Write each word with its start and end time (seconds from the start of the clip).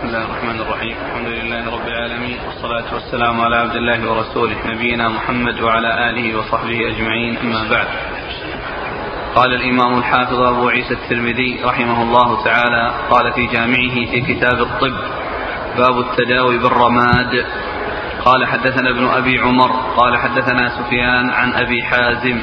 بسم 0.00 0.08
الله 0.08 0.24
الرحمن 0.24 0.60
الرحيم. 0.60 0.96
الحمد 1.06 1.28
لله 1.28 1.70
رب 1.76 1.88
العالمين 1.88 2.38
والصلاة 2.46 2.94
والسلام 2.94 3.40
على 3.40 3.56
عبد 3.56 3.76
الله 3.76 4.10
ورسوله 4.10 4.56
نبينا 4.66 5.08
محمد 5.08 5.60
وعلى 5.60 6.10
آله 6.10 6.38
وصحبه 6.38 6.88
أجمعين 6.88 7.36
أما 7.36 7.70
بعد. 7.70 7.86
قال 9.34 9.54
الإمام 9.54 9.98
الحافظ 9.98 10.40
أبو 10.40 10.68
عيسى 10.68 10.94
الترمذي 10.94 11.60
رحمه 11.64 12.02
الله 12.02 12.44
تعالى 12.44 12.94
قال 13.10 13.32
في 13.32 13.46
جامعه 13.46 13.94
في 14.10 14.20
كتاب 14.20 14.62
الطب 14.62 14.96
باب 15.78 16.00
التداوي 16.00 16.58
بالرماد. 16.58 17.46
قال 18.24 18.46
حدثنا 18.46 18.90
ابن 18.90 19.06
أبي 19.08 19.38
عمر 19.38 19.70
قال 19.96 20.16
حدثنا 20.18 20.68
سفيان 20.68 21.30
عن 21.30 21.52
أبي 21.52 21.82
حازم 21.82 22.40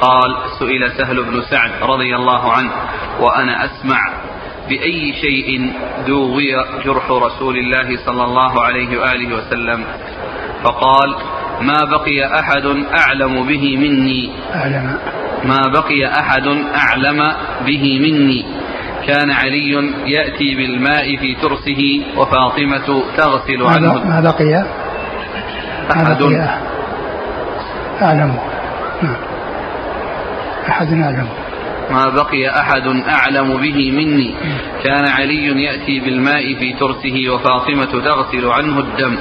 قال 0.00 0.30
سئل 0.58 0.90
سهل 0.98 1.24
بن 1.24 1.42
سعد 1.50 1.70
رضي 1.82 2.16
الله 2.16 2.52
عنه 2.52 2.72
وأنا 3.20 3.64
أسمع 3.64 4.21
بأي 4.68 5.12
شيء 5.20 5.72
دوي 6.06 6.52
جرح 6.84 7.10
رسول 7.10 7.58
الله 7.58 7.96
صلى 8.06 8.24
الله 8.24 8.64
عليه 8.64 8.98
وآله 8.98 9.36
وسلم. 9.36 9.84
فقال 10.64 11.16
ما 11.60 11.84
بقي 11.84 12.40
أحد 12.40 12.66
أعلم 12.98 13.46
به 13.46 13.76
مني. 13.76 14.30
أعلم. 14.54 14.98
ما 15.44 15.60
بقي 15.72 16.06
أحد 16.20 16.46
أعلم 16.74 17.32
به 17.66 18.00
مني. 18.00 18.44
كان 19.06 19.30
علي 19.30 19.92
يأتي 20.06 20.54
بالماء 20.54 21.16
في 21.16 21.34
ترسه 21.34 22.04
وفاطمة 22.16 23.04
تغسل 23.16 23.62
عنه. 23.62 24.04
ما 24.04 24.20
بقي؟ 24.20 24.64
أحد. 25.92 26.22
أعلم. 28.02 28.38
نعم. 29.02 29.16
أحد 30.68 30.92
أعلم. 30.92 31.41
ما 31.92 32.08
بقي 32.08 32.60
أحد 32.60 32.86
أعلم 33.08 33.56
به 33.56 33.92
مني. 33.92 34.34
كان 34.84 35.04
علي 35.08 35.62
يأتي 35.64 36.00
بالماء 36.00 36.54
في 36.54 36.72
ترسه 36.72 37.16
وفاطمة 37.34 37.92
تغسل 38.08 38.46
عنه 38.46 38.78
الدم. 38.78 39.16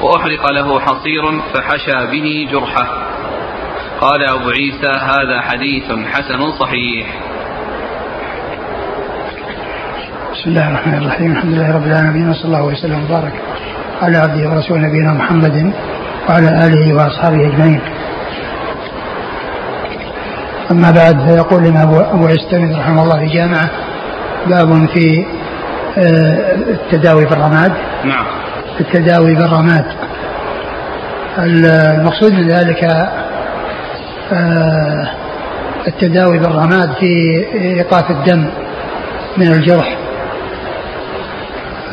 وأحرق 0.00 0.52
له 0.52 0.80
حصير 0.80 1.22
فحشى 1.54 2.06
به 2.12 2.48
جرحه. 2.52 2.88
قال 4.00 4.20
أبو 4.28 4.50
عيسى 4.50 4.92
هذا 5.00 5.40
حديث 5.40 5.84
حسن 6.12 6.50
صحيح. 6.60 7.06
بسم 10.32 10.50
الله 10.50 10.68
الرحمن 10.68 10.94
الرحيم. 10.94 11.32
الحمد 11.32 11.52
لله 11.54 11.76
رب 11.76 11.86
العالمين 11.86 12.30
وصلى 12.30 12.44
الله 12.44 12.62
وسلم 12.62 13.04
وبارك 13.04 13.32
على 14.02 14.16
عبده 14.16 14.50
ورسوله 14.50 14.80
نبينا 14.80 15.12
محمد 15.12 15.72
وعلى 16.28 16.48
آله 16.66 16.94
وأصحابه 16.94 17.46
أجمعين. 17.46 17.80
أما 20.70 20.90
بعد 20.90 21.28
فيقول 21.28 21.64
لنا 21.64 21.82
أبو 21.82 22.26
عيسى 22.26 22.56
رحمه 22.56 23.02
الله 23.02 23.18
في 23.18 23.26
جامعة 23.26 23.70
باب 24.46 24.88
في 24.88 25.26
آه، 25.98 26.54
التداوي 26.54 27.24
بالرماد 27.24 27.72
نعم. 28.04 28.26
التداوي 28.80 29.34
بالرماد 29.34 29.84
المقصود 31.38 32.32
من 32.32 32.48
ذلك 32.48 32.84
آه، 34.32 35.10
التداوي 35.86 36.38
بالرماد 36.38 36.94
في 37.00 37.44
إيقاف 37.54 38.10
الدم 38.10 38.50
من 39.36 39.52
الجرح. 39.52 39.96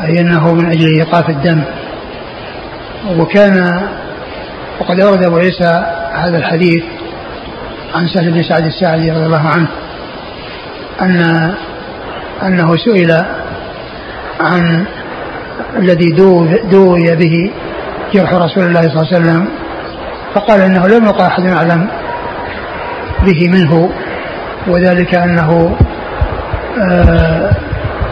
أي 0.04 0.20
أنه 0.20 0.54
من 0.54 0.66
أجل 0.66 0.86
إيقاف 0.86 1.30
الدم. 1.30 1.62
وكان 3.18 3.82
وقد 4.80 5.00
أورد 5.00 5.24
أبو 5.24 5.36
عيسى 5.36 5.84
هذا 6.12 6.38
الحديث 6.38 6.84
عن 7.94 8.08
سهل 8.08 8.30
بن 8.30 8.42
سعد 8.42 8.66
الساعدي 8.66 9.10
رضي 9.10 9.26
الله 9.26 9.48
عنه 9.48 9.68
أن 11.00 11.54
أنه 12.42 12.76
سئل 12.76 13.24
عن 14.40 14.84
الذي 15.78 16.10
دوي 16.70 17.16
به 17.16 17.50
جرح 18.14 18.34
رسول 18.34 18.64
الله 18.64 18.80
صلى 18.80 18.90
الله 18.90 19.06
عليه 19.12 19.16
وسلم 19.16 19.48
فقال 20.34 20.60
إنه 20.60 20.88
لم 20.88 21.04
يقع 21.04 21.26
أحد 21.26 21.46
أعلم 21.46 21.88
به 23.22 23.48
منه 23.48 23.90
وذلك 24.66 25.14
أنه 25.14 25.76
آه، 26.80 27.50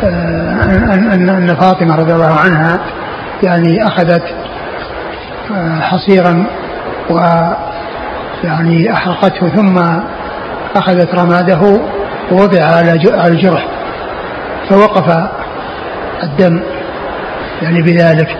آه، 0.05 0.95
أن 1.15 1.29
أن 1.29 1.55
فاطمة 1.55 1.97
رضي 1.97 2.13
الله 2.13 2.35
عنها 2.35 2.81
يعني 3.43 3.87
أخذت 3.87 4.23
آه، 5.55 5.81
حصيرا 5.81 6.47
و 7.11 7.19
يعني 8.45 8.93
أحرقته 8.93 9.49
ثم 9.49 9.79
أخذت 10.77 11.15
رماده 11.15 11.81
ووضع 12.33 12.65
على 12.65 12.93
الجرح 13.27 13.67
فوقف 14.69 15.29
الدم 16.23 16.61
يعني 17.63 17.83
بذلك 17.83 18.37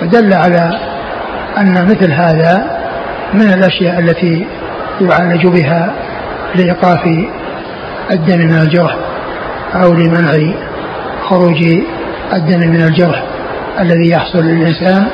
فدل 0.00 0.32
على 0.32 0.78
أن 1.58 1.84
مثل 1.84 2.12
هذا 2.12 2.80
من 3.34 3.52
الأشياء 3.52 3.98
التي 3.98 4.46
يعالج 5.00 5.46
بها 5.46 5.92
لإيقاف 6.54 7.00
الدم 8.10 8.38
من 8.38 8.58
الجرح 8.58 8.96
أو 9.74 9.92
لمنع 9.92 10.54
خروج 11.28 11.62
الدم 12.32 12.58
من 12.58 12.82
الجرح 12.82 13.22
الذي 13.80 14.10
يحصل 14.10 14.38
للإنسان 14.38 15.06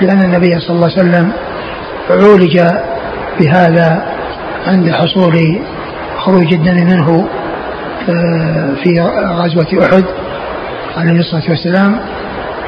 لأن 0.00 0.22
النبي 0.22 0.60
صلى 0.60 0.70
الله 0.76 0.90
عليه 0.90 1.08
وسلم 1.08 1.32
عولج 2.10 2.60
بهذا 3.40 4.02
عند 4.66 4.90
حصول 4.90 5.60
خروج 6.18 6.54
الدم 6.54 6.86
منه 6.86 7.28
آه، 8.08 8.74
في 8.84 9.00
غزوة 9.26 9.84
أحد 9.84 10.04
عليه 10.96 11.20
الصلاة 11.20 11.42
والسلام 11.48 12.00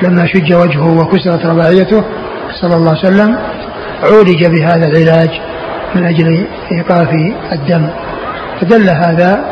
لما 0.03 0.27
شج 0.27 0.53
وجهه 0.53 1.01
وكسرت 1.01 1.47
رباعيته 1.47 2.05
صلى 2.61 2.77
الله 2.77 2.89
عليه 2.91 3.01
وسلم 3.01 3.39
عولج 4.03 4.47
بهذا 4.47 4.87
العلاج 4.87 5.31
من 5.95 6.05
أجل 6.05 6.47
إيقاف 6.73 7.09
الدم. 7.53 7.89
فدل 8.61 8.91
هذا 8.91 9.45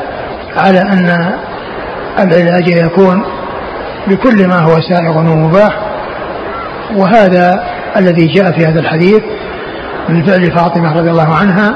على 0.56 0.80
أن 0.80 1.34
العلاج 2.18 2.68
يكون 2.68 3.22
بكل 4.06 4.48
ما 4.48 4.58
هو 4.58 4.80
سائغ 4.80 5.18
ومباح 5.18 5.80
وهذا 6.96 7.64
الذي 7.96 8.26
جاء 8.26 8.52
في 8.52 8.66
هذا 8.66 8.80
الحديث 8.80 9.22
من 10.10 10.22
فعل 10.22 10.52
فاطمة 10.52 10.98
رضي 10.98 11.10
الله 11.10 11.34
عنها 11.34 11.74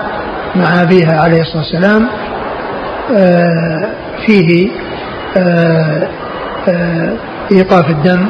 مع 0.56 0.82
أبيها 0.82 1.20
عليه 1.20 1.40
الصلاة 1.40 1.62
والسلام 1.62 2.08
آه، 3.16 3.92
فيه 4.26 4.70
آه، 5.36 6.08
آه، 6.68 7.16
إيقاف 7.52 7.90
الدم 7.90 8.28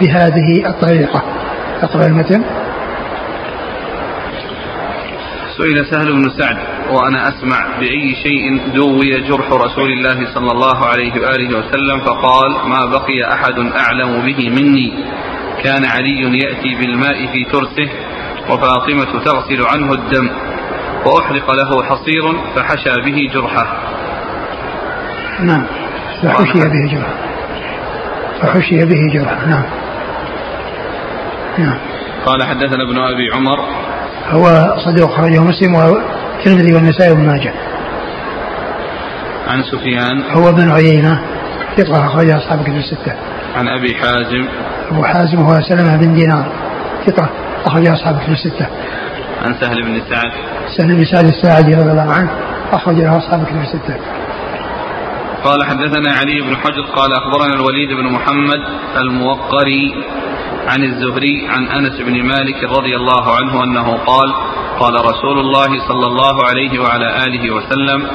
بهذه 0.00 0.66
الطريقة. 0.66 1.22
أقرأ 1.82 2.06
المتن. 2.06 2.42
سئل 5.56 5.86
سهل 5.90 6.12
بن 6.12 6.30
سعد 6.38 6.56
وأنا 6.90 7.28
أسمع 7.28 7.78
بأي 7.80 8.14
شيء 8.22 8.72
دوي 8.74 9.20
جرح 9.20 9.52
رسول 9.52 9.92
الله 9.92 10.34
صلى 10.34 10.50
الله 10.52 10.86
عليه 10.86 11.12
وآله 11.12 11.58
وسلم 11.58 12.00
فقال 12.00 12.68
ما 12.68 12.86
بقي 12.86 13.32
أحد 13.32 13.58
أعلم 13.58 14.26
به 14.26 14.50
مني. 14.50 14.92
كان 15.64 15.84
علي 15.84 16.38
يأتي 16.38 16.74
بالماء 16.74 17.26
في 17.26 17.44
ترسه 17.44 17.90
وفاطمة 18.50 19.24
تغسل 19.24 19.66
عنه 19.66 19.92
الدم 19.92 20.30
وأحرق 21.06 21.50
له 21.50 21.82
حصير 21.82 22.22
فحشى 22.56 23.00
به 23.04 23.30
جرحه. 23.34 23.66
نعم. 25.40 25.66
فحشي 26.22 26.60
به 26.60 26.92
جرحه. 26.92 27.14
فحشي 28.42 28.84
به 28.84 29.00
جرحه. 29.14 29.46
نعم. 29.46 29.64
نعم. 31.58 31.78
قال 32.26 32.42
حدثنا 32.42 32.82
ابن 32.82 32.98
أبي 32.98 33.30
عمر. 33.34 33.58
هو 34.30 34.76
صديق 34.84 35.06
خرجه 35.06 35.40
مسلم 35.40 35.74
والترمذي 35.74 36.74
والنسائي 36.74 37.10
وابن 37.10 37.26
ماجه. 37.26 37.52
عن 39.48 39.62
سفيان. 39.62 40.22
هو 40.30 40.52
بن 40.52 40.70
عيينة 40.70 41.20
ثقة 41.76 42.06
أخرج 42.06 42.30
أصحاب 42.30 42.62
كتب 42.62 42.76
الستة. 42.76 43.14
عن 43.56 43.68
أبي 43.68 43.94
حازم. 43.94 44.48
أبو 44.90 45.04
حازم 45.04 45.38
هو 45.38 45.60
سلمة 45.60 45.96
بن 45.96 46.14
دينار 46.14 46.46
ثقة. 47.06 47.47
أخرج 47.66 47.86
أصحاب 47.86 48.18
كتب 48.18 48.32
الستة. 48.32 48.66
عن 49.42 49.54
سهل 49.60 49.82
بن 49.82 50.00
سعد. 50.10 50.32
سهل 50.78 50.96
بن 50.96 51.04
سعد 51.04 51.24
الساعدي 51.24 51.74
رضي 51.74 51.90
الله 51.90 52.12
عنه 52.12 52.30
أخرج 52.72 52.96
له 52.96 53.18
أصحاب 53.18 53.44
كتب 53.44 53.60
الستة. 53.60 53.96
قال 55.44 55.64
حدثنا 55.64 56.10
علي 56.12 56.40
بن 56.40 56.56
حجر 56.56 56.82
قال 56.82 57.12
أخبرنا 57.12 57.54
الوليد 57.54 57.88
بن 57.88 58.12
محمد 58.12 58.60
الموقري 58.96 59.94
عن 60.68 60.84
الزهري 60.84 61.48
عن 61.48 61.66
أنس 61.66 62.00
بن 62.00 62.22
مالك 62.22 62.64
رضي 62.64 62.96
الله 62.96 63.34
عنه 63.34 63.64
أنه 63.64 63.96
قال 64.06 64.34
قال 64.80 64.94
رسول 64.94 65.38
الله 65.38 65.88
صلى 65.88 66.06
الله 66.06 66.44
عليه 66.44 66.78
وعلى 66.78 67.24
آله 67.24 67.50
وسلم 67.50 68.06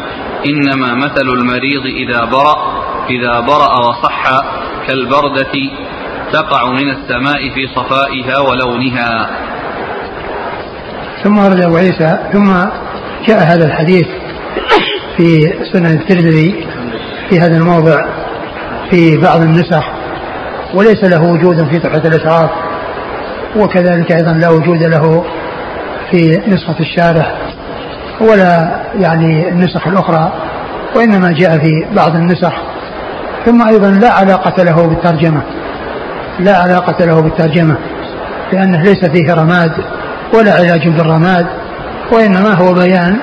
إنما 0.45 0.93
مثل 0.93 1.27
المريض 1.27 1.85
إذا 1.85 2.25
برأ 2.25 2.83
إذا 3.09 3.39
برأ 3.39 3.79
وصح 3.87 4.23
كالبردة 4.87 5.53
تقع 6.33 6.71
من 6.71 6.89
السماء 6.89 7.49
في 7.49 7.67
صفائها 7.75 8.39
ولونها. 8.39 9.29
ثم 11.23 11.37
ورد 11.37 11.61
أبو 11.61 11.75
عيسى 11.77 12.19
ثم 12.33 12.53
جاء 13.27 13.43
هذا 13.43 13.65
الحديث 13.65 14.07
في 15.17 15.53
سنن 15.73 15.85
الترمذي 15.85 16.67
في 17.29 17.39
هذا 17.39 17.57
الموضع 17.57 18.05
في 18.89 19.17
بعض 19.17 19.41
النسخ 19.41 19.83
وليس 20.73 21.03
له 21.03 21.23
وجود 21.23 21.69
في 21.69 21.79
تحفة 21.79 22.07
الأشراف 22.07 22.49
وكذلك 23.55 24.11
أيضا 24.11 24.31
لا 24.31 24.49
وجود 24.49 24.83
له 24.83 25.25
في 26.11 26.41
نسخة 26.47 26.79
الشارح 26.79 27.37
ولا 28.21 28.81
يعني 28.99 29.49
النسخ 29.49 29.87
الأخرى 29.87 30.33
وإنما 30.95 31.31
جاء 31.31 31.57
في 31.57 31.85
بعض 31.95 32.15
النسخ 32.15 32.53
ثم 33.45 33.67
أيضا 33.67 33.89
لا 33.89 34.13
علاقة 34.13 34.63
له 34.63 34.87
بالترجمة 34.87 35.43
لا 36.39 36.57
علاقة 36.57 37.05
له 37.05 37.19
بالترجمة 37.21 37.77
لأنه 38.53 38.81
ليس 38.81 39.05
فيه 39.05 39.33
رماد 39.33 39.71
ولا 40.33 40.53
علاج 40.53 40.87
بالرماد 40.87 41.45
وإنما 42.11 42.53
هو 42.53 42.73
بيان 42.73 43.17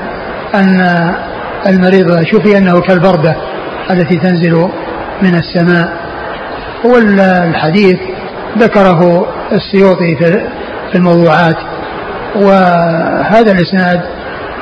أن 0.54 0.80
المريض 1.66 2.22
شفي 2.24 2.58
أنه 2.58 2.80
كالبردة 2.80 3.36
التي 3.90 4.16
تنزل 4.16 4.68
من 5.22 5.34
السماء. 5.34 5.92
والحديث 6.84 7.98
ذكره 8.58 9.26
السيوطي 9.52 10.16
في 10.92 10.98
الموضوعات 10.98 11.56
وهذا 12.36 13.52
الإسناد 13.52 14.00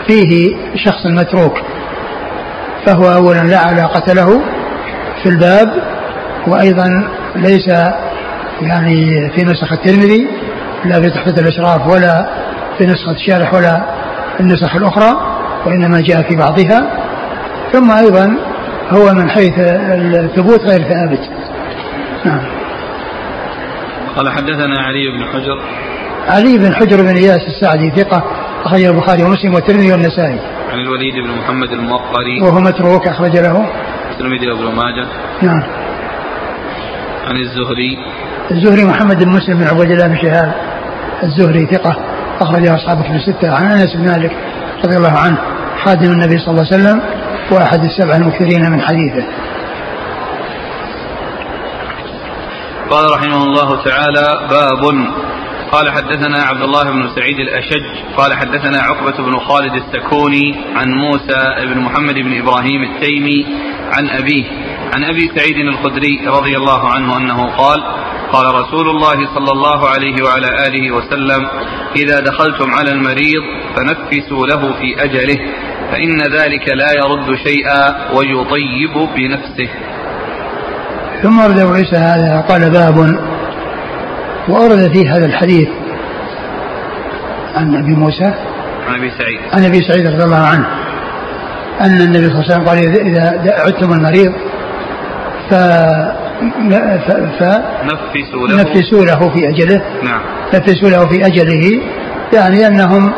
فيه 0.06 0.56
شخص 0.84 1.06
متروك 1.06 1.58
فهو 2.86 3.12
أولا 3.14 3.40
لا 3.40 3.58
علاقة 3.58 4.12
له 4.12 4.40
في 5.22 5.28
الباب 5.28 5.68
وأيضا 6.46 6.86
ليس 7.36 7.68
يعني 8.62 9.31
في 9.31 9.44
نسخ 9.44 9.72
الترمذي 9.72 10.28
لا 10.84 11.00
في 11.00 11.10
تحفة 11.10 11.40
الإشراف 11.40 11.87
ولا 11.87 12.28
في 12.78 12.87
نسخة 12.87 13.12
الشارح 13.12 13.55
ولا 13.55 13.82
النسخ 14.40 14.76
الأخرى 14.76 15.38
وإنما 15.66 16.00
جاء 16.00 16.22
في 16.22 16.37
بعضها. 16.37 16.90
ثم 17.72 17.90
أيضا 17.90 18.37
هو 18.90 19.14
من 19.14 19.31
حيث 19.31 19.58
الثبوت 19.58 20.60
غير 20.60 20.82
ثابت. 20.82 21.31
نعم. 22.25 22.40
قال 24.16 24.31
حدثنا 24.31 24.82
علي 24.82 25.11
بن 25.11 25.25
حجر. 25.25 25.62
علي 26.28 26.58
بن 26.58 26.75
حجر 26.75 27.02
بن 27.02 27.16
إياس 27.16 27.40
السعدي 27.46 27.90
ثقة 27.90 28.25
أخرجه 28.64 28.90
البخاري 28.90 29.25
ومسلم 29.25 29.54
والترمذي 29.54 29.93
والنسائي. 29.93 30.38
عن 30.72 30.78
الوليد 30.78 31.14
بن 31.14 31.31
محمد 31.38 31.72
الموقري 31.72 32.43
وهو 32.43 32.61
متروك 32.61 33.08
أخرج 33.08 33.37
له 33.37 33.66
الترمذي 34.11 34.50
وابن 34.50 34.64
ماجه. 34.64 35.06
نعم. 35.43 35.62
عن 37.26 37.37
الزهري. 37.37 37.99
الزهري 38.50 38.84
محمد 38.84 39.24
بن 39.24 39.30
مسلم 39.30 39.58
بن 39.58 39.66
عبد 39.66 39.90
الله 39.90 40.06
بن 40.06 40.16
شهاب 40.16 40.54
الزهري 41.22 41.66
ثقة 41.66 41.96
أخرجه 42.40 42.74
أصحاب 42.74 43.02
كتب 43.02 43.14
الستة 43.14 43.54
عن 43.54 43.66
أنس 43.66 43.94
بن 43.94 44.04
مالك 44.04 44.32
رضي 44.84 44.96
الله 44.96 45.18
عنه 45.18 45.38
خادم 45.84 46.10
النبي 46.12 46.38
صلى 46.38 46.48
الله 46.48 46.66
عليه 46.72 46.82
وسلم 46.82 47.02
وأحد 47.50 47.84
السبع 47.84 48.16
المكثرين 48.16 48.70
من 48.70 48.80
حديثه. 48.80 49.26
قال 52.90 53.04
رحمه 53.14 53.42
الله 53.42 53.84
تعالى 53.84 54.48
باب. 54.50 55.08
قال 55.72 55.90
حدثنا 55.90 56.42
عبد 56.42 56.62
الله 56.62 56.84
بن 56.84 57.08
سعيد 57.16 57.38
الأشج 57.38 57.84
قال 58.16 58.34
حدثنا 58.34 58.78
عقبة 58.78 59.24
بن 59.24 59.38
خالد 59.38 59.72
السكوني 59.74 60.56
عن 60.76 60.88
موسى 60.88 61.74
بن 61.74 61.80
محمد 61.80 62.14
بن 62.14 62.38
إبراهيم 62.38 62.82
التيمي 62.82 63.46
عن 63.92 64.08
أبيه 64.08 64.44
عن 64.94 65.05
أبي 65.05 65.31
سعيد 65.37 65.56
الخدري 65.56 66.26
رضي 66.26 66.56
الله 66.56 66.88
عنه 66.88 67.17
أنه 67.17 67.56
قال 67.56 67.82
قال 68.32 68.55
رسول 68.55 68.88
الله 68.88 69.35
صلى 69.35 69.52
الله 69.52 69.88
عليه 69.88 70.25
وعلى 70.25 70.67
آله 70.67 70.94
وسلم 70.96 71.49
إذا 71.96 72.20
دخلتم 72.20 72.70
على 72.70 72.90
المريض 72.93 73.43
فنفسوا 73.76 74.46
له 74.46 74.73
في 74.73 75.05
أجله 75.05 75.38
فإن 75.93 76.19
ذلك 76.32 76.69
لا 76.69 76.93
يرد 76.93 77.38
شيئا 77.46 78.12
ويطيب 78.12 79.08
بنفسه. 79.17 79.69
ثم 81.23 81.40
ورد 81.40 81.58
أبو 81.58 81.73
عيسى 81.73 81.96
هذا 81.96 82.44
قال 82.49 82.70
باب 82.70 83.19
وأورد 84.49 84.93
فيه 84.93 85.17
هذا 85.17 85.26
الحديث 85.26 85.69
عن 87.55 87.76
أبي 87.76 87.93
موسى 87.94 88.35
عن 88.88 88.94
أبي 88.94 89.11
سعيد. 89.11 89.40
عن 89.52 89.64
أبي 89.64 89.81
سعيد 89.88 90.06
رضي 90.06 90.25
الله 90.25 90.46
عنه 90.46 90.67
أن 91.81 92.00
النبي 92.00 92.29
صلى 92.29 92.40
الله 92.40 92.44
عليه 92.44 92.55
وسلم 92.55 92.69
قال 92.69 93.06
إذا 93.06 93.40
عدتم 93.64 93.93
المريض 93.93 94.32
ف 95.50 95.54
ف... 97.38 97.42
نفسوا 97.84 98.48
له. 98.48 98.62
نفسوا 98.62 99.04
له 99.04 99.30
في 99.30 99.48
أجله. 99.48 99.82
نعم. 100.02 100.20
نفسوا 100.54 100.88
له 100.88 101.06
في 101.08 101.26
أجله. 101.26 101.80
يعني 102.32 102.66
أنهم 102.66 103.12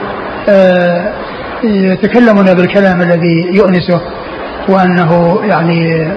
آه 0.48 1.12
يتكلمون 1.64 2.54
بالكلام 2.54 3.02
الذي 3.02 3.50
يؤنسه 3.52 4.00
وأنه 4.68 5.40
يعني 5.44 6.12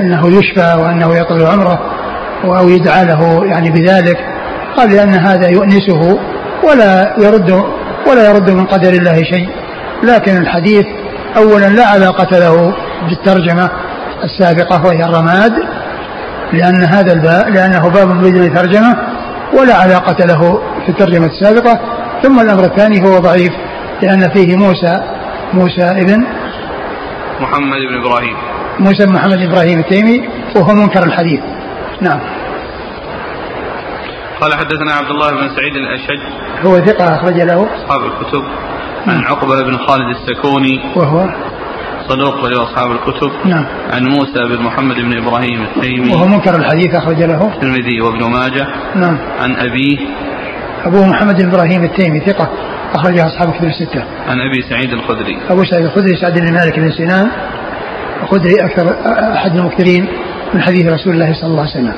أنه 0.00 0.38
يشفى 0.38 0.74
وأنه 0.78 1.16
يطول 1.16 1.42
عمره 1.42 1.78
أو 2.44 2.68
يدعى 2.68 3.04
له 3.04 3.44
يعني 3.44 3.70
بذلك. 3.70 4.18
قال 4.76 4.90
لأن 4.90 5.14
هذا 5.14 5.48
يؤنسه 5.48 6.18
ولا 6.68 7.14
يرد 7.18 7.50
ولا 8.10 8.30
يرد 8.30 8.50
من 8.50 8.64
قدر 8.64 8.92
الله 8.92 9.22
شيء. 9.22 9.48
لكن 10.02 10.36
الحديث 10.36 10.86
أولا 11.36 11.68
لا 11.68 11.86
علاقة 11.86 12.38
له 12.38 12.74
بالترجمة 13.08 13.70
السابقة 14.24 14.86
وهي 14.86 15.04
الرماد 15.04 15.52
لأن 16.52 16.84
هذا 16.84 17.12
الباب 17.12 17.48
لأنه 17.54 17.88
باب 17.88 18.08
بدون 18.08 18.54
ترجمة 18.54 18.96
ولا 19.58 19.74
علاقة 19.74 20.26
له 20.26 20.62
في 20.84 20.88
الترجمة 20.88 21.26
السابقة. 21.26 21.80
ثم 22.22 22.40
الأمر 22.40 22.64
الثاني 22.64 23.02
هو 23.02 23.18
ضعيف 23.18 23.52
لأن 24.02 24.30
فيه 24.30 24.56
موسى 24.56 25.02
موسى 25.52 25.82
ابن 25.82 26.26
محمد 27.40 27.78
بن 27.90 28.06
إبراهيم. 28.06 28.36
موسى 28.78 29.06
بن 29.06 29.12
محمد 29.12 29.42
إبراهيم 29.42 29.78
التيمي 29.78 30.28
وهو 30.56 30.74
منكر 30.74 31.02
الحديث. 31.02 31.40
نعم. 32.00 32.20
قال 34.40 34.54
حدثنا 34.54 34.92
عبد 34.92 35.10
الله 35.10 35.30
بن 35.30 35.48
سعيد 35.56 35.76
الأشج. 35.76 36.20
هو 36.66 36.86
ثقة 36.86 37.16
أخرج 37.16 37.40
له. 37.40 37.68
أصحاب 37.76 38.00
الكتب. 38.00 38.42
عن 39.06 39.24
عقبة 39.24 39.62
بن 39.62 39.78
خالد 39.86 40.16
السكوني. 40.16 40.80
وهو 40.96 41.28
صدوق 42.08 42.44
له 42.44 42.62
أصحاب 42.62 42.90
الكتب 42.90 43.30
نعم. 43.44 43.66
عن 43.92 44.02
موسى 44.06 44.48
بن 44.48 44.62
محمد 44.62 44.96
بن 44.96 45.26
إبراهيم 45.26 45.62
التيمي. 45.62 46.12
وهو 46.12 46.26
منكر 46.26 46.56
الحديث 46.56 46.94
أخرج 46.94 47.22
له. 47.22 47.46
الترمذي 47.54 48.00
وابن 48.00 48.30
ماجه. 48.30 48.66
نعم. 48.96 49.18
عن 49.40 49.56
أبيه. 49.56 49.98
أبوه 50.84 51.06
محمد 51.06 51.42
بن 51.42 51.48
إبراهيم 51.48 51.84
التيمي 51.84 52.20
ثقة 52.20 52.48
أخرجها 52.94 53.26
أصحاب 53.26 53.48
الكتب 53.48 53.64
الستة. 53.64 54.04
عن 54.28 54.40
أبي 54.40 54.62
سعيد 54.62 54.92
الخدري. 54.92 55.38
أبو 55.50 55.64
سعيد 55.64 55.84
الخدري 55.84 56.16
سعد 56.16 56.38
بن 56.38 56.52
مالك 56.52 56.78
بن 56.78 56.90
سنان. 56.90 57.28
الخدري 58.22 58.54
أكثر 58.54 58.96
أحد 59.34 59.56
المكثرين 59.56 60.08
من 60.54 60.62
حديث 60.62 60.86
رسول 60.86 61.12
الله 61.14 61.32
صلى 61.32 61.50
الله 61.50 61.60
عليه 61.60 61.70
وسلم. 61.70 61.94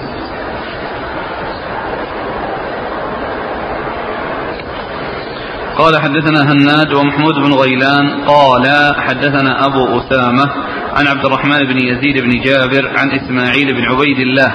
قال 5.79 6.01
حدثنا 6.03 6.53
هناد 6.53 6.93
ومحمود 6.93 7.35
بن 7.35 7.53
غيلان 7.53 8.25
قال 8.27 8.95
حدثنا 8.97 9.67
أبو 9.67 9.99
أسامة 9.99 10.51
عن 10.97 11.07
عبد 11.07 11.25
الرحمن 11.25 11.59
بن 11.59 11.79
يزيد 11.79 12.19
بن 12.19 12.41
جابر 12.41 12.89
عن 12.99 13.11
إسماعيل 13.11 13.75
بن 13.75 13.85
عبيد 13.85 14.19
الله 14.19 14.55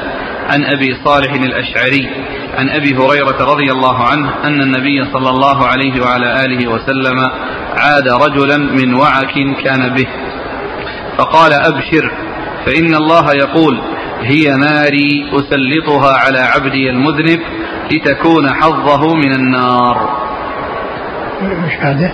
عن 0.49 0.65
أبي 0.65 0.97
صالح 1.05 1.31
الأشعري 1.31 2.09
عن 2.57 2.69
أبي 2.69 2.95
هريرة 2.95 3.53
رضي 3.53 3.71
الله 3.71 4.03
عنه 4.03 4.33
أن 4.43 4.61
النبي 4.61 5.05
صلى 5.13 5.29
الله 5.29 5.65
عليه 5.65 6.01
وعلى 6.01 6.45
آله 6.45 6.67
وسلم 6.67 7.19
عاد 7.77 8.07
رجلا 8.07 8.57
من 8.57 8.93
وعك 8.93 9.33
كان 9.63 9.93
به. 9.95 10.07
فقال 11.17 11.53
أبشر 11.53 12.11
فإن 12.65 12.95
الله 12.95 13.33
يقول 13.33 13.81
هي 14.21 14.55
ناري 14.55 15.31
أسلطها 15.33 16.17
على 16.17 16.39
عبدي 16.39 16.89
المذنب 16.89 17.39
لتكون 17.91 18.49
حظه 18.53 19.15
من 19.15 19.31
النار. 19.31 20.28
مش 21.41 21.73
هذا. 21.79 22.13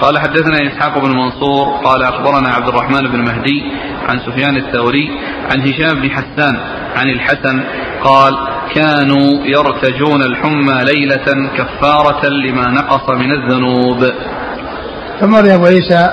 قال 0.00 0.18
حدثنا 0.18 0.56
إسحاق 0.66 0.98
بن 0.98 1.10
منصور 1.10 1.66
قال 1.84 2.02
أخبرنا 2.02 2.48
عبد 2.48 2.68
الرحمن 2.68 3.08
بن 3.12 3.18
مهدي 3.24 3.72
عن 4.08 4.18
سفيان 4.18 4.56
الثوري 4.56 5.10
عن 5.50 5.60
هشام 5.60 6.00
بن 6.02 6.10
حسان 6.10 6.56
عن 6.96 7.08
الحسن 7.08 7.64
قال 8.04 8.34
كانوا 8.74 9.46
يرتجون 9.46 10.22
الحمى 10.22 10.84
ليلة 10.84 11.50
كفارة 11.58 12.28
لما 12.28 12.70
نقص 12.70 13.10
من 13.10 13.32
الذنوب. 13.32 14.04
ثم 15.20 15.34
أبو 15.34 15.64
عيسى 15.64 16.08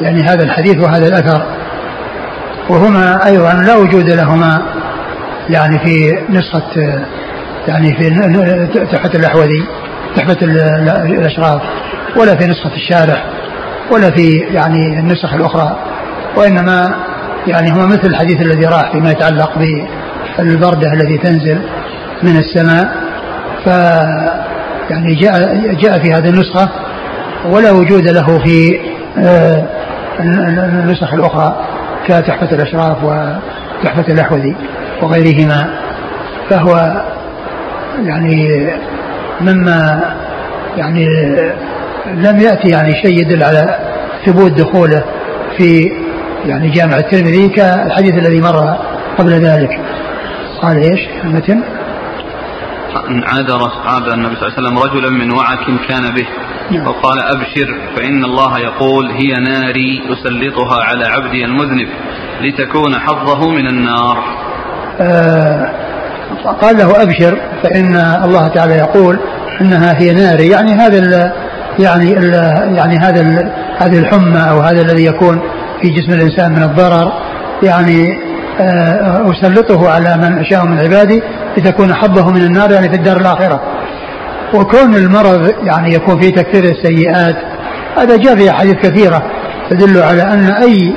يعني 0.00 0.22
هذا 0.22 0.42
الحديث 0.44 0.76
وهذا 0.84 1.08
الأثر 1.08 1.42
وهما 2.68 3.26
أيضا 3.26 3.52
لا 3.52 3.76
وجود 3.76 4.10
لهما 4.10 4.62
يعني 5.50 5.78
في 5.78 6.18
نسخة 6.28 7.02
يعني 7.68 7.96
في 7.96 8.10
تحفة 8.92 9.18
الأحوذي. 9.18 9.66
تحفة 10.16 10.36
الأشراف 11.04 11.62
ولا 12.16 12.36
في 12.36 12.46
نسخة 12.46 12.74
الشارح 12.74 13.24
ولا 13.92 14.10
في 14.10 14.38
يعني 14.38 14.98
النسخ 14.98 15.34
الأخرى 15.34 15.76
وإنما 16.36 16.96
يعني 17.46 17.72
هو 17.72 17.86
مثل 17.86 18.06
الحديث 18.06 18.40
الذي 18.40 18.66
راح 18.66 18.92
فيما 18.92 19.10
يتعلق 19.10 19.58
بالبردة 20.38 20.92
التي 20.92 21.18
تنزل 21.18 21.58
من 22.22 22.36
السماء. 22.36 23.06
ف 23.64 23.68
يعني 24.90 25.14
جاء 25.14 25.56
جاء 25.74 25.98
في 25.98 26.12
هذه 26.12 26.28
النسخة 26.28 26.68
ولا 27.44 27.70
وجود 27.70 28.08
له 28.08 28.38
في 28.38 28.80
آه، 29.18 29.64
النسخ 30.20 31.14
الأخرى 31.14 31.64
كتحفة 32.06 32.50
الأشراف 32.52 32.96
وتحفة 33.04 34.12
الأحوذي 34.12 34.56
وغيرهما. 35.02 35.66
فهو 36.50 37.02
يعني 38.04 38.68
مما 39.40 40.02
يعني 40.76 41.06
لم 42.14 42.40
يأتي 42.40 42.68
يعني 42.68 42.92
شيء 43.02 43.20
يدل 43.20 43.42
على 43.42 43.78
ثبوت 44.26 44.52
دخوله 44.52 45.04
في 45.56 45.90
يعني 46.46 46.70
جامع 46.70 46.96
الترمذي 46.96 47.48
كالحديث 47.48 48.14
الذي 48.14 48.40
مر 48.40 48.76
قبل 49.18 49.30
ذلك. 49.30 49.80
قال 50.62 50.76
إيش؟ 50.76 51.00
المتن 51.24 51.62
عادر 53.24 53.56
أصحاب 53.56 54.08
النبي 54.08 54.36
صلى 54.36 54.48
الله 54.48 54.58
عليه 54.58 54.68
وسلم 54.68 54.78
رجلا 54.78 55.10
من 55.10 55.30
وعك 55.30 55.66
كان 55.88 56.14
به 56.14 56.26
نعم. 56.70 56.84
فقال 56.84 57.20
أبشر 57.20 57.78
فإن 57.96 58.24
الله 58.24 58.58
يقول 58.58 59.10
هي 59.10 59.32
ناري 59.32 60.02
أسلطها 60.12 60.82
على 60.82 61.04
عبدي 61.04 61.44
المذنب 61.44 61.88
لتكون 62.40 62.94
حظه 62.94 63.50
من 63.50 63.66
النار. 63.66 64.24
آه 65.00 65.85
قال 66.60 66.76
له 66.76 67.02
أبشر 67.02 67.38
فإن 67.62 67.96
الله 68.24 68.48
تعالى 68.48 68.74
يقول 68.74 69.18
إنها 69.60 70.00
هي 70.00 70.12
ناري. 70.12 70.48
يعني 70.48 70.72
هذا 70.72 70.98
ال 70.98 71.32
يعني 71.78 72.18
ال 72.18 72.34
يعني 72.76 72.96
هذا 72.98 73.50
هذه 73.78 73.98
الحمى 73.98 74.50
أو 74.50 74.60
هذا 74.60 74.80
الذي 74.80 75.04
يكون 75.04 75.40
في 75.82 75.88
جسم 75.88 76.12
الإنسان 76.12 76.52
من 76.52 76.62
الضرر 76.62 77.12
يعني 77.62 78.18
آه، 78.60 79.30
أسلطه 79.30 79.90
على 79.90 80.16
من 80.16 80.38
أشاء 80.38 80.66
من 80.66 80.78
عبادي 80.78 81.22
لتكون 81.56 81.94
حظه 81.94 82.30
من 82.30 82.40
النار 82.40 82.70
يعني 82.70 82.88
في 82.88 82.96
الدار 82.96 83.16
الآخرة. 83.16 83.60
وكون 84.54 84.94
المرض 84.94 85.52
يعني 85.62 85.94
يكون 85.94 86.20
فيه 86.20 86.30
تكثير 86.34 86.64
السيئات 86.64 87.36
هذا 87.96 88.16
جاء 88.16 88.36
في 88.36 88.50
أحاديث 88.50 88.74
كثيرة 88.74 89.22
تدل 89.70 90.02
على 90.02 90.22
أن 90.22 90.50
أي 90.50 90.94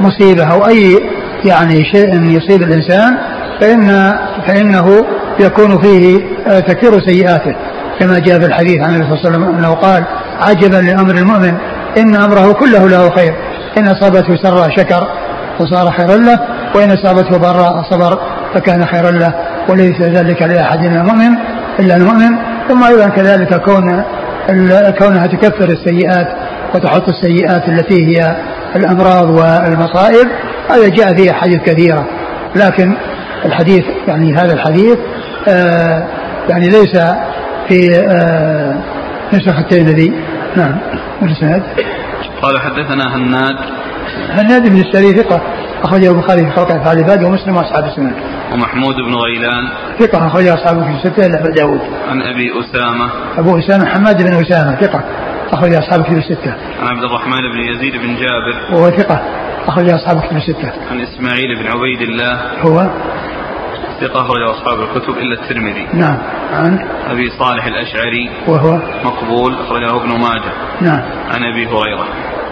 مصيبة 0.00 0.44
أو 0.44 0.66
أي 0.66 1.00
يعني 1.44 1.84
شيء 1.84 2.22
يصيب 2.22 2.62
الإنسان 2.62 3.16
فإن 3.64 4.14
فإنه 4.46 5.04
يكون 5.40 5.78
فيه 5.78 6.20
آه، 6.46 6.60
تكثير 6.60 7.00
سيئاته 7.00 7.56
كما 8.00 8.18
جاء 8.18 8.40
في 8.40 8.46
الحديث 8.46 8.82
عن 8.82 8.94
النبي 8.94 9.16
صلى 9.16 9.16
الله 9.16 9.26
عليه 9.26 9.38
وسلم 9.38 9.58
أنه 9.58 9.74
قال 9.74 10.04
عجبا 10.40 10.76
لأمر 10.76 11.14
المؤمن 11.14 11.54
إن 11.98 12.14
أمره 12.14 12.52
كله 12.52 12.88
له 12.88 13.10
خير 13.10 13.34
إن 13.78 13.88
أصابته 13.88 14.36
سراء 14.42 14.70
شكر 14.76 15.08
فصار 15.58 15.90
خيرا 15.90 16.16
له 16.16 16.40
وإن 16.74 16.90
أصابته 16.90 17.36
ضراء 17.36 17.82
صبر 17.90 18.18
فكان 18.54 18.86
خيرا 18.86 19.10
له 19.10 19.34
وليس 19.68 20.00
ذلك 20.00 20.42
لأحد 20.42 20.78
من 20.78 20.96
المؤمن 20.96 21.30
إلا 21.80 21.96
المؤمن. 21.96 22.30
ثم 22.68 22.84
أيضا 22.84 23.08
كذلك 23.08 23.62
كون 23.62 24.04
كونها 24.98 25.26
تكفر 25.26 25.68
السيئات 25.68 26.28
وتحط 26.74 27.08
السيئات 27.08 27.68
التي 27.68 28.06
هي 28.06 28.36
الأمراض 28.76 29.30
والمصائب 29.30 30.28
هذا 30.70 30.88
جاء 30.88 31.14
فيه 31.14 31.30
أحاديث 31.30 31.60
كثيرة 31.60 32.06
لكن 32.56 32.96
الحديث 33.44 33.84
يعني 34.08 34.34
هذا 34.34 34.52
الحديث 34.52 34.98
آه 35.48 36.08
يعني 36.48 36.68
ليس 36.68 36.98
في 37.68 37.96
آه 37.96 38.78
نسخ 39.32 39.58
الترمذي 39.58 40.12
نعم 40.56 40.78
والسند 41.22 41.62
قال 42.42 42.60
حدثنا 42.60 43.16
هناد 43.16 43.56
هناد 44.30 44.68
بن 44.68 44.80
السري 44.80 45.12
ثقة 45.12 45.40
أخرجه 45.82 46.10
البخاري 46.10 46.46
في 46.46 46.50
خلق 46.50 46.70
أفعال 46.70 46.98
العباد 46.98 47.22
ومسلم 47.22 47.56
وأصحاب 47.56 47.84
السنن. 47.84 48.12
ومحمود 48.52 48.94
بن 48.94 49.14
غيلان 49.14 49.68
ثقة 49.98 50.26
أخرجه 50.26 50.54
أصحابه 50.54 50.84
في 50.84 50.90
الستة 50.90 51.26
إلا 51.26 51.40
أبو 51.40 51.48
داود. 51.48 51.80
عن 52.08 52.22
أبي 52.22 52.50
أسامة. 52.60 53.10
أبو 53.38 53.58
أسامة 53.58 53.86
حماد 53.86 54.22
بن 54.22 54.34
أسامة 54.34 54.76
ثقة 54.76 55.04
أخرج 55.52 55.74
أصحابه 55.74 56.02
في 56.02 56.12
الستة. 56.12 56.54
عن 56.80 56.86
عبد 56.86 57.04
الرحمن 57.04 57.40
بن 57.52 57.58
يزيد 57.58 57.92
بن 57.92 58.16
جابر. 58.16 58.74
وهو 58.74 58.90
ثقة 58.90 59.22
أخرج 59.68 59.90
أصحابه 59.90 60.20
في 60.20 60.36
الستة. 60.36 60.72
عن 60.90 61.00
إسماعيل 61.00 61.62
بن 61.62 61.66
عبيد 61.66 62.00
الله. 62.00 62.40
هو 62.62 62.90
ثقة 64.00 64.20
أخرج 64.20 64.42
أصحاب 64.50 64.80
الكتب 64.80 65.18
إلا 65.18 65.42
الترمذي. 65.42 65.86
نعم. 65.92 66.18
عن 66.52 66.78
أبي 67.10 67.30
صالح 67.38 67.64
الأشعري. 67.66 68.30
وهو 68.48 68.78
مقبول 69.04 69.54
أخرجه 69.54 69.96
ابن 69.96 70.08
ماجه. 70.08 70.52
نعم. 70.80 71.02
عن 71.30 71.44
أبي 71.44 71.66
هريرة. 71.66 72.06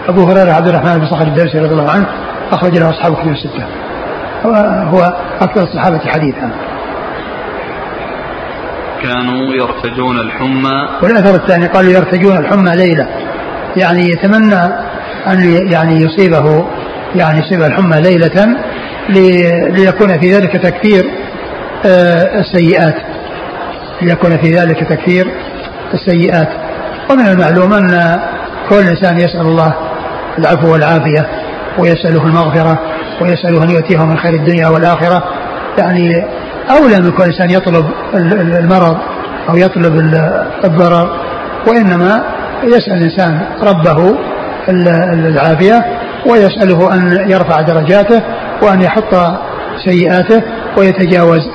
أبو 0.07 0.23
هريرة 0.23 0.51
عبد 0.51 0.67
الرحمن 0.67 0.97
بن 0.97 1.05
صخر 1.05 1.27
الدوسي 1.27 1.59
رضي 1.59 1.73
الله 1.73 1.91
عنه 1.91 2.07
أخرج 2.51 2.77
له 2.77 2.89
أصحاب 2.89 3.13
الكتب 3.13 3.31
الستة 3.31 3.65
هو 4.83 5.13
أكثر 5.41 5.63
الصحابة 5.63 5.99
حديثا 5.99 6.51
كانوا 9.03 9.53
يرتجون 9.53 10.19
الحمى 10.19 10.87
والأثر 11.03 11.35
الثاني 11.35 11.67
قالوا 11.67 11.91
يرتجون 11.91 12.37
الحمى 12.37 12.75
ليلة 12.75 13.07
يعني 13.77 14.09
يتمنى 14.09 14.63
أن 15.27 15.71
يعني 15.71 16.01
يصيبه 16.01 16.67
يعني 17.15 17.39
يصيب 17.39 17.61
الحمى 17.61 18.01
ليلة 18.01 18.57
ليكون 19.69 20.19
في 20.19 20.35
ذلك 20.35 20.63
تكثير 20.63 21.05
آه، 21.85 22.39
السيئات. 22.39 22.95
ليكون 24.01 24.37
في 24.37 24.55
ذلك 24.55 24.79
تكثير 24.89 25.27
السيئات. 25.93 26.49
ومن 27.11 27.27
المعلوم 27.27 27.73
أن 27.73 28.19
كل 28.69 28.87
إنسان 28.87 29.17
يسأل 29.17 29.41
الله 29.41 29.73
العفو 30.39 30.71
والعافية 30.73 31.27
ويسأله 31.79 32.23
المغفرة 32.25 32.79
ويسأله 33.21 33.63
أن 33.63 33.69
يؤتيه 33.69 34.05
من 34.05 34.17
خير 34.17 34.33
الدنيا 34.33 34.67
والآخرة. 34.67 35.23
يعني 35.77 36.25
أولى 36.71 36.99
من 36.99 37.11
كل 37.11 37.23
إنسان 37.23 37.49
يطلب 37.49 37.89
المرض 38.33 38.97
أو 39.49 39.55
يطلب 39.55 39.99
الضرر 40.63 41.19
وإنما 41.67 42.23
يسأل 42.63 42.93
الإنسان 42.93 43.41
ربه 43.63 44.15
العافية. 44.69 45.85
ويسأله 46.25 46.93
أن 46.93 47.29
يرفع 47.29 47.61
درجاته 47.61 48.21
وأن 48.63 48.81
يحط 48.81 49.15
سيئاته 49.85 50.43
ويتجاوز 50.77 51.49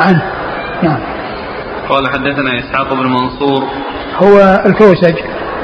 عنه. 0.00 0.22
نعم. 0.82 0.98
قال 1.88 2.08
حدثنا 2.08 2.58
إسحاق 2.58 2.94
بن 2.94 3.06
منصور. 3.06 3.64
هو 4.16 4.62
الكوسج 4.66 5.14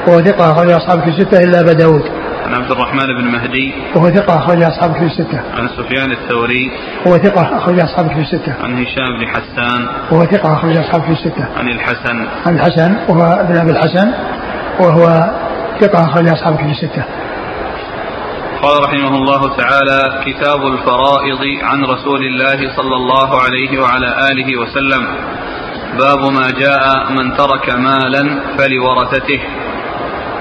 وهو 0.07 0.21
ثقة 0.21 0.51
أخرج 0.51 0.69
أصحاب 0.69 0.99
في 0.99 1.09
الستة 1.09 1.43
إلا 1.43 1.59
أبا 1.59 1.73
داود. 1.73 2.03
عن 2.45 2.53
عبد 2.53 2.71
الرحمن 2.71 3.07
بن 3.21 3.27
مهدي. 3.31 3.73
وهو 3.95 4.09
ثقة 4.09 4.37
أخرج 4.37 4.63
أصحاب 4.63 4.93
في 4.93 5.03
الستة. 5.03 5.41
عن 5.57 5.67
سفيان 5.67 6.11
الثوري. 6.11 6.71
وهو 7.05 7.17
ثقة 7.17 7.57
أخرج 7.57 7.79
أصحاب 7.79 8.07
في 8.07 8.19
الستة. 8.19 8.53
عن 8.63 8.83
هشام 8.83 9.19
بن 9.19 9.27
حسان. 9.27 9.87
وهو 10.11 10.25
ثقة 10.25 10.53
أخرج 10.53 10.77
أصحاب 10.77 11.01
في 11.01 11.11
الستة. 11.11 11.47
عن 11.57 11.67
الحسن. 11.67 12.27
عن 12.45 12.55
الحسن 12.55 12.95
وهو 13.09 13.23
ابن 13.23 13.57
أبي 13.57 13.71
الحسن 13.71 14.11
وهو 14.79 15.31
ثقة 15.81 16.05
أخرج 16.05 16.27
أصحاب 16.27 16.55
في 16.55 16.71
الستة. 16.71 17.03
قال 18.65 18.83
رحمه 18.83 19.15
الله 19.15 19.55
تعالى 19.57 20.23
كتاب 20.25 20.65
الفرائض 20.65 21.41
عن 21.63 21.83
رسول 21.83 22.21
الله 22.23 22.75
صلى 22.75 22.95
الله 22.95 23.41
عليه 23.41 23.81
وعلى 23.81 24.31
آله 24.31 24.59
وسلم. 24.61 25.03
باب 25.99 26.31
ما 26.31 26.47
جاء 26.51 27.11
من 27.11 27.37
ترك 27.37 27.75
مالا 27.75 28.23
فلورثته. 28.57 29.39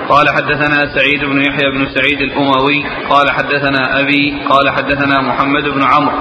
قال 0.09 0.28
حدثنا 0.37 0.95
سعيد 0.95 1.25
بن 1.25 1.40
يحيى 1.40 1.71
بن 1.71 1.87
سعيد 1.95 2.21
الأموي 2.21 2.85
قال 3.11 3.31
حدثنا 3.31 4.00
أبي 4.00 4.43
قال 4.49 4.71
حدثنا 4.71 5.21
محمد 5.21 5.64
بن 5.64 5.83
عمرو. 5.83 6.19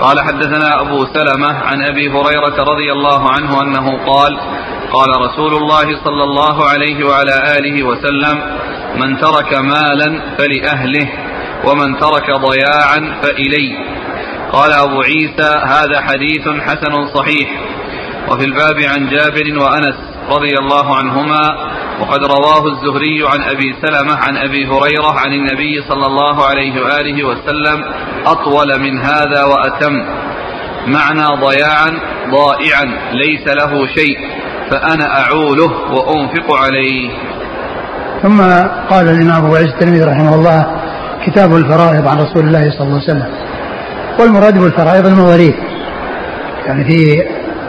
قال 0.00 0.20
حدثنا 0.20 0.80
أبو 0.80 1.06
سلمة 1.14 1.52
عن 1.68 1.82
أبي 1.82 2.08
هريرة 2.08 2.56
رضي 2.72 2.92
الله 2.92 3.30
عنه 3.30 3.62
أنه 3.62 3.86
قال 4.06 4.38
قال 4.92 5.10
رسول 5.26 5.54
الله 5.54 6.04
صلى 6.04 6.24
الله 6.24 6.68
عليه 6.70 7.06
وعلى 7.06 7.58
آله 7.58 7.82
وسلم 7.82 8.36
من 8.96 9.18
ترك 9.18 9.54
مالا 9.54 10.20
فلأهله. 10.38 11.23
ومن 11.66 11.98
ترك 11.98 12.30
ضياعا 12.30 13.20
فإلي 13.22 13.84
قال 14.52 14.72
أبو 14.72 15.02
عيسى 15.02 15.58
هذا 15.64 16.00
حديث 16.00 16.48
حسن 16.48 17.06
صحيح. 17.14 17.48
وفي 18.28 18.44
الباب 18.44 18.78
عن 18.80 19.08
جابر 19.08 19.58
وأنس 19.58 19.96
رضي 20.30 20.58
الله 20.58 20.96
عنهما 20.96 21.56
وقد 22.00 22.24
رواه 22.24 22.66
الزهري 22.66 23.28
عن 23.28 23.40
أبي 23.42 23.74
سلمة 23.82 24.14
عن 24.14 24.36
أبي 24.36 24.66
هريرة 24.66 25.18
عن 25.18 25.32
النبي 25.32 25.82
صلى 25.88 26.06
الله 26.06 26.46
عليه 26.46 26.80
وآله 26.80 27.24
وسلم 27.24 27.84
أطول 28.26 28.80
من 28.80 28.98
هذا 28.98 29.44
وأتم. 29.44 29.92
معنى 30.86 31.24
ضياعا 31.24 32.00
ضائعا 32.30 32.84
ليس 33.12 33.46
له 33.46 33.86
شيء 33.86 34.18
فأنا 34.70 35.20
أعوله 35.20 35.72
وأنفق 35.92 36.54
عليه. 36.54 37.10
ثم 38.22 38.40
قال 38.90 39.08
الإمام 39.08 39.44
أبو 39.44 39.54
عيسى 39.54 39.70
الترمذي 39.70 40.02
رحمه 40.02 40.34
الله 40.34 40.83
كتاب 41.26 41.56
الفرائض 41.56 42.08
عن 42.08 42.18
رسول 42.18 42.46
الله 42.46 42.70
صلى 42.70 42.80
الله 42.80 43.00
عليه 43.00 43.04
وسلم. 43.04 43.26
والمراد 44.20 44.58
بالفرائض 44.58 45.06
المواريث 45.06 45.54
يعني 46.66 46.84
في 46.84 47.22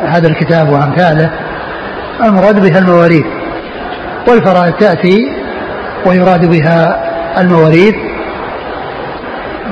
هذا 0.08 0.28
الكتاب 0.28 0.70
وأمثاله 0.70 1.30
المراد 2.24 2.62
بها 2.62 2.80
المواريث 2.80 3.26
والفرائض 4.28 4.74
تأتي 4.74 5.32
ويراد 6.06 6.46
بها 6.50 7.04
المواريث 7.42 7.96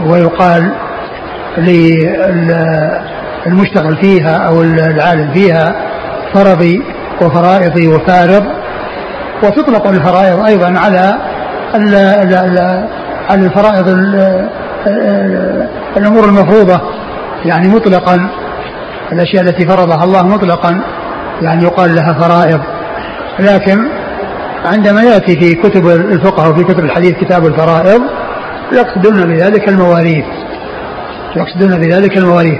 ويقال 0.05 0.71
للمشتغل 3.45 3.97
فيها 4.01 4.37
أو 4.37 4.61
العالم 4.61 5.33
فيها 5.33 5.75
فرضي 6.33 6.81
وفرائضي 7.21 7.87
وفارض. 7.87 8.43
وتطلق 9.43 9.87
الفرائض 9.87 10.45
أيضا 10.45 10.79
على 10.79 11.17
على 13.29 13.45
الفرائض 13.45 13.87
الأمور 15.97 16.25
المفروضة 16.25 16.81
يعني 17.45 17.67
مطلقا 17.67 18.29
الأشياء 19.11 19.43
التي 19.43 19.65
فرضها 19.67 20.03
الله 20.03 20.27
مطلقا 20.27 20.81
يعني 21.41 21.63
يقال 21.63 21.95
لها 21.95 22.13
فرائض. 22.13 22.61
لكن 23.39 23.87
عندما 24.65 25.03
يأتي 25.03 25.39
في 25.39 25.55
كتب 25.55 25.87
الفقه 25.87 26.49
وفي 26.49 26.63
كتب 26.63 26.85
الحديث 26.85 27.13
كتاب 27.13 27.45
الفرائض 27.45 28.01
يقصدون 28.71 29.25
بذلك 29.25 29.69
المواريث 29.69 30.25
يقصدون 31.35 31.77
بذلك 31.77 32.17
المواريث 32.17 32.59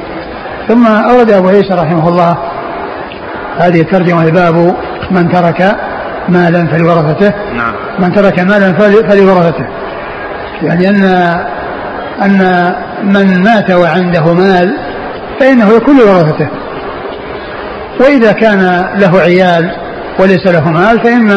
ثم 0.68 0.88
أورد 0.88 1.32
أبو 1.32 1.48
عيسى 1.48 1.74
رحمه 1.74 2.10
الله 2.10 2.38
هذه 3.58 3.82
الترجمة 3.82 4.30
باب 4.30 4.76
من 5.12 5.32
ترك 5.32 5.76
مالا 6.30 6.68
فلورثته. 6.68 7.34
نعم. 7.54 7.74
من 8.00 8.14
ترك 8.14 8.40
مالا 8.40 8.74
فلورثته. 9.10 9.66
يعني 10.64 10.90
أن 10.90 11.04
أن 12.22 12.74
من 13.04 13.44
مات 13.44 13.72
وعنده 13.72 14.34
مال 14.34 14.78
فإنه 15.40 15.70
يكون 15.76 15.98
لورثته. 15.98 16.48
وإذا 18.00 18.32
كان 18.32 18.86
له 18.98 19.20
عيال 19.20 19.72
وليس 20.20 20.48
له 20.48 20.70
مال 20.70 21.00
فإن 21.04 21.32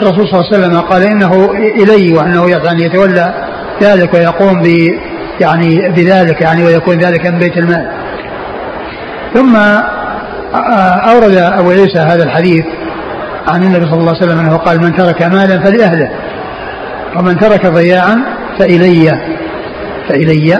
الرسول 0.00 0.28
صلى 0.28 0.40
الله 0.40 0.52
عليه 0.52 0.58
وسلم 0.58 0.80
قال 0.80 1.02
إنه 1.02 1.50
إلي 1.54 2.12
وأنه 2.12 2.50
يعني 2.50 2.82
يتولى 2.82 3.34
ذلك 3.82 4.14
ويقوم 4.14 4.62
ب 4.62 4.66
يعني 5.40 5.88
بذلك 5.88 6.40
يعني 6.40 6.64
ويكون 6.64 6.98
ذلك 6.98 7.26
من 7.26 7.38
بيت 7.38 7.58
المال. 7.58 7.90
ثم 9.34 9.56
أورد 11.10 11.36
أبو 11.36 11.70
عيسى 11.70 11.98
هذا 11.98 12.24
الحديث 12.24 12.64
عن 13.48 13.62
النبي 13.62 13.84
صلى 13.84 13.94
الله 13.94 14.14
عليه 14.16 14.26
وسلم 14.26 14.38
أنه 14.38 14.56
قال 14.56 14.82
من 14.82 14.96
ترك 14.96 15.22
مالا 15.22 15.60
فلأهله 15.60 16.10
ومن 17.16 17.38
ترك 17.38 17.66
ضياعا 17.66 18.22
فإلي 18.58 19.10
فإلي. 20.08 20.58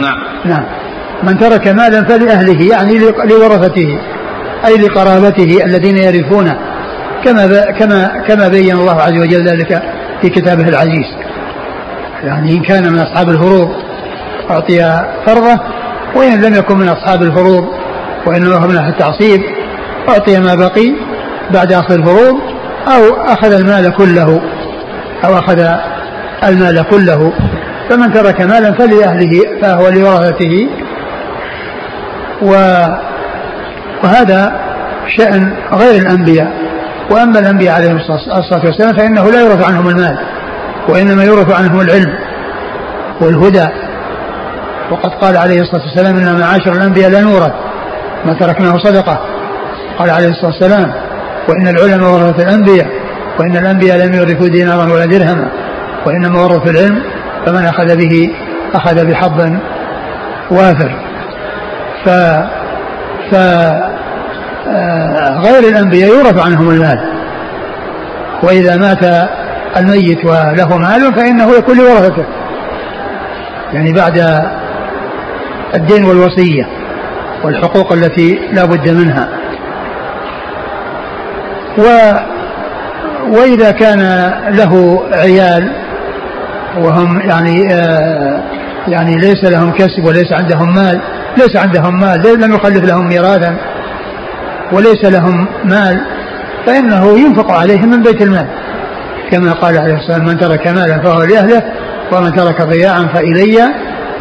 نعم. 0.00 0.18
نعم. 0.44 0.64
من 1.22 1.38
ترك 1.38 1.68
مالا 1.68 2.04
فلأهله 2.04 2.68
يعني 2.70 2.98
لورثته 3.24 3.98
أي 4.66 4.76
لقرابته 4.76 5.64
الذين 5.64 5.96
يرثونه. 5.96 6.56
كما 7.24 7.46
كما 7.70 8.22
كما 8.28 8.48
بين 8.48 8.76
الله 8.76 9.02
عز 9.02 9.18
وجل 9.18 9.48
ذلك 9.48 9.82
في 10.22 10.28
كتابه 10.28 10.68
العزيز. 10.68 11.26
يعني 12.24 12.52
إن 12.52 12.62
كان 12.62 12.92
من 12.92 12.98
أصحاب 12.98 13.28
الفروض 13.28 13.68
أعطي 14.50 15.04
فرضه 15.26 15.60
وإن 16.16 16.42
لم 16.42 16.54
يكن 16.54 16.78
من 16.78 16.88
أصحاب 16.88 17.22
الفروض 17.22 17.68
وإنما 18.26 18.56
هو 18.56 18.68
من 18.68 18.76
أهل 18.76 18.88
التعصيب 18.88 19.42
أعطي 20.08 20.40
ما 20.40 20.54
بقي 20.54 20.92
بعد 21.50 21.72
أخذ 21.72 21.94
الفروض 21.94 22.40
أو 22.88 23.14
أخذ 23.14 23.52
المال 23.52 23.94
كله 23.96 24.40
أو 25.24 25.38
أخذ 25.38 25.68
المال 26.44 26.82
كله 26.90 27.32
فمن 27.90 28.12
ترك 28.12 28.40
مالا 28.40 28.72
فلأهله 28.72 29.40
فهو 29.62 29.88
لورثته. 29.88 30.68
وهذا 34.02 34.60
شأن 35.16 35.52
غير 35.72 36.02
الأنبياء. 36.02 36.52
وأما 37.10 37.38
الأنبياء 37.38 37.74
عليهم 37.74 37.96
الصلاة 37.96 38.64
والسلام 38.64 38.96
فإنه 38.96 39.30
لا 39.30 39.40
يورث 39.40 39.68
عنهم 39.68 39.88
المال 39.88 40.18
وإنما 40.88 41.24
يورث 41.24 41.60
عنهم 41.60 41.80
العلم 41.80 42.12
والهدى. 43.20 43.66
وقد 44.90 45.10
قال 45.10 45.36
عليه 45.36 45.60
الصلاة 45.60 45.82
والسلام 45.82 46.16
إن 46.16 46.40
معاشر 46.40 46.72
الأنبياء 46.72 47.10
لا 47.10 47.20
نورث. 47.20 47.52
ما 48.24 48.34
تركناه 48.40 48.78
صدقة. 48.78 49.20
قال 49.98 50.10
عليه 50.10 50.28
الصلاة 50.28 50.46
والسلام 50.46 50.92
وإن 51.48 51.68
العلماء 51.68 52.10
ورثة 52.10 52.42
الأنبياء 52.42 52.86
وإن 53.40 53.56
الأنبياء 53.56 53.98
لم 53.98 54.14
يورثوا 54.14 54.48
دينارا 54.48 54.92
ولا 54.92 55.04
درهما. 55.04 55.50
وإنما 56.06 56.40
ورثوا 56.40 56.70
العلم 56.70 57.02
فمن 57.46 57.66
أخذ 57.66 57.96
به 57.96 58.34
أخذ 58.74 59.06
بحظ 59.06 59.52
وافر. 60.50 60.96
ف 62.04 62.08
ف 63.30 63.34
آه، 64.68 65.40
غير 65.40 65.68
الأنبياء 65.68 66.10
يورث 66.10 66.46
عنهم 66.46 66.70
المال. 66.70 67.12
وإذا 68.42 68.76
مات 68.76 69.28
الميت 69.76 70.24
وله 70.24 70.78
مال 70.78 71.14
فإنه 71.14 71.52
يكون 71.58 71.78
لورثته 71.78 72.24
يعني 73.72 73.92
بعد 73.92 74.44
الدين 75.74 76.04
والوصية 76.04 76.68
والحقوق 77.44 77.92
التي 77.92 78.38
لا 78.52 78.64
بد 78.64 78.88
منها. 78.88 79.28
و 81.78 81.82
وإذا 83.28 83.70
كان 83.70 84.32
له 84.48 85.02
عيال 85.12 85.85
وهم 86.78 87.20
يعني 87.20 87.74
آه 87.74 88.42
يعني 88.88 89.16
ليس 89.16 89.44
لهم 89.44 89.70
كسب 89.72 90.04
وليس 90.04 90.32
عندهم 90.32 90.74
مال. 90.74 91.00
ليس 91.36 91.56
عندهم 91.56 92.00
مال. 92.00 92.40
لم 92.40 92.54
يخلف 92.54 92.84
لهم 92.84 93.08
ميراثا 93.08 93.56
وليس 94.72 95.04
لهم 95.04 95.46
مال. 95.64 96.00
فإنه 96.66 97.18
ينفق 97.18 97.50
عليهم 97.50 97.90
من 97.90 98.02
بيت 98.02 98.22
المال. 98.22 98.46
كما 99.30 99.52
قال 99.52 99.78
عليه 99.78 99.94
الصلاة 99.94 100.18
والسلام 100.18 100.24
من 100.26 100.38
ترك 100.38 100.66
مالا 100.66 100.98
فهو 101.02 101.22
لأهله 101.22 101.62
ومن 102.12 102.32
ترك 102.32 102.62
ضياعا 102.62 103.06
فإلي. 103.14 103.58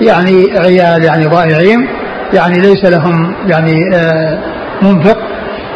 يعني 0.01 0.45
عيال 0.57 1.03
يعني 1.03 1.25
ضائعين. 1.25 1.87
يعني 2.33 2.59
ليس 2.59 2.85
لهم 2.85 3.35
يعني 3.47 3.95
آه 3.95 4.39
منفق. 4.81 5.17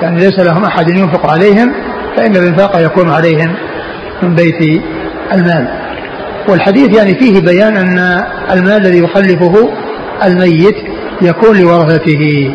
يعني 0.02 0.20
ليس 0.20 0.40
لهم 0.40 0.66
أحد 0.66 0.90
ينفق 0.90 1.32
عليهم. 1.32 1.74
فإن 2.18 2.36
الإنفاق 2.36 2.82
يكون 2.86 3.10
عليهم 3.10 3.56
من 4.24 4.36
بيت 4.36 4.82
المال. 5.34 5.79
والحديث 6.50 6.98
يعني 6.98 7.16
فيه 7.20 7.42
بيان 7.42 7.78
أن 7.78 8.24
المال 8.52 8.86
الذي 8.86 9.00
يخلفه 9.00 9.70
الميت 10.24 10.76
يكون 11.22 11.62
لورثته 11.62 12.54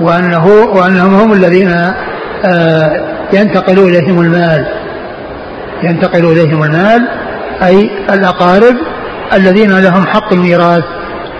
وأنه 0.00 0.46
وأنهم 0.46 1.14
هم 1.14 1.32
الذين 1.32 1.68
آه 2.44 3.18
ينتقل 3.32 3.78
إليهم 3.78 4.20
المال. 4.20 4.66
ينتقل 5.82 6.24
إليهم 6.24 6.62
المال 6.62 7.08
أي 7.62 7.90
الأقارب 8.10 8.76
الذين 9.32 9.78
لهم 9.78 10.06
حق 10.06 10.32
الميراث 10.32 10.84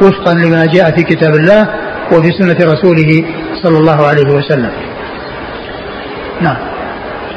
وفقا 0.02 0.34
لما 0.34 0.66
جاء 0.66 0.96
في 0.96 1.02
كتاب 1.02 1.34
الله 1.34 1.68
وفي 2.12 2.30
سنة 2.38 2.72
رسوله 2.72 3.24
صلى 3.62 3.78
الله 3.78 4.06
عليه 4.06 4.34
وسلم. 4.34 4.70
نعم. 6.40 6.56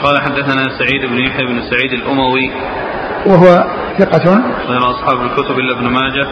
قال 0.03 0.21
حدثنا 0.21 0.63
سعيد 0.79 1.01
بن 1.11 1.17
يحيى 1.17 1.45
بن 1.45 1.61
سعيد 1.69 1.91
الأموي 1.93 2.51
وهو 3.25 3.63
ثقة. 3.99 4.41
غير 4.67 4.91
أصحاب 4.91 5.21
الكتب 5.21 5.59
إلا 5.59 5.77
ابن 5.77 5.87
ماجه. 5.87 6.27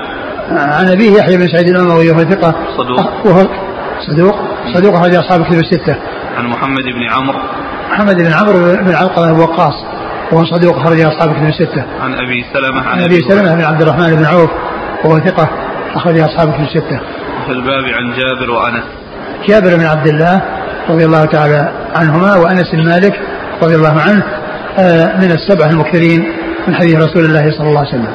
عن 0.52 0.88
أبيه 0.88 1.12
يحيى 1.12 1.38
بن 1.38 1.48
سعيد 1.48 1.68
الأموي 1.68 2.12
وهو 2.12 2.20
ثقة. 2.20 2.56
صدوق. 2.78 3.26
وهو 3.26 3.48
صدوق. 4.08 4.36
صدوق 4.74 4.96
أخرج 4.96 5.16
أصحاب 5.16 5.42
الكتب 5.42 5.60
الستة. 5.60 5.96
عن 6.38 6.46
محمد 6.48 6.84
بن 6.84 7.04
عمرو. 7.12 7.40
محمد 7.92 8.16
بن 8.16 8.34
عمرو 8.34 8.76
بن 8.86 8.96
علقمة 8.96 9.34
بن 9.34 9.40
وقاص 9.40 9.74
وهو 10.32 10.46
صدوق 10.46 10.80
أخرج 10.80 11.00
أصحاب 11.02 11.30
الكتب 11.30 11.48
الستة. 11.48 11.84
عن 12.02 12.14
أبي 12.14 12.46
سلمة 12.54 12.88
عن 12.88 13.02
أبي 13.02 13.22
سلمة 13.30 13.56
بن 13.56 13.62
عبد 13.62 13.82
الرحمن 13.82 14.16
بن 14.16 14.26
عوف 14.26 14.50
وهو 15.06 15.20
ثقة 15.20 15.50
أخرج 15.96 16.20
أصحاب 16.20 16.50
الكتب 16.50 16.64
الستة. 16.64 17.00
في 17.46 17.52
الباب 17.52 17.84
عن 17.84 18.14
جابر 18.14 18.52
وأنس. 18.52 18.84
جابر 19.48 19.76
بن 19.76 19.86
عبد 19.86 20.08
الله 20.08 20.42
رضي 20.90 21.06
الله 21.06 21.26
تعالى 21.26 21.72
عنهما 21.96 22.36
وأنس 22.36 22.72
بن 22.74 22.86
مالك 22.86 23.22
رضي 23.64 23.76
الله 23.76 24.02
عنه 24.02 24.24
آه، 24.80 25.18
من 25.18 25.32
السبعة 25.32 25.70
المكثرين. 25.70 26.34
من 26.70 26.76
حديث 26.76 26.96
رسول 26.96 27.26
الله 27.26 27.52
صلى 27.58 27.68
الله 27.68 27.80
عليه 27.80 27.90
وسلم. 27.90 28.14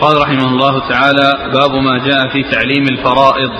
قال 0.00 0.22
رحمه 0.22 0.48
الله 0.48 0.88
تعالى 0.88 1.28
باب 1.52 1.74
ما 1.74 1.98
جاء 1.98 2.28
في 2.32 2.42
تعليم 2.42 2.84
الفرائض. 2.90 3.50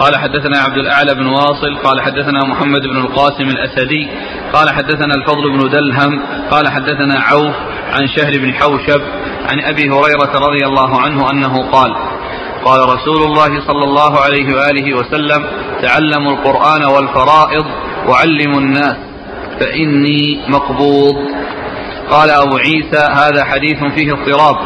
قال 0.00 0.16
حدثنا 0.16 0.58
عبد 0.58 0.76
الأعلى 0.76 1.14
بن 1.14 1.26
واصل 1.26 1.76
قال 1.84 2.00
حدثنا 2.00 2.40
محمد 2.46 2.80
بن 2.80 2.96
القاسم 2.96 3.48
الأسدي 3.48 4.08
قال 4.52 4.74
حدثنا 4.74 5.14
الفضل 5.14 5.50
بن 5.50 5.70
دلهم 5.70 6.22
قال 6.50 6.68
حدثنا 6.68 7.20
عوف 7.20 7.54
عن 7.92 8.08
شهر 8.16 8.38
بن 8.38 8.54
حوشب 8.54 9.02
عن 9.50 9.60
أبي 9.60 9.90
هريرة 9.90 10.32
رضي 10.48 10.66
الله 10.66 11.00
عنه 11.00 11.30
أنه 11.30 11.70
قال 11.70 11.94
قال 12.64 12.80
رسول 12.80 13.22
الله 13.22 13.66
صلى 13.66 13.84
الله 13.84 14.20
عليه 14.20 14.54
وآله 14.56 14.96
وسلم 14.96 15.44
تعلموا 15.82 16.32
القرآن 16.32 16.84
والفرائض 16.84 17.64
وعلموا 18.08 18.60
الناس. 18.60 18.96
فإني 19.60 20.40
مقبوض. 20.48 21.16
قال 22.10 22.30
أبو 22.30 22.56
عيسى 22.56 23.08
هذا 23.12 23.44
حديث 23.44 23.84
فيه 23.94 24.12
اضطراب. 24.12 24.56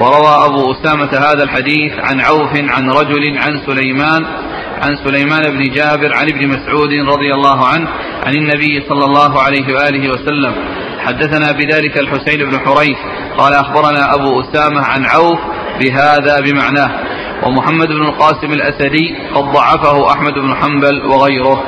وروى 0.00 0.44
أبو 0.44 0.72
أسامة 0.72 1.10
هذا 1.12 1.42
الحديث 1.42 1.92
عن 1.98 2.20
عوف 2.20 2.50
عن 2.56 2.90
رجل 2.90 3.38
عن 3.38 3.60
سليمان 3.66 4.26
عن 4.82 4.96
سليمان 5.04 5.42
بن 5.42 5.62
جابر 5.72 6.14
عن 6.14 6.28
ابن 6.28 6.48
مسعود 6.48 6.92
رضي 6.92 7.34
الله 7.34 7.66
عنه 7.66 7.88
عن 8.26 8.34
النبي 8.34 8.84
صلى 8.88 9.04
الله 9.04 9.42
عليه 9.42 9.74
وآله 9.74 10.10
وسلم. 10.10 10.54
حدثنا 10.98 11.52
بذلك 11.52 11.98
الحسين 11.98 12.50
بن 12.50 12.58
حريث. 12.58 12.96
قال 13.38 13.52
أخبرنا 13.52 14.14
أبو 14.14 14.40
أسامة 14.40 14.80
عن 14.80 15.04
عوف 15.04 15.38
بهذا 15.80 16.40
بمعناه. 16.40 16.90
ومحمد 17.46 17.88
بن 17.88 18.02
القاسم 18.02 18.52
الأسدي 18.52 19.16
قد 19.34 19.44
ضعفه 19.44 20.12
أحمد 20.12 20.32
بن 20.32 20.54
حنبل 20.54 21.06
وغيره. 21.06 21.62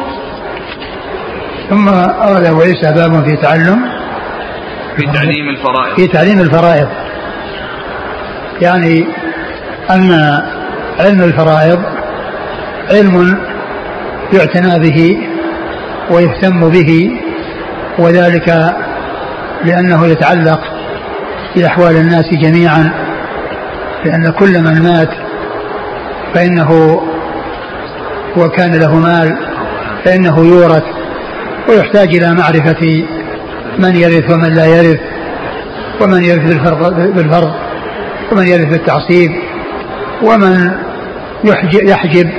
ثم 1.71 1.89
أورد 1.89 2.47
أبو 2.47 2.61
عيسى 2.61 2.93
باب 2.93 3.25
في 3.25 3.37
تعلم 3.37 3.79
في 4.97 5.07
تعليم 5.15 5.49
الفرائض. 5.49 5.97
في 5.97 6.07
تعليم 6.07 6.41
الفرائض. 6.41 6.89
يعني 8.61 9.07
أن 9.91 10.11
علم 11.01 11.23
الفرائض 11.23 11.83
علم 12.91 13.39
يعتنى 14.33 14.79
به 14.79 15.19
ويهتم 16.11 16.69
به 16.69 17.11
وذلك 17.99 18.75
لأنه 19.65 20.07
يتعلق 20.07 20.61
بأحوال 21.57 21.97
الناس 21.97 22.25
جميعا 22.43 22.91
لأن 24.05 24.31
كل 24.31 24.63
من 24.63 24.83
مات 24.83 25.11
فإنه 26.35 27.01
وكان 28.37 28.75
له 28.75 28.95
مال 28.95 29.37
فإنه 30.05 30.39
يورث 30.45 30.85
ويحتاج 31.69 32.17
إلى 32.17 32.35
معرفة 32.35 33.05
من 33.79 33.97
يرث 33.97 34.31
ومن 34.31 34.55
لا 34.55 34.67
يرث 34.67 35.01
ومن 36.01 36.23
يرث 36.23 36.55
بالفرض 37.15 37.53
ومن 38.33 38.49
يرث 38.49 38.69
بالتعصيب 38.69 39.31
ومن 40.23 40.73
يحجب 41.45 42.31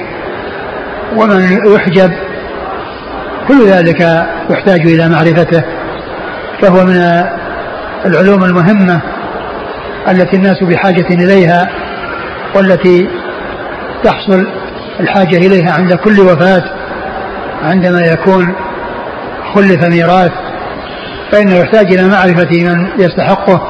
ومن 1.16 1.60
يحجب. 1.76 2.12
كل 3.48 3.66
ذلك 3.66 4.28
يحتاج 4.50 4.82
إلى 4.82 5.10
معرفته 5.10 5.64
فهو 6.62 6.86
من 6.86 7.24
العلوم 8.06 8.44
المهمة 8.44 9.02
التي 10.12 10.36
الناس 10.36 10.64
بحاجة 10.64 11.08
إليها 11.10 11.70
والتي 12.56 13.08
تحصل 14.04 14.48
الحاجة 15.00 15.38
إليها 15.38 15.72
عند 15.74 15.94
كل 15.94 16.20
وفاة 16.20 16.64
عندما 17.64 18.02
يكون 18.02 18.56
خلف 19.56 19.84
ميراث 19.84 20.32
فإنه 21.32 21.56
يحتاج 21.56 21.94
إلى 21.94 22.08
معرفة 22.08 22.50
من 22.52 22.88
يستحقه 23.00 23.62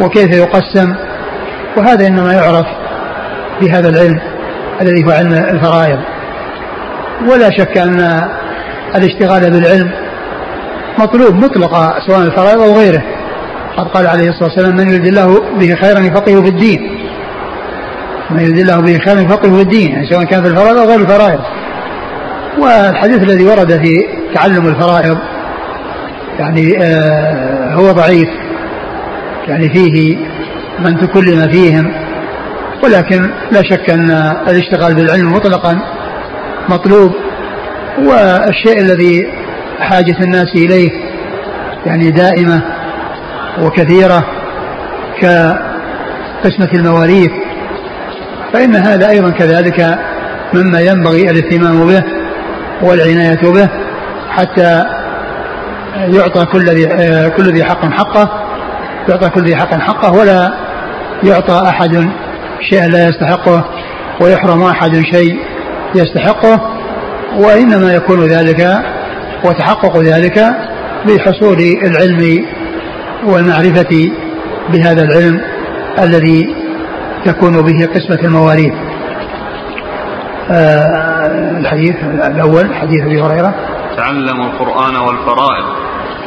وكيف 0.00 0.36
يقسم 0.36 0.94
وهذا 1.76 2.06
إنما 2.06 2.32
يعرف 2.32 2.66
بهذا 3.60 3.88
العلم 3.88 4.20
الذي 4.80 5.04
هو 5.04 5.10
علم 5.10 5.32
الفرائض. 5.32 5.98
ولا 7.30 7.50
شك 7.50 7.78
أن 7.78 8.28
الاشتغال 8.96 9.50
بالعلم 9.50 9.90
مطلوب 10.98 11.34
مطلقا 11.34 12.00
سواء 12.06 12.20
الفرائض 12.20 12.60
أو 12.60 12.78
غيره. 12.78 13.02
قد 13.76 13.88
قال 13.88 14.06
عليه 14.06 14.28
الصلاة 14.28 14.48
والسلام 14.48 14.76
من 14.76 14.88
يريد 14.88 15.06
الله 15.06 15.42
به 15.60 15.74
خيرا 15.74 15.98
يفقهه 15.98 16.42
في 16.42 16.48
الدين. 16.48 16.80
من 18.30 18.40
يريد 18.40 18.58
الله 18.58 18.80
به 18.80 18.98
خيرا 18.98 19.20
يفقهه 19.20 19.56
في 19.56 19.62
الدين 19.62 19.92
يعني 19.92 20.10
سواء 20.10 20.24
كان 20.24 20.42
في 20.42 20.48
الفرائض 20.48 20.76
أو 20.76 20.84
غير 20.84 21.00
الفرائض. 21.00 21.40
والحديث 22.58 23.22
الذي 23.22 23.44
ورد 23.44 23.72
في 23.84 24.06
تعلم 24.34 24.66
الفرائض 24.66 25.18
يعني 26.38 26.82
آه 26.82 27.74
هو 27.74 27.92
ضعيف. 27.92 28.28
يعني 29.48 29.68
فيه 29.68 30.16
من 30.78 30.98
تكلم 30.98 31.50
فيهم 31.52 31.92
ولكن 32.84 33.30
لا 33.50 33.62
شك 33.62 33.90
أن 33.90 34.10
الاشتغال 34.48 34.94
بالعلم 34.94 35.32
مطلقا 35.32 35.78
مطلوب. 36.68 37.12
والشيء 37.98 38.78
الذي 38.78 39.26
حاجة 39.80 40.16
الناس 40.20 40.54
إليه 40.54 40.90
يعني 41.86 42.10
دائمة 42.10 42.62
وكثيرة 43.62 44.24
كقسمة 45.20 46.68
المواريث 46.74 47.30
فإن 48.52 48.76
هذا 48.76 49.08
أيضا 49.08 49.30
كذلك 49.30 49.98
مما 50.54 50.80
ينبغي 50.80 51.30
الاهتمام 51.30 51.86
به. 51.86 52.17
والعناية 52.82 53.40
به 53.42 53.68
حتى 54.30 54.84
يعطى 55.96 56.44
كل 56.44 56.64
ذي 56.64 56.86
كل 57.30 57.52
ذي 57.52 57.64
حق 57.64 57.84
حقه 57.92 58.28
يعطى 59.08 59.30
كل 59.30 59.42
ذي 59.42 59.56
حق 59.56 59.74
حقه 59.74 60.12
ولا 60.12 60.52
يعطى 61.24 61.62
أحد 61.68 62.10
شيئا 62.70 62.88
لا 62.88 63.08
يستحقه 63.08 63.64
ويحرم 64.20 64.62
أحد 64.62 65.02
شيء 65.12 65.38
يستحقه 65.94 66.60
وإنما 67.38 67.92
يكون 67.94 68.26
ذلك 68.26 68.82
وتحقق 69.44 69.96
ذلك 69.96 70.44
بحصول 71.06 71.58
العلم 71.58 72.46
والمعرفة 73.24 74.10
بهذا 74.72 75.02
العلم 75.02 75.40
الذي 75.98 76.54
تكون 77.24 77.62
به 77.62 77.86
قسمة 77.86 78.18
المواريث. 78.24 78.72
آه 78.72 78.87
الحديث 80.50 81.96
الأول 82.04 82.74
حديث 82.74 83.00
أبي 83.02 83.22
هريرة. 83.22 83.54
تعلموا 83.96 84.46
القرآن 84.46 84.96
والفرائض 84.96 85.64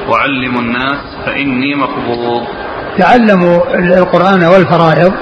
وعلموا 0.10 0.62
الناس 0.62 0.98
فإني 1.26 1.76
مقبوض 1.76 2.48
تعلموا 2.98 3.76
القرآن 3.76 4.44
والفرائض 4.44 5.14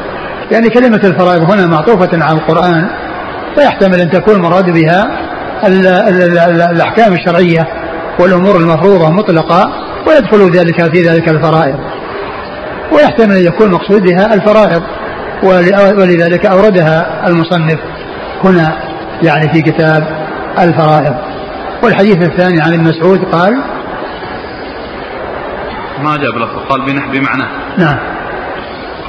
يعني 0.51 0.69
كلمة 0.69 1.01
الفرائض 1.03 1.51
هنا 1.51 1.67
معطوفة 1.67 2.23
على 2.23 2.37
القرآن 2.37 2.89
فيحتمل 3.55 3.99
أن 3.99 4.09
تكون 4.09 4.35
المراد 4.35 4.73
بها 4.73 5.07
الأحكام 6.71 7.13
الشرعية 7.13 7.67
والأمور 8.19 8.55
المفروضة 8.55 9.09
مطلقة 9.09 9.73
ويدخل 10.07 10.51
ذلك 10.57 10.93
في 10.93 11.01
ذلك 11.01 11.29
الفرائض. 11.29 11.79
ويحتمل 12.91 13.35
أن 13.35 13.45
يكون 13.45 13.71
مقصود 13.71 14.01
بها 14.01 14.33
الفرائض 14.33 14.83
ولذلك 15.97 16.45
أوردها 16.45 17.27
المصنف 17.27 17.79
هنا. 18.43 18.88
يعني 19.23 19.53
في 19.53 19.61
كتاب 19.61 20.27
الفرائض. 20.59 21.15
والحديث 21.83 22.17
الثاني 22.17 22.61
عن 22.61 22.73
ابن 22.73 22.83
مسعود 22.83 23.19
قال 23.25 23.63
ما 26.03 26.17
جاب 26.17 26.37
لفظ 26.37 26.57
قال 26.69 26.81
بمعنى. 26.85 27.43
نعم. 27.77 27.97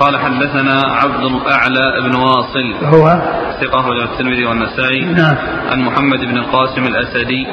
قال 0.00 0.18
حدثنا 0.18 0.80
عبد 1.02 1.24
الأعلى 1.24 2.08
بن 2.08 2.14
واصل 2.14 2.84
هو 2.84 3.22
ثقة 3.60 3.88
رجل 3.88 4.02
الترمذي 4.02 4.44
والنسائي. 4.44 5.04
نعم. 5.04 5.36
عن 5.72 5.80
محمد 5.80 6.18
بن 6.18 6.38
القاسم 6.38 6.82
الأسدي. 6.82 7.46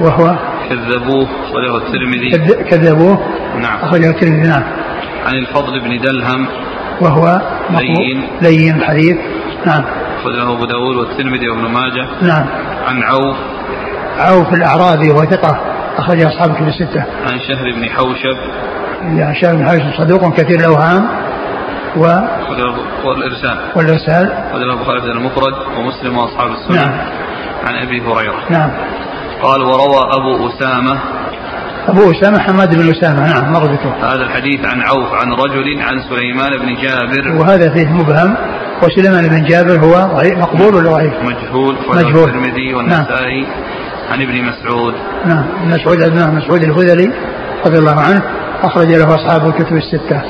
وهو 0.00 0.36
كذبوه 0.68 1.28
وله 1.54 1.76
الترمذي. 1.76 2.30
كذبوه 2.64 3.18
نعم. 3.60 3.78
أخرجه 3.82 4.10
الترمذي 4.10 4.48
نعم. 4.48 4.62
عن 5.26 5.34
الفضل 5.34 5.80
بن 5.80 6.00
دلهم. 6.00 6.46
وهو 7.00 7.40
لين. 7.70 8.28
لين 8.42 8.76
الحديث 8.76 9.16
نعم. 9.66 9.84
أخرجه 10.20 10.42
أبو 10.42 10.64
داود 10.64 10.96
والترمذي 10.96 11.48
وابن 11.48 11.68
ماجه. 11.72 12.08
نعم. 12.22 12.46
عن 12.86 13.02
عوف. 13.02 13.36
عوف 14.18 14.54
الأعرابي 14.54 15.10
وهو 15.10 15.24
ثقة 15.24 15.60
أخرج 15.98 16.22
أصحاب 16.22 16.54
كتب 16.54 16.68
الستة. 16.68 17.00
عن 17.00 17.38
شهر 17.48 17.72
بن 17.76 17.90
حوشب. 17.90 18.36
يعني 19.18 19.40
شهر 19.40 19.56
بن 19.56 19.64
حوشب 19.68 19.92
صدوق 19.98 20.34
كثير 20.34 20.60
الأوهام 20.60 21.08
و 21.96 22.02
والإرسال. 23.04 23.58
والإرسال. 23.76 24.32
أخرجه 24.32 24.72
البخاري 24.72 25.00
في 25.00 25.06
المفرد 25.06 25.54
ومسلم 25.78 26.18
وأصحاب 26.18 26.50
السنة. 26.50 26.76
نعم. 26.76 26.98
عن 27.66 27.74
أبي 27.86 28.00
هريرة. 28.00 28.50
نعم. 28.50 28.70
قال 29.42 29.62
وروى 29.62 30.00
أبو 30.12 30.48
أسامة. 30.48 30.98
أبو 31.88 32.10
أسامة 32.10 32.38
حماد 32.38 32.74
بن 32.74 32.90
أسامة. 32.90 33.32
نعم 33.32 33.52
مر 33.52 33.78
هذا 34.02 34.22
الحديث 34.22 34.66
عن 34.66 34.82
عوف 34.82 35.14
عن 35.14 35.32
رجل 35.32 35.82
عن 35.82 36.02
سليمان 36.10 36.50
بن 36.50 36.74
جابر. 36.82 37.40
وهذا 37.40 37.70
فيه 37.70 37.88
مبهم. 37.92 38.36
وسليمان 38.82 39.28
بن 39.28 39.44
جابر 39.44 39.78
هو 39.84 40.22
مقبول 40.36 40.74
ولا 40.74 40.90
ضعيف؟ 40.90 41.14
مجهول 41.22 41.76
مجهول. 41.88 42.28
الترمذي 42.28 42.74
والنسائي 42.74 43.46
عن 44.10 44.22
ابن 44.22 44.44
مسعود. 44.44 44.94
نعم. 45.26 45.44
مسعود 45.64 45.98
بن 45.98 46.34
مسعود 46.36 46.62
الهذلي 46.62 47.12
رضي 47.66 47.78
الله 47.78 48.00
عنه 48.00 48.22
أخرج 48.62 48.86
له 48.86 49.14
أصحاب 49.14 49.46
الكتب 49.46 49.76
الستة. 49.76 50.22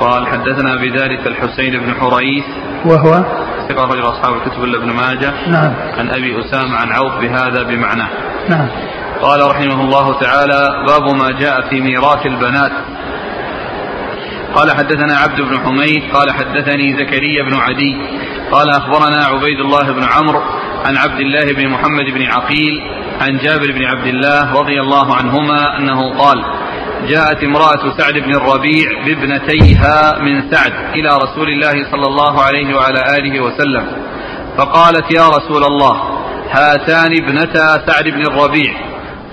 قال 0.00 0.26
حدثنا 0.26 0.76
بذلك 0.76 1.26
الحسين 1.26 1.80
بن 1.80 1.94
حريث. 1.94 2.44
وهو؟ 2.84 3.24
ثقة 3.68 3.84
رجل 3.84 4.02
أصحاب 4.02 4.34
الكتب 4.34 4.64
إلا 4.64 4.78
ابن 4.78 4.92
ماجه. 4.92 5.32
نعم. 5.48 5.74
عن 5.98 6.08
أبي 6.10 6.40
أسامة 6.40 6.76
عن 6.76 6.92
عوف 6.92 7.20
بهذا 7.20 7.62
بمعناه 7.62 8.08
نعم. 8.48 8.68
قال 9.22 9.50
رحمه 9.50 9.80
الله 9.80 10.20
تعالى 10.20 10.68
باب 10.86 11.14
ما 11.14 11.40
جاء 11.40 11.70
في 11.70 11.80
ميراث 11.80 12.26
البنات. 12.26 12.72
قال 14.54 14.70
حدثنا 14.70 15.16
عبد 15.16 15.40
بن 15.40 15.58
حميد 15.58 16.02
قال 16.14 16.30
حدثني 16.30 16.92
زكريا 16.92 17.42
بن 17.42 17.54
عدي 17.54 17.96
قال 18.52 18.70
أخبرنا 18.70 19.24
عبيد 19.24 19.60
الله 19.60 19.92
بن 19.92 20.04
عمرو 20.04 20.40
عن 20.84 20.96
عبد 20.96 21.20
الله 21.20 21.52
بن 21.52 21.68
محمد 21.68 22.04
بن 22.04 22.22
عقيل 22.22 22.82
عن 23.20 23.38
جابر 23.38 23.72
بن 23.72 23.84
عبد 23.84 24.06
الله 24.06 24.52
رضي 24.52 24.80
الله 24.80 25.14
عنهما 25.14 25.78
أنه 25.78 26.18
قال 26.18 26.44
جاءت 27.08 27.44
امرأة 27.44 27.98
سعد 27.98 28.14
بن 28.14 28.34
الربيع 28.34 29.04
بابنتيها 29.06 30.18
من 30.18 30.50
سعد 30.50 30.72
إلى 30.94 31.08
رسول 31.08 31.48
الله 31.48 31.90
صلى 31.90 32.06
الله 32.06 32.42
عليه 32.42 32.74
وعلى 32.74 33.18
آله 33.18 33.40
وسلم 33.40 33.86
فقالت 34.58 35.14
يا 35.14 35.28
رسول 35.28 35.64
الله 35.64 36.02
هاتان 36.50 37.12
ابنتا 37.22 37.86
سعد 37.86 38.04
بن 38.04 38.22
الربيع 38.22 38.74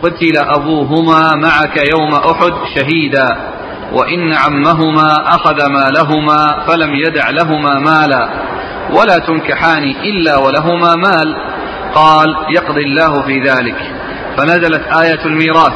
قتل 0.04 0.38
أبوهما 0.38 1.32
معك 1.36 1.78
يوم 1.78 2.14
أحد 2.14 2.54
شهيدا. 2.76 3.54
وإن 3.94 4.34
عمهما 4.34 5.36
أخذ 5.36 5.58
مالهما 5.70 6.66
فلم 6.68 6.96
يدع 6.96 7.30
لهما 7.30 7.80
مالا 7.80 8.30
ولا 8.94 9.18
تنكحان 9.18 9.84
إلا 9.84 10.38
ولهما 10.38 10.96
مال. 10.96 11.36
قال 11.96 12.36
يقضي 12.50 12.84
الله 12.84 13.22
في 13.22 13.40
ذلك. 13.40 13.76
فنزلت 14.38 14.82
آية 15.02 15.26
الميراث. 15.26 15.74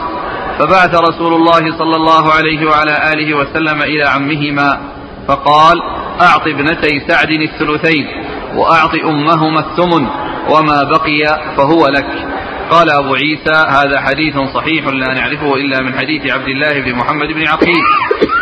فبعث 0.59 0.95
رسول 0.95 1.33
الله 1.33 1.77
صلى 1.77 1.95
الله 1.95 2.33
عليه 2.33 2.65
وعلى 2.65 3.13
آله 3.13 3.37
وسلم 3.37 3.81
إلى 3.81 4.03
عمهما 4.03 4.79
فقال 5.27 5.81
أعط 6.21 6.47
ابنتي 6.47 7.01
سعد 7.07 7.31
الثلثين 7.31 8.07
وأعط 8.55 8.95
أمهما 9.05 9.59
الثمن 9.59 10.07
وما 10.49 10.83
بقي 10.83 11.39
فهو 11.57 11.87
لك. 11.87 12.36
قال 12.69 12.91
أبو 12.91 13.15
عيسى 13.15 13.65
هذا 13.69 14.01
حديث 14.01 14.37
صحيح 14.53 14.85
لا 14.87 15.13
نعرفه 15.13 15.55
إلا 15.55 15.83
من 15.83 15.93
حديث 15.93 16.31
عبد 16.31 16.47
الله 16.47 16.81
بن 16.81 16.95
محمد 16.95 17.27
بن 17.27 17.47
عقيل. 17.47 17.83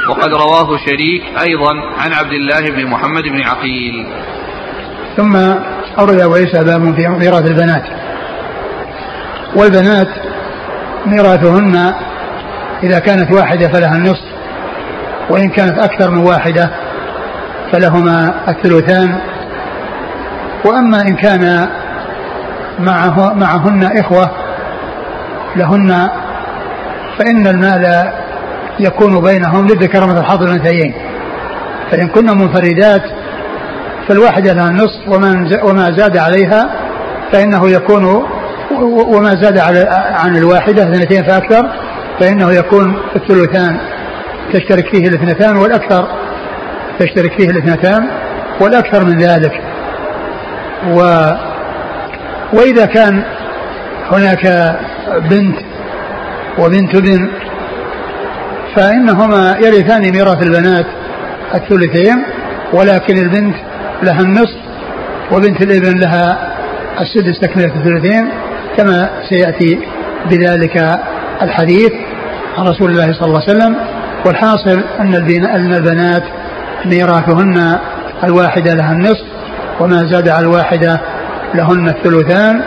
وقد 0.09 0.33
رواه 0.33 0.77
شريك 0.77 1.23
أيضا 1.47 1.73
عن 1.97 2.13
عبد 2.13 2.31
الله 2.31 2.69
بن 2.69 2.85
محمد 2.85 3.23
بن 3.23 3.41
عقيل. 3.41 4.07
ثم 5.17 5.35
أورد 5.99 6.19
أبو 6.19 6.33
عيسى 6.33 6.63
باب 6.63 6.95
في 6.95 7.07
ميراث 7.07 7.45
البنات. 7.45 7.83
والبنات 9.55 10.09
ميراثهن 11.05 11.93
إذا 12.83 12.99
كانت 12.99 13.31
واحدة 13.31 13.67
فلها 13.67 13.95
النصف 13.95 14.25
وإن 15.29 15.49
كانت 15.49 15.79
أكثر 15.79 16.11
من 16.11 16.17
واحدة 16.17 16.71
فلهما 17.71 18.33
الثلثان. 18.47 19.19
وأما 20.65 21.01
إن 21.01 21.15
كان 21.15 21.69
معه 22.79 23.33
معهن 23.33 23.83
إخوة 23.83 24.31
لهن 25.55 26.09
فإن 27.19 27.47
المال 27.47 28.11
يكون 28.79 29.21
بينهم 29.21 29.67
للذكر 29.67 30.07
مثل 30.07 30.23
حظ 30.23 30.43
الأنثيين 30.43 30.93
فإن 31.91 32.07
كن 32.07 32.37
منفردات 32.37 33.01
فالواحدة 34.07 34.53
لها 34.53 34.67
النصف 34.69 35.07
وما 35.63 35.91
زاد 35.91 36.17
عليها 36.17 36.69
فإنه 37.31 37.69
يكون 37.69 38.25
وما 39.07 39.35
زاد 39.41 39.57
على 39.57 39.87
عن 40.15 40.37
الواحدة 40.37 40.83
اثنتين 40.83 41.23
فأكثر 41.23 41.69
فإنه 42.19 42.51
يكون 42.51 42.97
الثلثان 43.15 43.77
تشترك 44.53 44.85
فيه 44.95 45.07
الاثنتان 45.07 45.57
والأكثر 45.57 46.07
تشترك 46.99 47.31
فيه 47.37 47.49
الاثنتان 47.49 48.07
والأكثر 48.61 49.05
من 49.05 49.17
ذلك. 49.17 49.61
و 50.87 51.01
وإذا 52.53 52.85
كان 52.85 53.23
هناك 54.11 54.75
بنت 55.29 55.57
وبنت 56.59 56.95
ابن 56.95 57.29
فإنهما 58.75 59.57
يرثان 59.63 60.01
ميراث 60.11 60.43
البنات 60.43 60.85
الثلثين 61.55 62.23
ولكن 62.73 63.17
البنت 63.17 63.55
لها 64.03 64.21
النصف 64.21 64.57
وبنت 65.31 65.61
الابن 65.61 65.99
لها 65.99 66.53
السدس 67.01 67.39
تكملة 67.39 67.75
الثلثين 67.75 68.29
كما 68.77 69.09
سيأتي 69.29 69.79
بذلك 70.29 70.99
الحديث 71.41 71.91
عن 72.57 72.67
رسول 72.67 72.91
الله 72.91 73.13
صلى 73.13 73.27
الله 73.27 73.41
عليه 73.41 73.57
وسلم. 73.57 73.75
والحاصل 74.25 74.83
أن 74.99 75.15
البنات 75.73 76.23
ميراثهن 76.85 77.79
الواحدة 78.23 78.73
لها 78.73 78.91
النصف 78.91 79.25
وما 79.79 79.97
زاد 80.11 80.29
على 80.29 80.45
الواحدة 80.45 81.01
لهن 81.55 81.87
الثلثان 81.87 82.61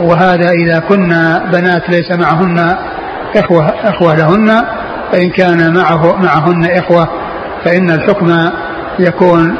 وهذا 0.00 0.50
إذا 0.50 0.78
كنا 0.78 1.50
بنات 1.52 1.90
ليس 1.90 2.10
معهن 2.10 2.76
إخوة, 3.36 3.66
إخوة 3.84 4.14
لهن 4.14 4.64
فإن 5.12 5.30
كان 5.30 5.74
معه 5.74 6.16
معهن 6.16 6.64
إخوة 6.64 7.08
فإن 7.64 7.90
الحكم 7.90 8.50
يكون 8.98 9.56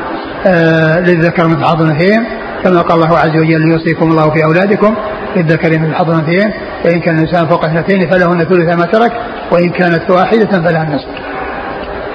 آه 0.47 1.01
للذكر 1.01 1.49
مثل 1.49 1.65
حظ 1.65 1.83
الأنثيين 1.83 2.25
كما 2.65 2.81
قال 2.81 3.03
الله 3.03 3.19
عز 3.19 3.37
وجل 3.37 3.71
يوصيكم 3.71 4.11
الله 4.11 4.31
في 4.31 4.45
أولادكم 4.45 4.95
للذكر 5.37 5.79
مثل 5.79 5.95
حظ 5.95 6.11
الأنثيين 6.11 6.53
فإن 6.85 7.01
كان 7.01 7.19
الإنسان 7.19 7.47
فوق 7.47 7.65
اثنتين 7.65 8.11
فلهن 8.11 8.45
ثلث 8.45 8.79
ما 8.79 8.87
ترك 8.87 9.12
وإن 9.53 9.71
كانت 9.71 10.11
واحدة 10.11 10.62
فلها 10.62 10.83
النصف 10.83 11.09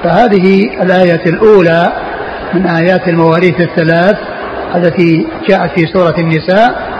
فهذه 0.04 0.69
الآية 0.82 1.26
الأولى 1.26 1.93
من 2.54 2.67
آيات 2.67 3.08
المواريث 3.08 3.62
الثلاث 3.62 4.17
التي 4.75 5.27
جاءت 5.49 5.80
في 5.80 5.86
سورة 5.93 6.15
النساء. 6.17 6.97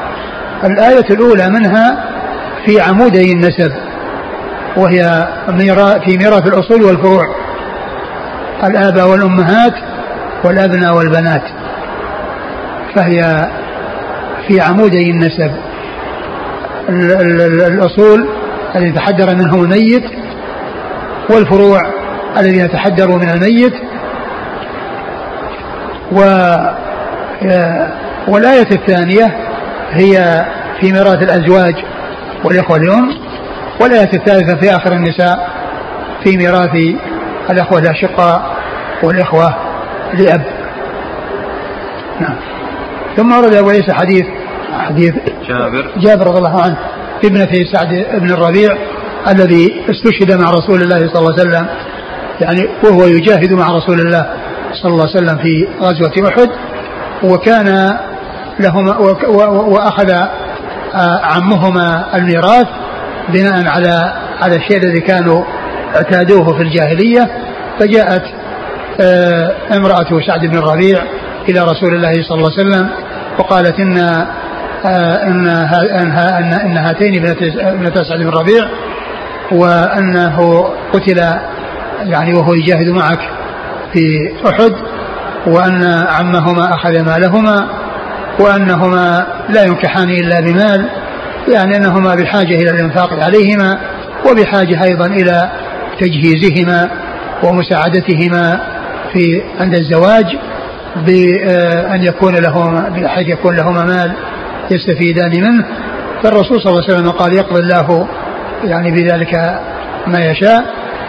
الآية 0.63 1.06
الأولى 1.10 1.49
منها 1.49 2.03
في 2.65 2.82
عمودي 2.82 3.32
النسب 3.32 3.71
وهي 4.77 5.27
في 6.06 6.17
ميراث 6.17 6.47
الأصول 6.47 6.84
والفروع. 6.84 7.23
الآباء 8.63 9.08
والأمهات 9.08 9.73
والأبناء 10.43 10.95
والبنات. 10.95 11.43
فهي 12.95 13.47
في 14.47 14.62
عمودي 14.62 15.12
النسب. 15.12 15.51
الأصول 17.67 18.30
الذي 18.75 18.89
يتحدر 18.89 19.36
منهم 19.36 19.63
الميت 19.63 20.03
والفروع 21.30 21.82
الذي 22.38 22.58
يتحدر 22.58 23.08
من 23.08 23.30
الميت. 23.30 23.73
و 26.12 26.21
والآية 28.28 28.71
الثانية 28.71 29.38
هي 29.91 30.45
في 30.82 30.91
ميراث 30.91 31.23
الأزواج 31.23 31.76
والإخوة 32.43 32.78
اليوم. 32.78 33.10
والآية 33.82 34.13
الثالثة 34.13 34.56
في 34.56 34.76
آخر 34.76 34.93
النساء 34.93 35.50
في 36.23 36.38
ميراث 36.38 36.95
الأخوة 37.50 37.80
الأشقاء 37.80 38.58
والإخوة 39.04 39.56
لأب. 40.13 40.43
نعم. 42.19 42.36
ثم 43.17 43.32
ورد 43.32 43.54
أبو 43.54 43.69
عيسى 43.69 43.93
حديث 43.93 44.26
حديث 44.80 45.13
جابر. 45.47 45.91
جابر 45.97 46.28
رضي 46.28 46.38
الله 46.38 46.62
عنه 46.62 46.78
ابنة 47.26 47.50
سعد 47.73 48.06
بن 48.21 48.32
الربيع 48.32 48.78
الذي 49.28 49.84
استشهد 49.89 50.41
مع 50.41 50.52
رسول 50.52 50.82
الله 50.82 50.97
صلى 50.97 51.19
الله 51.19 51.34
عليه 51.34 51.41
وسلم 51.41 51.67
يعني 52.41 52.69
وهو 52.84 53.08
يجاهد 53.08 53.54
مع 53.54 53.67
رسول 53.71 54.00
الله 54.00 54.30
صلى 54.73 54.91
الله 54.91 55.08
عليه 55.08 55.17
وسلم 55.17 55.38
في 55.38 55.67
غزوة 55.82 56.30
أحد. 56.30 56.50
وكان 57.23 57.97
لهما 58.60 58.97
وأخذ 59.47 60.12
آه، 60.95 61.19
عمهما 61.23 62.06
الميراث 62.15 62.67
بناء 63.30 63.67
على 63.67 64.13
على 64.41 64.56
الشيء 64.56 64.77
الذي 64.77 65.01
كانوا 65.01 65.43
اعتادوه 65.95 66.58
في 66.58 66.63
الجاهلية 66.63 67.30
فجاءت 67.80 68.23
آه، 69.01 69.56
امرأة 69.77 70.21
سعد 70.27 70.45
بن 70.45 70.58
الربيع 70.58 71.01
إلى 71.49 71.60
رسول 71.60 71.95
الله 71.95 72.13
صلى 72.13 72.38
الله 72.38 72.51
عليه 72.58 72.69
وسلم 72.69 72.89
وقالت 73.39 73.80
إن 73.80 73.97
آه، 73.97 75.23
إن 75.23 75.47
إن, 75.47 76.53
إن 76.53 76.77
هاتين 76.77 77.25
ابنتا 77.60 78.03
سعد 78.03 78.19
بن 78.19 78.27
الربيع 78.27 78.67
وأنه 79.51 80.67
قتل 80.93 81.19
يعني 82.03 82.34
وهو 82.34 82.53
يجاهد 82.53 82.88
معك 82.88 83.19
في 83.93 84.32
أحد. 84.49 84.73
وأن 85.47 85.83
عمهما 86.07 86.73
أخذ 86.75 87.01
مالهما 87.05 87.67
وأنهما 88.39 89.27
لا 89.49 89.63
ينكحان 89.63 90.10
إلا 90.10 90.39
بمال 90.39 90.89
يعني 91.53 91.77
أنهما 91.77 92.15
بحاجة 92.15 92.55
إلى 92.55 92.69
الإنفاق 92.69 93.13
عليهما 93.23 93.79
وبحاجة 94.29 94.83
أيضا 94.83 95.05
إلى 95.05 95.51
تجهيزهما 95.99 96.89
ومساعدتهما 97.43 98.60
في 99.13 99.41
عند 99.60 99.73
الزواج 99.75 100.25
بأن 101.05 102.03
يكون 102.03 102.36
لهما 102.36 102.89
بحيث 102.89 103.27
يكون 103.27 103.55
لهما 103.55 103.83
مال 103.83 104.12
يستفيدان 104.71 105.31
منه. 105.31 105.65
فالرسول 106.23 106.62
صلى 106.62 106.71
الله 106.71 106.83
عليه 106.83 106.93
وسلم 106.93 107.10
قال 107.10 107.33
يقضي 107.33 107.60
الله 107.60 108.07
يعني 108.63 108.91
بذلك 108.91 109.60
ما 110.07 110.19
يشاء. 110.19 110.65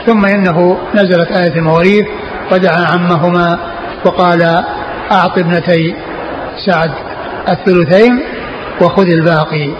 ثم 0.06 0.26
إنه 0.26 0.78
نزلت 0.94 1.32
آية 1.32 1.54
المواريث 1.56 2.06
ودعا 2.52 2.84
عمهما 2.92 3.58
وقال 4.04 4.42
أعط 5.12 5.38
ابنتي 5.38 5.94
سعد 6.66 6.90
الثلثين 7.48 8.20
وخذ 8.80 9.06
الباقي. 9.08 9.70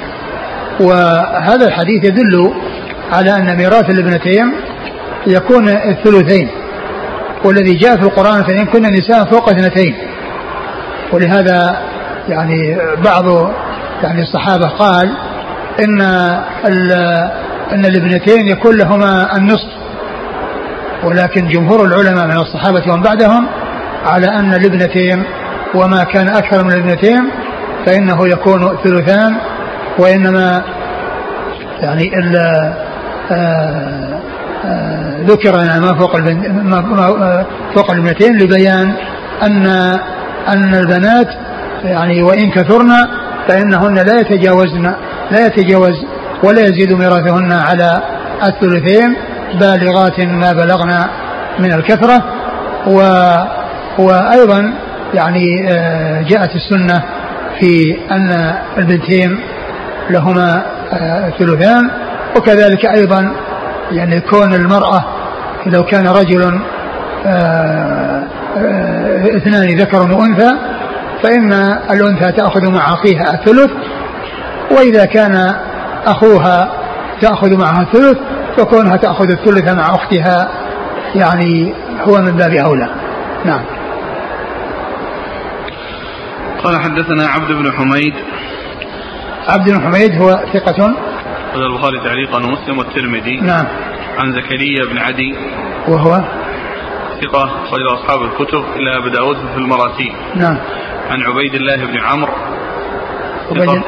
وهذا 0.81 1.67
الحديث 1.67 2.05
يدل 2.05 2.53
على 3.13 3.37
أن 3.37 3.57
ميراث 3.57 3.91
الابنتين 3.91 4.53
يكون 5.27 5.69
الثلثين 5.69 6.49
والذي 7.45 7.75
جاء 7.75 7.97
في 7.97 8.03
القرآن 8.03 8.43
فإن 8.43 8.67
كن 8.67 8.83
نساء 8.83 9.25
فوق 9.25 9.49
اثنتين. 9.49 9.95
ولهذا 11.13 11.79
يعني 12.29 12.79
بعض 13.05 13.51
يعني 14.03 14.23
الصحابة 14.23 14.69
قال 14.69 15.17
إن 15.85 16.01
أن 17.73 17.85
الابنتين 17.85 18.49
يكون 18.49 18.77
لهما 18.77 19.37
النصف 19.37 19.69
ولكن 21.05 21.49
جمهور 21.49 21.85
العلماء 21.85 22.27
من 22.27 22.37
الصحابة 22.37 22.93
ومن 22.93 23.03
بعدهم 23.03 23.47
على 24.05 24.27
أن 24.27 24.55
الابنتين 24.55 25.25
وما 25.75 26.05
كان 26.05 26.29
أكثر 26.29 26.65
من 26.65 26.73
الابنتين 26.73 27.31
فإنه 27.87 28.29
يكون 28.29 28.77
ثلثان 28.85 29.37
وإنما 29.99 30.63
يعني 31.81 32.19
إلا 32.19 32.75
آه، 33.31 34.21
آه، 34.65 35.23
ذكر 35.27 35.59
يعني 35.59 35.81
ما 35.81 35.99
فوق 35.99 36.17
ما 36.63 37.45
فوق 37.75 37.91
الابنتين 37.91 38.39
لبيان 38.39 38.93
أن 39.43 39.67
أن 40.49 40.75
البنات 40.75 41.29
يعني 41.85 42.23
وإن 42.23 42.51
كثرن 42.51 42.91
فإنهن 43.49 43.95
لا 43.95 44.21
يتجاوزن 44.21 44.95
لا 45.31 45.47
يتجاوز 45.47 46.05
ولا 46.45 46.61
يزيد 46.61 46.93
ميراثهن 46.93 47.53
على 47.53 48.03
الثلثين 48.43 49.17
بالغات 49.61 50.21
ما 50.21 50.53
بلغنا 50.53 51.11
من 51.59 51.73
الكثرة 51.73 52.25
و 52.87 53.01
وأيضا 53.99 54.75
يعني 55.15 55.71
آه، 55.71 56.23
جاءت 56.23 56.51
السنة 56.55 57.03
في 57.61 57.97
أن 58.11 58.55
البنتين 58.79 59.41
لهما 60.11 60.63
آه، 60.93 61.31
ثلثان 61.39 61.91
وكذلك 62.37 62.87
أيضا 62.87 63.33
يعني 63.93 64.21
كون 64.21 64.55
المرأة 64.55 65.05
لو 65.67 65.85
كان 65.85 66.07
رجل 66.07 66.61
آه، 67.27 68.23
اثنان 69.37 69.79
ذكر 69.79 70.13
وأنثى 70.13 70.53
فإن 71.23 71.53
الأنثى 71.91 72.33
تأخذ 72.33 72.71
مع 72.71 72.93
أخيها 72.93 73.35
الثلث 73.35 73.71
وإذا 74.71 75.05
كان 75.05 75.55
أخوها 76.07 76.73
تأخذ 77.21 77.57
معها 77.57 77.83
الثلث 77.83 78.19
فكونها 78.57 78.97
تأخذ 78.97 79.31
الثلث 79.31 79.73
مع 79.73 79.95
أختها 79.95 80.49
يعني 81.15 81.75
هو 82.09 82.19
من 82.19 82.33
باب 82.33 82.53
أولى. 82.53 82.89
نعم. 83.45 83.78
قال 86.65 86.81
حدثنا 86.81 87.27
عبد 87.27 87.53
بن 87.53 87.73
حميد. 87.73 88.15
عبد 89.49 89.71
بن 89.71 89.81
حميد 89.81 90.23
هو 90.23 90.45
ثقة؟ 90.53 90.87
هذا 91.55 91.67
البخاري 91.67 92.01
تعليقا 92.01 92.37
ومسلم 92.37 92.79
والترمذي. 92.79 93.41
نعم. 93.41 93.67
عن 94.19 94.33
زكريا 94.33 94.85
بن 94.91 94.99
عدي. 94.99 95.35
وهو؟ 95.89 96.21
ثقة 97.23 97.45
أخرج 97.45 97.81
أصحاب 97.95 98.23
الكتب 98.23 98.65
إلى 98.77 98.99
أبي 98.99 99.11
داود 99.11 99.37
في 99.37 99.59
المراسيل 99.59 100.13
نعم. 100.35 100.59
عن 101.11 101.23
عبيد 101.23 101.55
الله 101.55 101.77
بن 101.77 101.99
عمرو. 101.99 102.33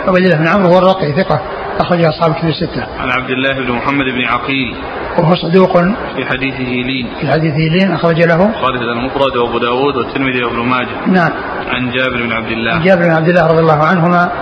عبيد 0.08 0.24
الله 0.24 0.36
بن 0.36 0.46
عمرو 0.46 0.68
هو 0.68 0.78
الرقي 0.78 1.12
ثقة. 1.12 1.59
أخرج 1.78 2.04
أصحاب 2.04 2.30
الكتب 2.30 2.48
الستة. 2.48 2.86
عن 2.98 3.10
عبد 3.10 3.30
الله 3.30 3.52
بن 3.52 3.72
محمد 3.72 4.04
بن 4.04 4.24
عقيل. 4.24 4.74
وهو 5.18 5.34
صدوق 5.34 5.78
في 6.16 6.24
حديثه 6.24 6.70
لين. 6.88 7.08
في 7.20 7.32
حديثه 7.32 7.56
لين 7.56 7.92
أخرج 7.92 8.22
له. 8.22 8.52
خالد 8.52 8.82
المفرد 8.82 9.36
وأبو 9.36 9.58
داود 9.58 9.96
والترمذي 9.96 10.44
وابن 10.44 10.58
ماجه. 10.58 11.06
نعم. 11.06 11.30
عن 11.68 11.90
جابر 11.90 12.22
بن 12.26 12.32
عبد 12.32 12.50
الله. 12.50 12.84
جابر 12.84 13.02
بن 13.02 13.10
عبد 13.10 13.28
الله 13.28 13.46
رضي 13.46 13.60
الله 13.60 13.84
عنهما 13.84 14.32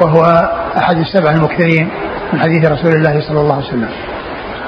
وهو 0.00 0.50
أحد 0.76 0.96
السبع 0.96 1.30
المكثرين 1.30 1.88
من 2.32 2.40
حديث 2.40 2.64
رسول 2.64 2.92
الله 2.92 3.20
صلى 3.20 3.40
الله 3.40 3.54
عليه 3.54 3.66
وسلم. 3.66 3.88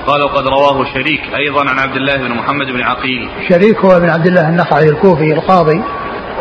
قال 0.07 0.23
وقد 0.23 0.47
رواه 0.47 0.85
شريك 0.95 1.21
أيضا 1.37 1.71
عن 1.71 1.79
عبد 1.79 1.97
الله 1.97 2.17
بن 2.17 2.31
محمد 2.35 2.67
بن 2.67 2.83
عقيل. 2.83 3.29
شريك 3.49 3.79
هو 3.79 4.01
بن 4.01 4.11
عبد 4.11 4.27
الله 4.27 4.49
النخعي 4.49 4.89
الكوفي 4.89 5.33
القاضي 5.33 5.83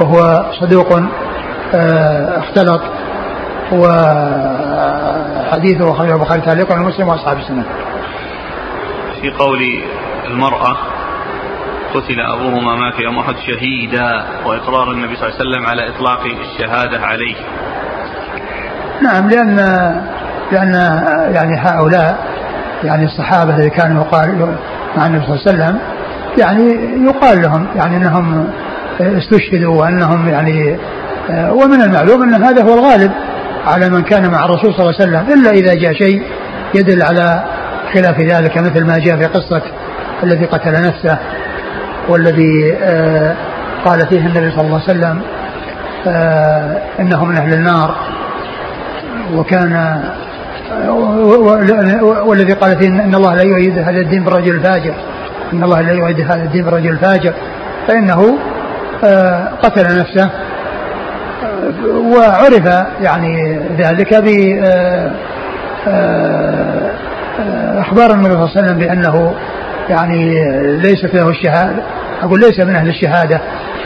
وهو 0.01 0.45
صدوق 0.61 1.01
آه، 1.75 2.39
اختلط 2.39 2.81
وحديثه 5.51 5.61
أخرجه 5.91 6.13
البخاري 6.13 6.41
تعليقا 6.41 6.75
ومسلم 6.79 7.07
وأصحاب 7.07 7.37
السنة. 7.37 7.65
في 9.21 9.31
قول 9.31 9.59
المرأة 10.27 10.77
قتل 11.93 12.19
أبوهما 12.19 12.75
مات 12.75 12.99
يوم 12.99 13.19
أحد 13.19 13.35
شهيدا 13.47 14.25
وإقرار 14.45 14.91
النبي 14.91 15.15
صلى 15.15 15.27
الله 15.27 15.39
عليه 15.39 15.49
وسلم 15.49 15.65
على 15.65 15.89
إطلاق 15.89 16.21
الشهادة 16.25 16.99
عليه. 17.05 17.35
نعم 19.01 19.29
لأن 19.29 19.55
لأن 20.51 20.73
يعني 21.33 21.57
هؤلاء 21.59 22.27
يعني 22.83 23.05
الصحابة 23.05 23.55
الذين 23.55 23.69
كانوا 23.69 24.03
يقال 24.03 24.55
مع 24.97 25.05
النبي 25.05 25.25
صلى 25.25 25.35
الله 25.35 25.47
عليه 25.47 25.57
وسلم 25.57 25.79
يعني 26.37 26.63
يقال 27.05 27.41
لهم 27.41 27.67
يعني 27.75 27.97
أنهم 27.97 28.47
استشهدوا 29.01 29.81
وأنهم 29.81 30.29
يعني 30.29 30.77
ومن 31.29 31.81
المعلوم 31.81 32.23
أن 32.23 32.43
هذا 32.43 32.63
هو 32.63 32.73
الغالب. 32.73 33.11
على 33.65 33.89
من 33.89 34.01
كان 34.01 34.31
مع 34.31 34.45
الرسول 34.45 34.73
صلى 34.73 34.89
الله 34.89 34.95
عليه 34.99 35.03
وسلم 35.03 35.39
إلا 35.39 35.49
إذا 35.51 35.73
جاء 35.73 35.93
شيء 35.93 36.23
يدل 36.75 37.03
على 37.03 37.43
خلاف 37.93 38.19
ذلك 38.19 38.57
مثل 38.57 38.85
ما 38.85 38.97
جاء 38.97 39.17
في 39.17 39.25
قصة 39.25 39.61
الذي 40.23 40.45
قتل 40.45 40.71
نفسه 40.71 41.17
والذي 42.09 42.77
آه، 42.83 43.35
قال 43.85 44.07
فيه 44.07 44.19
النبي 44.19 44.51
صلى 44.51 44.61
الله 44.61 44.81
عليه 44.87 44.99
وسلم 44.99 45.21
آه، 46.07 46.81
إنه 46.99 47.25
من 47.25 47.37
أهل 47.37 47.53
النار 47.53 47.95
وكان 49.33 49.73
آه، 49.73 50.91
والذي 52.25 52.53
قال 52.53 52.79
فيه 52.79 52.87
إن 52.87 53.15
الله 53.15 53.35
لا 53.35 53.43
يؤيد 53.43 53.77
هذا 53.79 53.99
الدين 53.99 54.23
بالرجل 54.23 54.55
الفاجر 54.55 54.93
إن 55.53 55.63
الله 55.63 55.81
لا 55.81 55.93
يؤيد 55.93 56.21
هذا 56.21 56.43
الدين 56.43 56.65
بالرجل 56.65 56.89
الفاجر 56.89 57.33
فإنه 57.87 58.37
قتل 59.63 59.99
نفسه. 59.99 60.29
وعرف 62.15 62.85
يعني 63.01 63.59
ذلك 63.77 64.13
ب 64.13 64.27
أخبار 67.77 68.11
النبي 68.11 68.33
صلى 68.33 68.43
الله 68.43 68.51
عليه 68.55 68.61
وسلم 68.61 68.77
بأنه 68.77 69.33
يعني 69.89 70.47
ليست 70.77 71.13
له 71.13 71.29
الشهادة. 71.29 71.83
أقول 72.23 72.39
ليس 72.39 72.59
من 72.59 72.75
أهل 72.75 72.87
الشهادة 72.87 73.41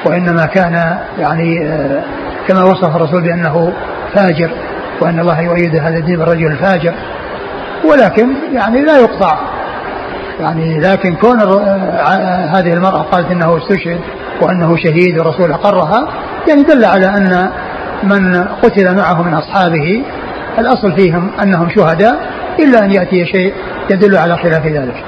وإنما 0.06 0.46
كان 0.46 0.98
يعني 1.20 1.70
كما 2.48 2.64
وصف 2.64 2.96
الرسول 2.96 3.22
بأنه 3.22 3.74
فاجر 4.14 4.52
وأن 5.02 5.20
الله 5.20 5.42
يؤيد 5.42 5.76
هذا 5.76 5.98
الدين 5.98 6.18
بالرجل 6.18 6.48
الفاجر. 6.48 6.94
ولكن 7.92 8.28
يعني 8.54 8.82
لا 8.82 8.98
يقطع. 8.98 9.38
يعني 10.40 10.80
لكن 10.80 11.16
كون 11.16 11.40
هذه 12.56 12.74
المرأة 12.74 13.02
قالت 13.02 13.32
إنه 13.32 13.58
استشهد 13.58 14.00
وأنه 14.42 14.76
شهيد 14.76 15.18
والرسول 15.18 15.52
أقرها 15.52 16.08
يعني 16.48 16.64
دل 16.64 16.86
على 16.86 17.08
أن 17.08 17.50
من 18.04 18.44
قتل 18.64 18.96
معه 18.96 19.24
من 19.24 19.34
أصحابه 19.34 20.04
الأصل 20.60 20.96
فيهم 20.96 21.32
أنهم 21.44 21.70
شهداء 21.76 22.30
إلا 22.60 22.86
أن 22.86 22.92
يأتي 22.92 23.26
شيء 23.26 23.54
يدل 23.92 24.18
على 24.18 24.38
خلاف 24.38 24.66
ذلك. 24.66 25.04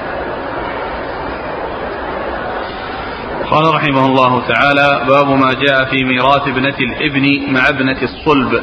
قال 3.50 3.74
رحمه 3.74 4.06
الله 4.06 4.42
تعالى 4.48 5.06
باب 5.08 5.28
ما 5.28 5.52
جاء 5.52 5.84
في 5.84 6.04
ميراث 6.04 6.48
ابنة 6.48 6.76
الإبن 6.80 7.52
مع 7.54 7.68
ابنة 7.68 8.02
الصلب. 8.02 8.62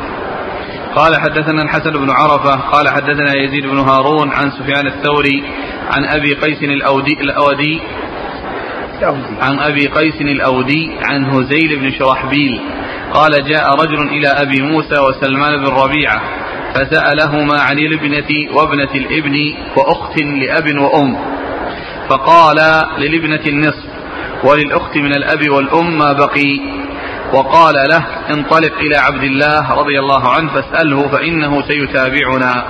قال 0.95 1.15
حدثنا 1.15 1.61
الحسن 1.61 1.91
بن 1.91 2.09
عرفة 2.09 2.55
قال 2.55 2.89
حدثنا 2.89 3.33
يزيد 3.37 3.65
بن 3.65 3.79
هارون 3.79 4.29
عن 4.29 4.51
سفيان 4.51 4.87
الثوري 4.87 5.43
عن 5.91 6.05
أبي 6.05 6.33
قيس 6.33 6.63
الأودي, 6.63 7.13
الأودي 7.21 7.81
عن 9.41 9.59
أبي 9.59 9.87
قيس 9.87 10.21
الأودي 10.21 10.91
عن 11.09 11.25
هزيل 11.25 11.79
بن 11.79 11.91
شرحبيل. 11.99 12.61
قال 13.15 13.31
جاء 13.31 13.75
رجل 13.75 14.07
إلى 14.07 14.27
أبي 14.27 14.61
موسى 14.61 14.99
وسلمان 14.99 15.57
بن 15.57 15.67
ربيعة 15.67 16.21
فسألهما 16.73 17.61
عن 17.61 17.79
الابنة 17.79 18.55
وابنة 18.55 18.91
الابن 18.95 19.53
وأخت 19.75 20.17
لأب 20.17 20.77
وأم 20.77 21.17
فقال 22.09 22.55
للابنة 22.97 23.41
النصف 23.47 23.85
وللأخت 24.43 24.97
من 24.97 25.13
الأب 25.13 25.49
والأم 25.49 25.97
ما 25.97 26.13
بقي 26.13 26.59
وقال 27.33 27.75
له 27.89 28.05
انطلق 28.31 28.73
إلى 28.79 28.97
عبد 28.97 29.23
الله 29.23 29.73
رضي 29.73 29.99
الله 29.99 30.29
عنه 30.29 30.49
فاسأله 30.53 31.07
فإنه 31.07 31.61
سيتابعنا 31.67 32.65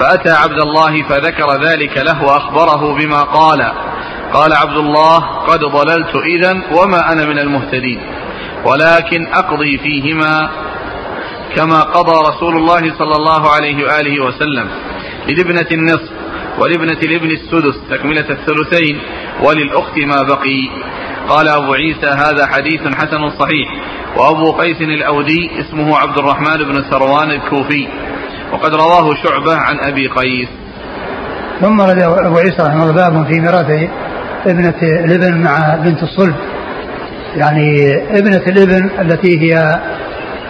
فأتى 0.00 0.30
عبد 0.30 0.62
الله 0.62 1.02
فذكر 1.02 1.62
ذلك 1.62 1.96
له 1.96 2.22
وأخبره 2.24 2.94
بما 2.94 3.22
قال 3.22 3.72
قال 4.32 4.52
عبد 4.52 4.76
الله 4.76 5.18
قد 5.20 5.60
ضللت 5.60 6.16
إذا 6.16 6.60
وما 6.72 7.12
أنا 7.12 7.26
من 7.26 7.38
المهتدين 7.38 8.00
ولكن 8.64 9.26
أقضي 9.26 9.78
فيهما 9.78 10.50
كما 11.56 11.80
قضى 11.80 12.28
رسول 12.28 12.56
الله 12.56 12.98
صلى 12.98 13.16
الله 13.16 13.50
عليه 13.50 13.84
وآله 13.84 14.24
وسلم 14.24 14.68
للابنة 15.28 15.66
النصف 15.72 16.10
ولابنة 16.58 16.98
الابن 17.02 17.30
السدس 17.30 17.74
تكملة 17.90 18.30
الثلثين 18.30 19.00
وللأخت 19.42 19.98
ما 19.98 20.22
بقي. 20.22 20.70
قال 21.28 21.48
أبو 21.48 21.72
عيسى 21.72 22.06
هذا 22.06 22.46
حديث 22.46 22.80
حسن 22.80 23.30
صحيح. 23.30 23.68
وأبو 24.16 24.52
قيس 24.52 24.80
الأودي 24.80 25.50
اسمه 25.60 25.98
عبد 25.98 26.18
الرحمن 26.18 26.56
بن 26.56 26.84
سروان 26.90 27.30
الكوفي. 27.30 27.88
وقد 28.52 28.74
رواه 28.74 29.14
شعبة 29.14 29.56
عن 29.56 29.78
أبي 29.80 30.08
قيس. 30.08 30.48
ثم 31.60 31.80
رد 31.80 32.02
أبو 32.02 32.38
عيسى 32.38 32.62
رحمه 32.62 32.82
الله 32.82 32.92
باب 32.92 33.26
في 33.26 33.40
ميراث 33.40 33.90
ابنة 34.46 34.74
الابن 34.82 35.42
مع 35.42 35.74
بنت 35.84 36.02
الصلب. 36.02 36.34
يعني 37.36 37.96
ابنة 38.18 38.42
الابن 38.46 38.90
التي 39.00 39.40
هي 39.40 39.80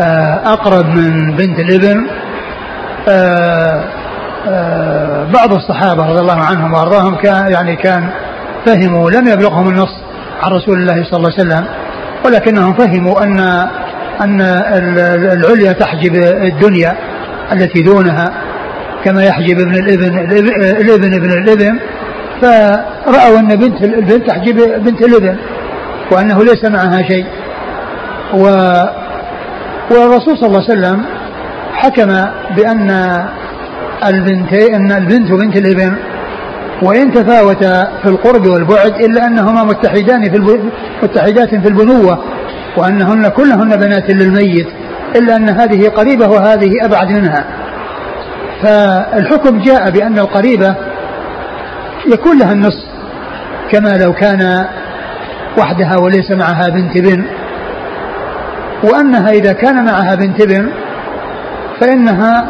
آه، 0.00 0.52
أقرب 0.52 0.86
من 0.86 1.36
بنت 1.36 1.58
الابن 1.60 2.06
آه، 3.08 3.84
آه، 4.48 5.24
بعض 5.24 5.52
الصحابة 5.52 6.06
رضي 6.06 6.20
الله 6.20 6.40
عنهم 6.40 6.72
وأرضاهم 6.72 7.14
كان 7.14 7.52
يعني 7.52 7.76
كان 7.76 8.08
فهموا 8.66 9.10
لم 9.10 9.28
يبلغهم 9.28 9.68
النص 9.68 9.96
عن 10.42 10.52
رسول 10.52 10.78
الله 10.78 11.04
صلى 11.04 11.16
الله 11.16 11.32
عليه 11.38 11.48
وسلم 11.48 11.64
ولكنهم 12.24 12.72
فهموا 12.72 13.22
أن 13.22 13.40
أن 14.20 14.40
العليا 15.32 15.72
تحجب 15.72 16.14
الدنيا 16.24 16.96
التي 17.52 17.82
دونها 17.82 18.32
كما 19.04 19.24
يحجب 19.24 19.60
ابن 19.60 19.74
الابن 19.74 20.18
الابن 20.18 21.14
ابن 21.14 21.32
الابن 21.32 21.78
فرأوا 22.42 23.38
أن 23.38 23.56
بنت 23.56 23.82
البنت 23.82 24.26
تحجب 24.26 24.84
بنت 24.84 25.02
الابن. 25.02 25.36
وأنه 26.12 26.44
ليس 26.44 26.64
معها 26.64 27.02
شيء. 27.02 27.26
و 28.34 28.44
والرسول 29.90 30.38
صلى 30.38 30.46
الله 30.46 30.64
عليه 30.68 30.72
وسلم 30.80 31.04
حكم 31.72 32.06
بأن 32.56 32.90
البنتين 34.06 34.74
أن 34.74 34.92
البنت 34.92 35.30
وبنت 35.30 35.56
الإبن 35.56 35.96
وإن 36.82 37.12
تفاوتا 37.12 37.92
في 38.02 38.08
القرب 38.08 38.46
والبعد 38.46 38.94
إلا 39.00 39.26
أنهما 39.26 39.64
متحدان 39.64 40.22
في 40.30 40.58
متحدات 41.02 41.48
في 41.48 41.68
البنوة 41.68 42.24
وأنهن 42.76 43.28
كلهن 43.28 43.76
بنات 43.76 44.10
للميت 44.10 44.66
إلا 45.16 45.36
أن 45.36 45.48
هذه 45.48 45.88
قريبة 45.88 46.28
وهذه 46.28 46.70
أبعد 46.84 47.10
منها. 47.10 47.44
فالحكم 48.62 49.58
جاء 49.62 49.90
بأن 49.90 50.18
القريبة 50.18 50.74
يكون 52.12 52.38
لها 52.38 52.52
النص 52.52 52.86
كما 53.72 53.90
لو 54.04 54.12
كان 54.12 54.66
وحدها 55.60 55.96
وليس 55.98 56.30
معها 56.30 56.68
بنت 56.68 56.96
ابن. 56.96 57.24
وأنها 58.84 59.30
إذا 59.30 59.52
كان 59.52 59.84
معها 59.84 60.14
بنت 60.14 60.40
ابن 60.40 60.70
فإنها 61.80 62.48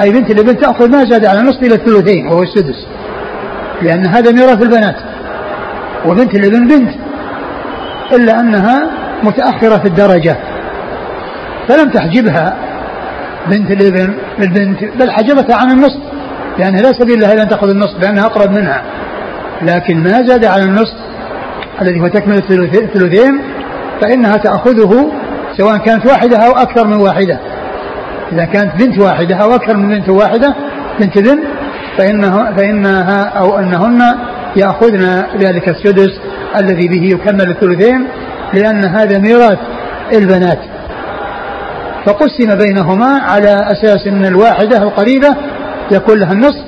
أي 0.00 0.12
بنت 0.12 0.30
الابن 0.30 0.56
تأخذ 0.56 0.90
ما 0.90 1.04
زاد 1.04 1.24
على 1.24 1.40
النصف 1.40 1.62
إلى 1.62 1.74
الثلثين 1.74 2.26
وهو 2.26 2.42
السدس. 2.42 2.86
لأن 3.82 4.06
هذا 4.06 4.32
ميراث 4.32 4.62
البنات. 4.62 4.96
وبنت 6.06 6.34
الابن 6.34 6.68
بنت. 6.68 6.90
إلا 8.12 8.40
أنها 8.40 8.90
متأخرة 9.22 9.78
في 9.78 9.88
الدرجة. 9.88 10.36
فلم 11.68 11.90
تحجبها 11.90 12.56
بنت 13.46 13.70
الابن 13.70 14.14
البنت 14.38 14.84
بل 14.84 15.10
حجبتها 15.10 15.56
عن 15.56 15.70
النصف. 15.70 16.00
لأنها 16.58 16.80
لا 16.80 16.92
سبيل 16.92 17.20
لها 17.20 17.42
أن 17.42 17.48
تأخذ 17.48 17.70
النصف 17.70 18.00
لأنها 18.00 18.26
أقرب 18.26 18.50
منها. 18.50 18.82
لكن 19.62 20.02
ما 20.02 20.26
زاد 20.26 20.44
على 20.44 20.62
النصف 20.62 21.07
الذي 21.82 22.00
هو 22.00 22.08
تكمل 22.08 22.36
الثلثين 22.36 23.40
فإنها 24.00 24.36
تأخذه 24.36 25.12
سواء 25.56 25.76
كانت 25.76 26.06
واحدة 26.06 26.36
أو 26.36 26.52
أكثر 26.52 26.86
من 26.86 26.96
واحدة. 26.96 27.38
إذا 28.32 28.44
كانت 28.44 28.82
بنت 28.82 28.98
واحدة 28.98 29.36
أو 29.36 29.54
أكثر 29.54 29.76
من 29.76 29.88
بنت 29.88 30.08
واحدة 30.08 30.54
بنت 31.00 31.18
بنت 31.18 31.42
فإنه 31.98 32.56
فإنها 32.56 33.22
أو 33.22 33.58
أنهن 33.58 34.02
يأخذن 34.56 35.24
ذلك 35.38 35.68
السدس 35.68 36.20
الذي 36.56 36.88
به 36.88 37.02
يكمل 37.02 37.50
الثلثين 37.50 38.06
لأن 38.54 38.84
هذا 38.84 39.18
ميراث 39.18 39.58
البنات. 40.12 40.58
فقسم 42.06 42.54
بينهما 42.54 43.20
على 43.22 43.72
أساس 43.72 44.06
أن 44.06 44.26
الواحدة 44.26 44.82
القريبة 44.82 45.28
يكون 45.90 46.18
لها 46.18 46.32
النصف 46.32 46.64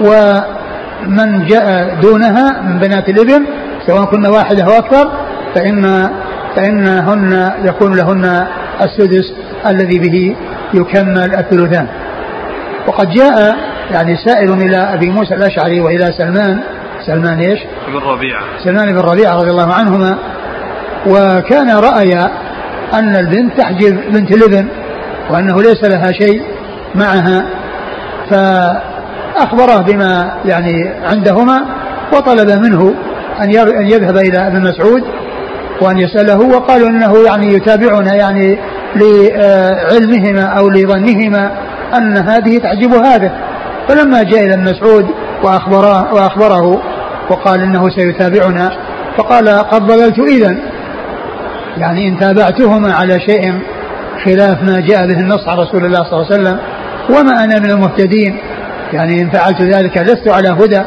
ومن 0.00 1.46
جاء 1.46 1.94
دونها 2.02 2.62
من 2.62 2.78
بنات 2.78 3.08
الإبن 3.08 3.46
سواء 3.86 4.04
كنا 4.04 4.28
واحدة 4.28 4.64
أو 4.64 4.70
أكثر 4.78 5.12
فإن 5.54 6.10
فإنهن 6.56 7.52
يكون 7.64 7.96
لهن 7.96 8.46
السدس 8.82 9.34
الذي 9.66 9.98
به 9.98 10.36
يكمل 10.74 11.34
الثلثان. 11.34 11.86
وقد 12.86 13.10
جاء 13.10 13.56
يعني 13.90 14.16
سائل 14.16 14.52
إلى 14.52 14.76
أبي 14.76 15.10
موسى 15.10 15.34
الأشعري 15.34 15.80
وإلى 15.80 16.12
سلمان 16.18 16.60
سلمان 17.06 17.38
إيش؟ 17.38 17.60
بن 17.88 17.98
ربيعة. 17.98 18.42
سلمان 18.64 18.92
بن 18.92 18.98
ربيعة 18.98 19.36
رضي 19.36 19.50
الله 19.50 19.74
عنهما 19.74 20.18
وكان 21.06 21.70
رأي 21.70 22.14
أن 22.94 23.16
البنت 23.16 23.60
تحجب 23.60 24.12
بنت 24.12 24.30
الابن 24.30 24.68
وأنه 25.30 25.62
ليس 25.62 25.84
لها 25.84 26.12
شيء 26.12 26.42
معها 26.94 27.46
فأخبره 28.30 29.82
بما 29.82 30.32
يعني 30.44 30.94
عندهما 31.04 31.64
وطلب 32.12 32.50
منه 32.50 32.94
أن 33.42 33.50
يذهب 33.86 34.16
إلى 34.16 34.46
ابن 34.46 34.60
مسعود 34.60 35.02
وأن 35.80 35.98
يسأله 35.98 36.38
وقالوا 36.38 36.88
أنه 36.88 37.24
يعني 37.26 37.54
يتابعنا 37.54 38.14
يعني 38.14 38.58
لعلمهما 38.96 40.42
أو 40.42 40.68
لظنهما 40.68 41.50
أن 41.96 42.16
هذه 42.16 42.58
تعجب 42.58 42.94
هذا. 42.94 43.32
فلما 43.88 44.22
جاء 44.22 44.44
إلى 44.44 44.56
مسعود 44.56 45.06
وأخبره, 45.42 46.14
وأخبره 46.14 46.82
وقال 47.30 47.62
إنه 47.62 47.88
سيتابعنا 47.88 48.72
فقال 49.16 49.48
قد 49.48 49.82
ضللت 49.82 50.18
إذا 50.18 50.56
يعني 51.78 52.08
إن 52.08 52.18
تابعتهما 52.18 52.94
على 52.94 53.20
شيء 53.20 53.60
خلاف 54.24 54.62
ما 54.62 54.80
جاء 54.80 55.06
به 55.06 55.20
النص 55.20 55.48
عن 55.48 55.58
رسول 55.58 55.84
الله 55.84 56.04
صلى 56.04 56.12
الله 56.12 56.26
عليه 56.32 56.42
وسلم 56.42 56.58
وما 57.10 57.44
أنا 57.44 57.58
من 57.58 57.70
المهتدين. 57.70 58.38
يعني 58.92 59.22
إن 59.22 59.30
فعلت 59.30 59.62
ذلك 59.62 59.98
لست 59.98 60.28
على 60.28 60.48
هدى 60.48 60.82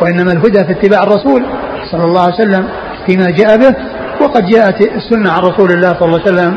وإنما 0.00 0.32
الهدى 0.32 0.64
في 0.64 0.72
اتباع 0.72 1.02
الرسول. 1.02 1.46
صلى 1.92 2.04
الله 2.04 2.22
عليه 2.22 2.34
وسلم 2.34 2.68
فيما 3.06 3.30
جاء 3.30 3.56
به 3.56 3.74
وقد 4.20 4.46
جاءت 4.46 4.80
السنة 4.80 5.30
عن 5.30 5.42
رسول 5.42 5.70
الله 5.72 5.88
صلى 5.88 6.08
الله 6.08 6.20
عليه 6.20 6.32
وسلم 6.32 6.54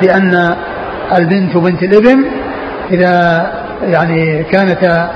بأن 0.00 0.54
البنت 1.16 1.56
بنت 1.56 1.82
الابن 1.82 2.24
إذا 2.90 3.46
يعني 3.82 4.42
كانت 4.42 5.08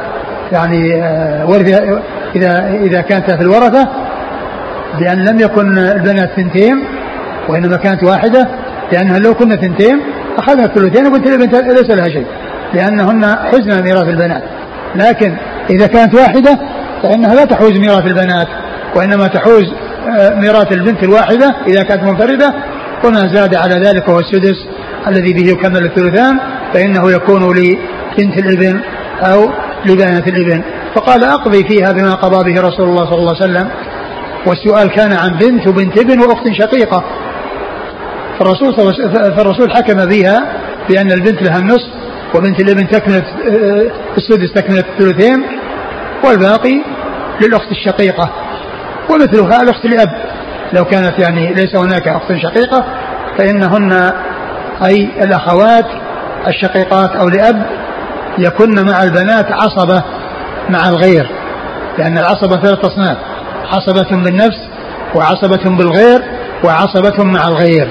يعني 0.53 1.03
آه، 1.03 1.47
ورثة 1.51 2.03
إذا 2.37 2.69
إذا 2.69 3.01
كانت 3.01 3.31
في 3.31 3.41
الورثة 3.41 3.89
بأن 4.99 5.25
لم 5.25 5.41
يكن 5.41 5.79
البنات 5.79 6.31
ثنتين 6.37 6.85
وإنما 7.49 7.77
كانت 7.77 8.05
واحدة 8.05 8.49
لأنها 8.93 9.19
لو 9.19 9.35
كنا 9.35 9.57
ثنتين 9.57 10.01
أخذنا 10.39 10.65
الثلثين 10.65 11.07
وبنت 11.07 11.27
الابن 11.27 11.75
ليس 11.75 11.91
لها 11.91 12.09
شيء 12.09 12.27
لأنهن 12.75 13.25
حزن 13.25 13.83
ميراث 13.83 14.09
البنات. 14.09 14.43
لكن 14.95 15.35
إذا 15.71 15.87
كانت 15.87 16.15
واحدة 16.15 16.59
فإنها 17.03 17.35
لا 17.35 17.45
تحوز 17.45 17.79
ميراث 17.79 18.07
البنات. 18.07 18.49
وإنما 18.97 19.27
تحوز 19.27 19.65
آه، 20.19 20.35
ميراث 20.35 20.73
البنت 20.73 21.03
الواحدة 21.03 21.57
إذا 21.67 21.83
كانت 21.83 22.03
منفردة 22.03 22.55
وما 23.05 23.35
زاد 23.35 23.55
على 23.55 23.75
ذلك 23.75 24.09
وهو 24.09 24.19
السدس 24.19 24.57
الذي 25.09 25.33
به 25.33 25.51
يكمل 25.51 25.85
الثلثان 25.85 26.39
فإنه 26.75 27.13
يكون 27.13 27.43
لبنت 27.43 28.39
الإبن 28.39 28.81
أو 29.23 29.51
لبنات 29.87 30.29
الإبن. 30.29 30.63
فقال 30.95 31.25
أقضي 31.25 31.65
فيها 31.69 31.93
بما 31.93 32.15
قضى 32.15 32.53
به 32.53 32.61
رسول 32.61 32.89
الله 32.89 33.05
صلى 33.05 33.19
الله 33.19 33.37
عليه 33.43 33.45
وسلم. 33.45 33.69
والسؤال 34.47 34.91
كان 34.91 35.13
عن 35.13 35.39
بنت 35.39 35.67
وبنت 35.67 35.99
ابن 35.99 36.21
وأخت 36.21 36.53
شقيقة. 36.53 37.05
فالرسول 38.39 38.75
فالرسول 39.37 39.71
حكم 39.71 40.07
بها 40.07 40.45
بأن 40.89 41.13
البنت 41.13 41.43
لها 41.43 41.59
النصف 41.59 41.89
وبنت 42.35 42.61
الإبن 42.61 42.89
تكمل 42.89 43.23
آه، 43.49 43.91
السدس 44.17 44.53
تكمل 44.53 44.79
الثلثين 44.79 45.43
والباقي 46.25 46.83
للأخت 47.41 47.71
الشقيقة. 47.71 48.44
ومثلها 49.11 49.63
الأخت 49.63 49.87
لأب. 49.87 50.11
لو 50.73 50.85
كانت 50.85 51.19
يعني 51.19 51.55
ليس 51.55 51.77
هناك 51.77 52.09
أخت 52.09 52.33
شقيقة 52.33 52.85
فإنهن 53.39 54.13
أي 54.85 55.09
الأخوات 55.23 55.87
الشقيقات 56.47 57.11
أو 57.11 57.29
لأب 57.29 57.67
يكن 58.39 58.87
مع 58.87 59.03
البنات 59.03 59.53
عصبة 59.53 60.03
مع 60.71 60.89
الغير. 60.89 61.31
لأن 61.99 62.19
العصبة 62.19 62.57
ثلاث 62.57 62.79
أصناف 62.85 63.17
عصبة 63.73 64.25
بالنفس 64.25 64.69
وعصبة 65.15 65.77
بالغير 65.77 66.23
وعصبة 66.65 67.25
مع 67.25 67.49
الغير. 67.49 67.89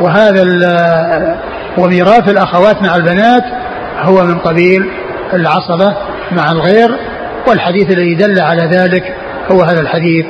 وهذا 0.00 0.42
وميراث 1.78 2.28
الأخوات 2.28 2.82
مع 2.82 2.96
البنات 2.96 3.44
هو 4.00 4.24
من 4.24 4.38
قبيل 4.38 4.90
العصبة 5.32 5.94
مع 6.32 6.52
الغير 6.52 6.96
والحديث 7.48 7.90
الذي 7.90 8.14
دل 8.14 8.40
على 8.40 8.62
ذلك 8.62 9.16
هو 9.50 9.62
هذا 9.62 9.80
الحديث 9.80 10.26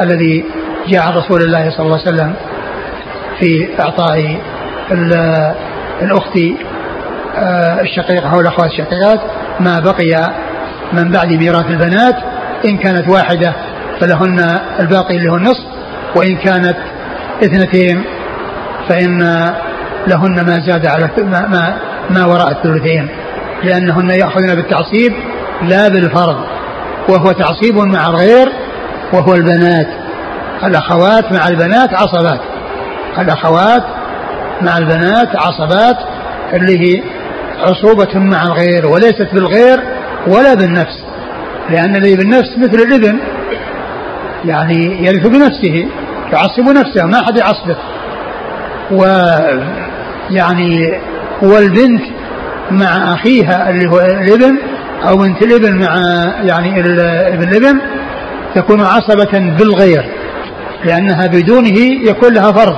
الذي 0.00 0.44
جاء 0.88 1.02
عن 1.02 1.12
رسول 1.12 1.42
الله 1.42 1.70
صلى 1.70 1.86
الله 1.86 2.00
عليه 2.06 2.08
وسلم 2.08 2.34
في 3.40 3.68
إعطاء 3.80 4.40
الأخت 6.02 6.38
آه، 7.36 7.80
الشقيقة 7.80 8.34
أو 8.34 8.40
الأخوات 8.40 8.70
الشقيقات 8.70 9.20
ما 9.60 9.80
بقي 9.80 10.30
من 10.92 11.10
بعد 11.10 11.32
ميراث 11.32 11.66
البنات 11.70 12.16
إن 12.64 12.76
كانت 12.78 13.08
واحدة 13.08 13.52
فلهن 14.00 14.58
الباقي 14.80 15.28
هو 15.28 15.36
النصف 15.36 15.64
وإن 16.16 16.36
كانت 16.36 16.76
اثنتين 17.42 18.04
فإن 18.88 19.18
لهن 20.06 20.46
ما 20.46 20.60
زاد 20.66 20.86
على 20.86 21.10
ما, 21.18 21.46
ما, 21.46 21.76
ما 22.10 22.26
وراء 22.26 22.50
الثلثين 22.50 23.08
لأنهن 23.64 24.10
يأخذن 24.10 24.54
بالتعصيب 24.54 25.12
لا 25.62 25.88
بالفرض. 25.88 26.55
وهو 27.08 27.32
تعصيب 27.32 27.76
مع 27.76 28.06
الغير 28.06 28.48
وهو 29.12 29.34
البنات. 29.34 29.88
الأخوات 30.64 31.32
مع 31.32 31.48
البنات 31.48 31.94
عصبات. 31.94 32.40
الأخوات 33.18 33.82
مع 34.62 34.78
البنات 34.78 35.28
عصبات 35.36 35.96
اللي 36.52 36.78
هي 36.80 37.02
عصوبة 37.60 38.18
مع 38.18 38.42
الغير 38.42 38.86
وليست 38.86 39.28
بالغير 39.32 39.80
ولا 40.26 40.54
بالنفس. 40.54 41.02
لأن 41.70 41.96
الذي 41.96 42.16
بالنفس 42.16 42.58
مثل 42.58 42.74
الإبن. 42.74 43.18
يعني 44.44 45.06
يرث 45.06 45.26
بنفسه 45.26 45.86
يعصب 46.32 46.68
نفسه 46.68 47.06
ما 47.06 47.20
أحد 47.20 47.36
يعصبه. 47.36 47.76
ويعني 50.30 51.00
والبنت 51.42 52.02
مع 52.70 53.14
أخيها 53.14 53.70
اللي 53.70 53.90
هو 53.90 54.00
الإبن 54.00 54.58
أو 55.08 55.16
بنت 55.16 55.42
الابن 55.42 55.74
مع 55.74 55.94
يعني 56.42 56.80
ابن 57.34 57.48
الابن 57.48 57.80
تكون 58.54 58.80
عصبة 58.80 59.38
بالغير 59.58 60.04
لأنها 60.84 61.26
بدونه 61.26 61.78
يكون 62.10 62.34
لها 62.34 62.52
فرض 62.52 62.76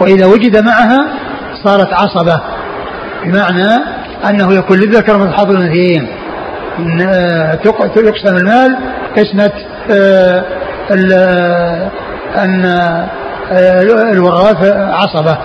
وإذا 0.00 0.26
وجد 0.26 0.64
معها 0.64 1.06
صارت 1.64 1.92
عصبة 1.92 2.40
بمعنى 3.24 3.84
أنه 4.28 4.54
يكون 4.54 4.78
للذكر 4.78 5.18
من 5.18 5.32
حظ 5.32 5.50
الأنثيين 5.50 6.08
يقسم 7.96 8.36
المال 8.36 8.76
قسمة 9.16 9.52
آه، 9.90 10.44
أن 12.36 12.64
آه، 13.52 13.82
الوراث 14.12 14.76
عصبة 14.76 15.38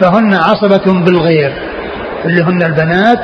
فهن 0.00 0.34
عصبة 0.34 1.04
بالغير 1.04 1.52
اللي 2.24 2.42
هن 2.42 2.62
البنات 2.62 3.20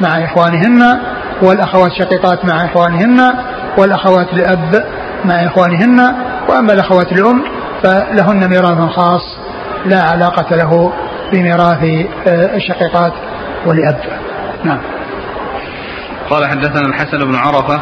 مع 0.00 0.24
إخوانهن 0.24 0.98
والأخوات 1.42 1.92
شقيقات 1.92 2.44
مع 2.44 2.64
إخوانهن 2.64 3.34
والأخوات 3.78 4.34
لأب 4.34 4.84
مع 5.24 5.34
إخوانهن 5.46 6.14
وأما 6.48 6.72
الأخوات 6.72 7.12
لأم 7.12 7.42
فلهن 7.82 8.48
ميراث 8.48 8.90
خاص 8.90 9.36
لا 9.86 10.02
علاقة 10.02 10.56
له 10.56 10.92
بميراث 11.32 11.82
آه، 12.26 12.56
الشقيقات 12.56 13.12
ولأب. 13.66 14.00
نعم. 14.64 14.80
قال 16.30 16.46
حدثنا 16.46 16.80
الحسن 16.88 17.18
بن 17.18 17.34
عرفة. 17.34 17.80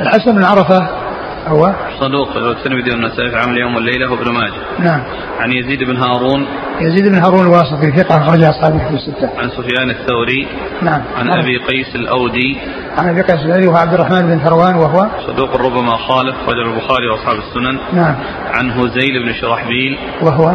الحسن 0.00 0.32
بن 0.32 0.44
عرفة 0.44 1.01
هو 1.46 1.74
صدوق 2.00 2.36
الترمذي 2.36 2.90
والنسائي 2.90 3.30
في 3.30 3.36
عمل 3.36 3.58
يوم 3.58 3.74
والليلة 3.74 4.10
وابن 4.10 4.32
ماجه. 4.32 4.52
نعم. 4.78 5.00
عن 5.40 5.52
يزيد 5.52 5.84
بن 5.84 5.96
هارون. 5.96 6.46
يزيد 6.80 7.08
بن 7.08 7.14
هارون 7.14 7.46
الواسطي 7.46 7.90
ثقة 7.90 8.16
أخرج 8.16 8.42
أصحاب 8.42 8.74
الكتب 8.74 8.94
الستة. 8.94 9.30
عن 9.38 9.48
سفيان 9.48 9.90
الثوري. 9.90 10.48
نعم. 10.82 11.02
عن 11.16 11.26
نعم. 11.26 11.38
أبي 11.38 11.56
قيس 11.58 11.94
الأودي. 11.94 12.58
عن 12.98 13.08
أبي 13.08 13.22
قيس 13.22 13.40
الأودي 13.46 13.66
وهو 13.66 13.76
عبد 13.76 13.94
الرحمن 13.94 14.22
بن 14.22 14.38
ثروان 14.38 14.74
وهو 14.74 15.06
صدوق 15.26 15.56
ربما 15.56 15.96
خالف 15.96 16.36
رجل 16.48 16.72
البخاري 16.72 17.08
وأصحاب 17.08 17.36
السنن. 17.36 17.78
نعم. 17.92 18.14
عن 18.54 18.70
هزيل 18.70 19.26
بن 19.26 19.32
شرحبيل. 19.40 19.98
وهو 20.22 20.54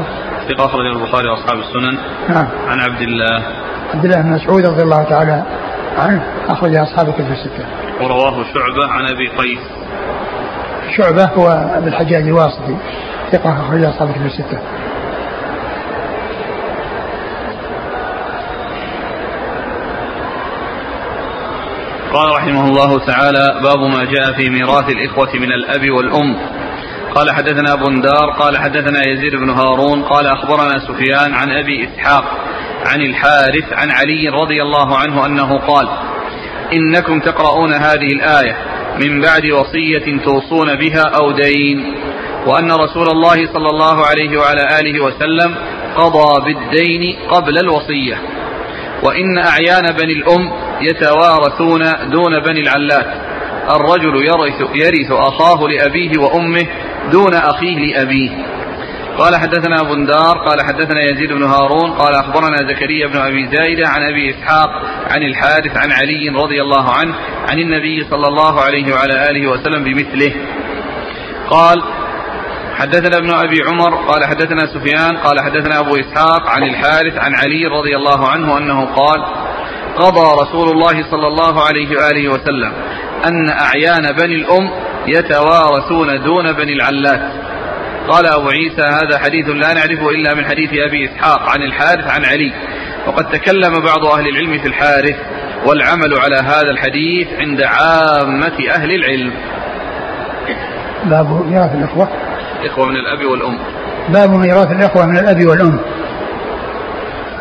ثقة 0.50 0.66
أخرج 0.66 0.86
البخاري 0.96 1.30
وأصحاب 1.30 1.60
السنن. 1.60 1.98
نعم. 2.30 2.48
عن 2.68 2.80
عبد 2.80 3.02
الله. 3.02 3.44
عبد 3.94 4.06
الله 4.06 4.22
بن 4.22 4.30
مسعود 4.30 4.66
رضي 4.66 4.84
الله 4.84 5.04
تعالى 5.04 5.44
عنه 5.98 6.24
أخرج 6.50 6.76
أصحاب 6.76 7.10
الكتب 7.10 7.32
الستة. 7.32 7.66
ورواه 8.02 8.44
شعبة 8.44 8.88
عن 8.92 9.06
أبي 9.06 9.28
قيس. 9.28 9.60
شعبة 10.98 11.26
هو 11.26 11.48
ابن 11.78 11.88
الحجاج 11.88 12.24
الواسطي 12.24 12.76
ثقة 13.32 13.62
أخرج 13.62 13.84
أصحاب 13.84 14.10
الكتب 14.10 14.26
الستة. 14.26 14.60
قال 22.14 22.32
رحمه 22.38 22.68
الله 22.68 23.00
تعالى 23.06 23.60
باب 23.64 23.80
ما 23.80 24.04
جاء 24.04 24.34
في 24.34 24.50
ميراث 24.50 24.90
الإخوة 24.90 25.34
من 25.34 25.52
الأب 25.52 25.92
والأم 25.92 26.38
قال 27.16 27.32
حدثنا 27.32 27.76
بندار 27.76 28.32
قال 28.40 28.58
حدثنا 28.58 29.00
يزيد 29.08 29.36
بن 29.36 29.50
هارون 29.50 30.04
قال 30.04 30.28
أخبرنا 30.28 30.80
سفيان 30.80 31.34
عن 31.34 31.52
أبي 31.52 31.88
إسحاق 31.88 32.24
عن 32.86 33.02
الحارث 33.02 33.74
عن 33.74 33.92
علي 33.92 34.30
رضي 34.30 34.62
الله 34.62 34.98
عنه 34.98 35.26
أنه 35.26 35.58
قال 35.58 35.88
إنكم 36.74 37.20
تقرؤون 37.20 37.74
هذه 37.74 38.08
الآية 38.14 38.77
من 39.04 39.22
بعد 39.22 39.46
وصية 39.46 40.24
توصون 40.26 40.76
بها 40.76 41.04
أو 41.22 41.32
دين 41.32 41.96
وأن 42.48 42.72
رسول 42.72 43.08
الله 43.08 43.36
صلى 43.36 43.70
الله 43.70 44.06
عليه 44.06 44.38
وعلى 44.40 44.80
آله 44.80 45.04
وسلم 45.04 45.56
قضى 45.96 46.54
بالدين 46.54 47.16
قبل 47.30 47.58
الوصية. 47.58 48.22
وإن 49.04 49.38
أعيان 49.38 49.96
بني 50.02 50.14
الأم 50.14 50.52
يتوارثون 50.82 52.10
دون 52.12 52.40
بني 52.40 52.62
العلات. 52.62 53.08
الرجل 53.70 54.26
يرث, 54.26 54.70
يرث 54.76 55.12
أخاه 55.12 55.68
لأبيه 55.68 56.12
وأمه 56.20 56.68
دون 57.12 57.34
أخيه 57.34 57.94
لأبيه. 57.94 58.57
قال 59.18 59.36
حدثنا 59.36 59.84
بندار 59.84 60.38
قال 60.38 60.62
حدثنا 60.62 61.02
يزيد 61.04 61.34
بن 61.34 61.44
هارون 61.44 61.92
قال 61.92 62.16
أخبرنا 62.16 62.58
زكريا 62.58 63.08
بن 63.08 63.18
أبي 63.18 63.48
زايدة 63.48 63.90
عن 63.90 64.04
أبي 64.04 64.30
إسحاق 64.30 64.70
عن 65.12 65.24
الحارث 65.24 65.78
عن 65.78 65.92
علي 65.92 66.30
رضي 66.30 66.62
الله 66.62 66.92
عنه 66.92 67.16
عن 67.50 67.60
النبي 67.60 68.04
صلى 68.10 68.28
الله 68.28 68.62
عليه 68.62 68.94
وعلى 68.94 69.30
آله 69.30 69.48
وسلم 69.48 69.84
بمثله. 69.84 70.34
قال 71.50 71.84
حدثنا 72.76 73.18
ابن 73.18 73.34
أبي 73.34 73.58
عمر 73.68 73.96
قال 73.96 74.26
حدثنا 74.26 74.66
سفيان 74.66 75.18
قال 75.18 75.40
حدثنا 75.40 75.80
أبو 75.80 75.96
إسحاق 75.96 76.50
عن 76.50 76.64
الحارث 76.64 77.18
عن 77.18 77.36
علي 77.36 77.66
رضي 77.66 77.96
الله 77.96 78.28
عنه 78.28 78.58
أنه 78.58 78.86
قال 78.86 79.26
قضى 79.98 80.42
رسول 80.42 80.70
الله 80.70 81.12
صلى 81.12 81.28
الله 81.28 81.64
عليه 81.64 81.90
وآله 81.98 82.30
وسلم 82.30 82.74
أن 83.26 83.50
أعيان 83.50 84.12
بني 84.12 84.36
الأم 84.36 84.72
يتوارثون 85.08 86.24
دون 86.24 86.52
بني 86.54 86.74
العلات. 86.74 87.47
قال 88.10 88.26
أبو 88.26 88.50
عيسى 88.50 88.82
هذا 88.82 89.20
حديث 89.20 89.50
لا 89.50 89.74
نعرفه 89.74 90.10
إلا 90.10 90.34
من 90.34 90.46
حديث 90.46 90.70
أبي 90.74 91.06
إسحاق 91.06 91.50
عن 91.50 91.62
الحارث 91.62 92.08
عن 92.08 92.26
علي. 92.26 92.54
وقد 93.08 93.26
تكلم 93.26 93.74
بعض 93.74 94.06
أهل 94.06 94.28
العلم 94.28 94.62
في 94.62 94.68
الحارث 94.68 95.16
والعمل 95.66 96.14
على 96.20 96.36
هذا 96.36 96.72
الحديث 96.72 97.28
عند 97.40 97.62
عامة 97.62 98.70
أهل 98.76 98.92
العلم. 98.96 99.34
باب 101.04 101.46
ميراث 101.46 101.76
الإخوة. 101.76 102.10
الإخوة 102.62 102.86
من 102.86 102.96
الأب 102.96 103.26
والأم. 103.32 103.58
باب 104.10 104.30
ميراث 104.30 104.72
الإخوة 104.72 105.06
من 105.06 105.18
الأب 105.18 105.46
والأم. 105.46 105.80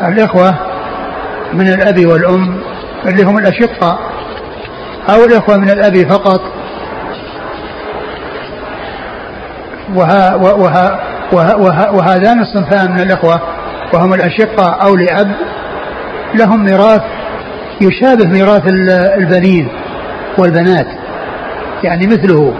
الإخوة 0.07 0.55
من 1.53 1.67
الأب 1.67 2.05
والأم 2.05 2.61
اللي 3.05 3.23
هم 3.23 3.37
الأشقة 3.37 3.99
أو 5.09 5.25
الإخوة 5.25 5.57
من 5.57 5.69
الأب 5.69 6.09
فقط. 6.09 6.56
وها 9.95 10.35
وها 10.35 10.99
وها 11.31 11.55
وها 11.55 11.89
وهذان 11.89 12.39
الصنفان 12.39 12.91
من 12.91 12.99
الإخوة 12.99 13.41
وهم 13.93 14.13
الأشقة 14.13 14.69
أو 14.69 14.95
لأب 14.95 15.31
لهم 16.35 16.65
ميراث 16.65 17.01
يشابه 17.81 18.27
ميراث 18.27 18.63
البنين 19.17 19.67
والبنات 20.37 20.87
يعني 21.83 22.07
مثله. 22.07 22.53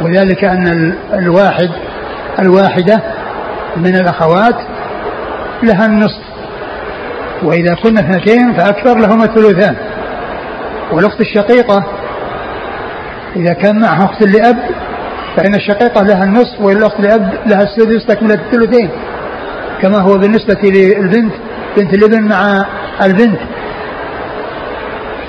وذلك 0.00 0.44
أن 0.44 0.94
الواحد 1.12 1.70
الواحدة 2.38 3.02
من 3.76 3.96
الأخوات 3.96 4.56
لها 5.62 5.86
النصف 5.86 6.22
وإذا 7.42 7.74
كنا 7.74 8.00
اثنتين 8.00 8.52
فأكثر 8.52 8.98
لهما 8.98 9.24
الثلثان. 9.24 9.76
والأخت 10.92 11.20
الشقيقة 11.20 11.84
إذا 13.36 13.52
كان 13.52 13.80
معها 13.80 14.04
أخت 14.04 14.22
لأب 14.22 14.56
فإن 15.36 15.54
الشقيقة 15.54 16.02
لها 16.02 16.24
النصف 16.24 16.60
والأخت 16.60 17.00
لأب 17.00 17.34
لها 17.46 17.62
السدس 17.62 18.06
تكملة 18.06 18.34
الثلثين. 18.34 18.90
كما 19.82 19.98
هو 19.98 20.18
بالنسبة 20.18 20.58
للبنت 20.64 21.32
بنت 21.76 21.94
الابن 21.94 22.22
مع 22.28 22.64
البنت. 23.02 23.38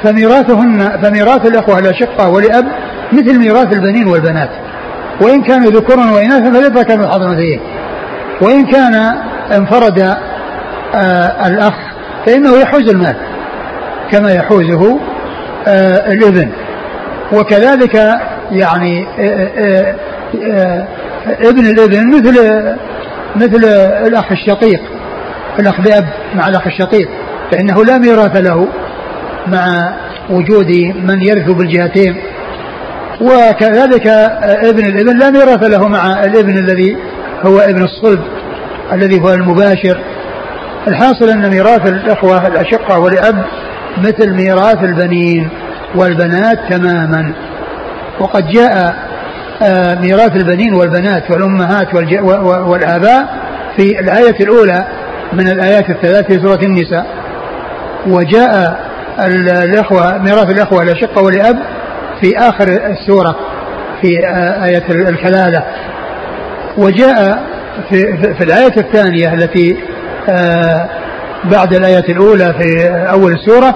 فميراثهن 0.03 1.01
فميراث 1.03 1.45
الأخوة 1.45 1.79
الأشقة 1.79 2.29
ولأب 2.29 2.65
مثل 3.13 3.39
ميراث 3.39 3.73
البنين 3.73 4.07
والبنات. 4.07 4.49
وإن 5.21 5.41
كانوا 5.41 5.71
ذكورا 5.71 6.11
وإناثا 6.11 6.51
فليذكر 6.51 6.97
من 6.97 7.07
حظ 7.07 7.21
وإن 8.41 8.65
كان 8.65 9.15
انفرد 9.55 9.99
آه 10.95 11.47
الأخ 11.47 11.73
فإنه 12.25 12.57
يحوز 12.57 12.89
المال 12.89 13.15
كما 14.11 14.33
يحوزه 14.33 14.99
آه 15.67 16.11
الابن. 16.11 16.49
وكذلك 17.33 18.21
يعني 18.51 19.07
آه، 19.19 19.51
آه، 19.57 19.95
آه، 20.51 20.87
ابن 21.27 21.65
الابن 21.65 22.07
مثل 22.07 22.37
مثل 23.35 23.65
الأخ 24.07 24.31
الشقيق 24.31 24.81
الأخ 25.59 25.81
بأب 25.81 26.05
مع 26.35 26.47
الأخ 26.47 26.67
الشقيق 26.67 27.09
فإنه 27.51 27.85
لا 27.85 27.97
ميراث 27.97 28.37
له 28.37 28.67
مع 29.47 29.93
وجود 30.29 30.71
من 30.95 31.21
يرث 31.21 31.49
بالجهتين. 31.49 32.15
وكذلك 33.21 34.07
ابن 34.43 34.85
الابن 34.85 35.17
لا 35.19 35.29
ميراث 35.29 35.63
له 35.63 35.87
مع 35.87 36.23
الابن 36.23 36.57
الذي 36.57 36.97
هو 37.45 37.59
ابن 37.59 37.83
الصلب 37.83 38.21
الذي 38.93 39.21
هو 39.21 39.33
المباشر. 39.33 39.97
الحاصل 40.87 41.29
أن 41.29 41.49
ميراث 41.49 41.89
الأخوة 41.89 42.47
الأشقة 42.47 42.99
والأب 42.99 43.45
مثل 43.97 44.33
ميراث 44.33 44.83
البنين 44.83 45.49
والبنات 45.95 46.59
تماما. 46.69 47.33
وقد 48.19 48.47
جاء 48.47 48.95
آه، 49.63 49.95
ميراث 49.95 50.35
البنين 50.35 50.73
والبنات 50.73 51.31
والأمهات 51.31 51.93
والآباء 52.43 53.27
في 53.77 53.99
الآية 53.99 54.35
الأولى 54.39 54.85
من 55.33 55.47
الآيات 55.47 55.89
الثلاث 55.89 56.25
في 56.25 56.47
سورة 56.47 56.59
النساء. 56.63 57.05
وجاء 58.07 58.79
الإخوة 59.63 60.17
ميراث 60.17 60.49
الإخوة 60.49 60.83
لشقة 60.83 61.21
ولأب 61.21 61.59
في 62.21 62.37
آخر 62.37 62.67
السورة 62.67 63.35
في 64.01 64.27
آه، 64.27 64.65
آية 64.65 64.83
الكلالة 64.89 65.63
وجاء 66.77 67.43
في, 67.89 68.17
في 68.33 68.43
الآية 68.43 68.73
الثانية 68.77 69.33
التي 69.33 69.77
آه، 70.29 70.89
بعد 71.43 71.73
الآية 71.73 72.05
الأولى 72.09 72.53
في 72.59 72.89
أول 72.89 73.31
السورة 73.31 73.75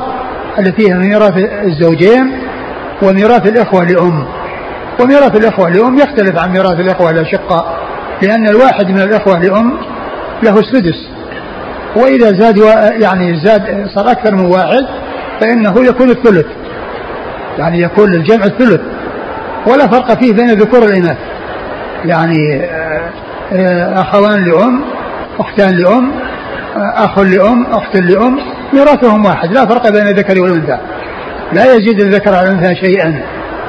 التي 0.60 0.92
هي 0.92 0.94
ميراث 0.94 1.34
الزوجين 1.64 2.45
وميراث 3.02 3.48
الإخوة 3.48 3.84
لأم. 3.84 4.26
وميراث 5.00 5.36
الإخوة 5.36 5.70
لأم 5.70 5.98
يختلف 5.98 6.40
عن 6.40 6.52
ميراث 6.52 6.80
الإخوة 6.80 7.10
الأشقاء 7.10 7.78
لأن 8.22 8.48
الواحد 8.48 8.88
من 8.88 9.02
الإخوة 9.02 9.40
لأم 9.40 9.74
له 10.44 10.60
السدس. 10.60 11.10
وإذا 11.96 12.32
زاد 12.32 12.58
يعني 13.02 13.40
زاد 13.46 13.88
صار 13.96 14.12
أكثر 14.12 14.36
من 14.36 14.46
واحد 14.46 14.86
فإنه 15.42 15.86
يكون 15.86 16.10
الثلث. 16.10 16.46
يعني 17.58 17.82
يكون 17.82 18.12
للجمع 18.12 18.46
الثلث. 18.46 18.82
ولا 19.68 19.88
فرق 19.88 20.20
فيه 20.22 20.34
بين 20.34 20.50
الذكور 20.50 20.80
والإناث 20.80 21.18
يعني 22.06 22.64
آه، 22.64 23.10
آه، 23.54 24.02
أخوان 24.02 24.46
لأم 24.46 24.82
أختان 25.40 25.76
لأم 25.76 26.12
أخ 26.76 27.20
لأم 27.20 27.66
أخت 27.66 27.96
لأم 27.96 28.40
ميراثهم 28.74 29.26
واحد. 29.26 29.54
لا 29.54 29.66
فرق 29.66 29.90
بين 29.90 30.08
الذكر 30.08 30.42
والأنثى. 30.42 30.78
لا 31.54 31.74
يزيد 31.74 32.02
الذكر 32.02 32.36
على 32.36 32.50
الأنثى 32.50 32.76
شيئا 32.76 33.22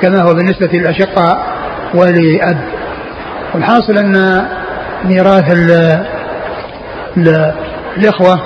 كما 0.03 0.22
هو 0.22 0.35
بالنسبة 0.35 0.68
للأشقاء 0.72 1.47
ولأب 1.95 2.59
والحاصل 3.55 3.99
أن 3.99 4.47
ميراث 5.05 5.45
الإخوة 7.97 8.43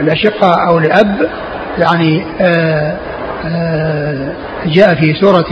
الأشقاء 0.00 0.68
أو 0.68 0.78
لأب 0.78 1.30
يعني 1.78 2.24
آآ 2.40 2.96
آآ 3.44 4.32
جاء 4.66 4.94
في 4.94 5.14
سورة 5.20 5.46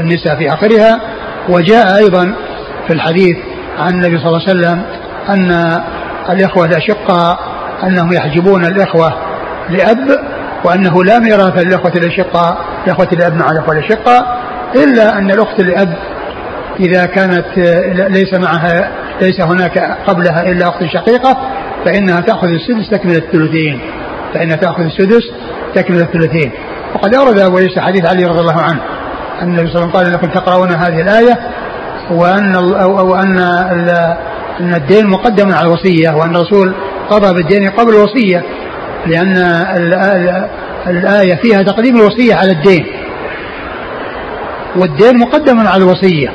النساء 0.00 0.36
في 0.36 0.48
آخرها 0.48 1.00
وجاء 1.48 1.96
أيضا 1.96 2.34
في 2.86 2.92
الحديث 2.92 3.36
عن 3.78 3.94
النبي 3.94 4.18
صلى 4.18 4.26
الله 4.26 4.42
عليه 4.48 4.50
وسلم 4.50 4.82
أن 5.28 5.80
الإخوة 6.30 6.64
الأشقاء 6.66 7.38
أنهم 7.84 8.12
يحجبون 8.12 8.64
الإخوة 8.64 9.12
لأب 9.70 10.08
وأنه 10.64 11.04
لا 11.04 11.18
ميراث 11.18 11.64
للإخوة 11.64 11.92
الأشقاء 11.96 12.58
الإخوة 12.86 13.08
الأب 13.12 13.34
مع 13.34 13.50
الإخوة 13.50 13.78
الأشقاء 13.78 14.38
إلا 14.76 15.18
أن 15.18 15.30
الأخت 15.30 15.60
الأب 15.60 15.96
إذا 16.80 17.06
كانت 17.06 17.46
ليس 18.10 18.34
معها 18.34 18.90
ليس 19.22 19.40
هناك 19.40 19.96
قبلها 20.06 20.42
إلا 20.42 20.68
أخت 20.68 20.84
شقيقة 20.84 21.36
فإنها 21.84 22.20
تأخذ 22.20 22.48
السدس 22.48 22.90
تكمل 22.90 23.16
الثلثين. 23.16 23.80
فإنها 24.34 24.56
تأخذ 24.56 24.82
السدس 24.82 25.22
تكمل 25.74 26.00
الثلثين. 26.00 26.52
وقد 26.94 27.14
أورد 27.14 27.38
أبو 27.38 27.56
عيسى 27.56 27.80
حديث 27.80 28.10
علي 28.10 28.24
رضي 28.24 28.40
الله 28.40 28.62
عنه 28.62 28.80
أن 29.42 29.48
النبي 29.48 29.70
صلى 29.70 29.84
الله 29.84 29.96
عليه 29.96 29.96
وسلم 29.96 29.96
قال 29.96 30.06
انكم 30.06 30.40
تقرؤون 30.40 30.72
هذه 30.72 31.00
الآية 31.00 31.38
وأن 32.10 32.54
أو, 32.54 32.98
أو 32.98 33.14
أن 33.14 33.38
أن 34.60 34.74
الدين 34.74 35.06
مقدم 35.06 35.52
على 35.52 35.66
الوصية 35.68 36.10
وأن 36.16 36.36
الرسول 36.36 36.74
قضى 37.10 37.34
بالدين 37.34 37.68
قبل 37.68 37.94
الوصية. 37.94 38.42
لأن 39.06 39.36
الآية 40.86 41.34
فيها 41.34 41.62
تقديم 41.62 41.96
الوصية 41.96 42.34
على 42.34 42.52
الدين. 42.52 42.86
والدين 44.76 45.18
مقدم 45.18 45.60
على 45.60 45.84
الوصية. 45.84 46.32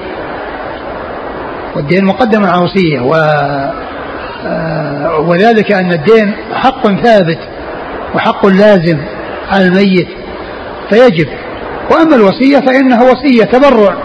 والدين 1.76 2.06
مقدم 2.06 2.46
على 2.46 2.58
الوصية. 2.58 3.00
و 3.00 3.14
آه، 4.46 5.20
وذلك 5.20 5.72
أن 5.72 5.92
الدين 5.94 6.34
حق 6.54 6.88
ثابت 6.88 7.40
وحق 8.16 8.46
لازم 8.46 8.98
على 9.52 9.66
الميت. 9.66 10.08
فيجب. 10.90 11.28
وأما 11.92 12.16
الوصية 12.16 12.60
فإنها 12.60 13.04
وصية 13.04 13.44
تبرع. 13.44 13.96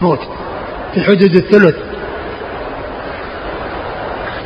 موت. 0.00 0.20
في 0.94 1.00
حدود 1.00 1.34
الثلث. 1.34 1.74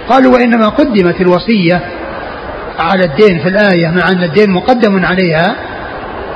قالوا 0.09 0.35
وإنما 0.35 0.69
قدمت 0.69 1.21
الوصية 1.21 1.83
على 2.79 3.05
الدين 3.05 3.39
في 3.39 3.49
الآية 3.49 3.89
مع 3.89 4.09
أن 4.09 4.23
الدين 4.23 4.51
مقدم 4.51 5.05
عليها 5.05 5.57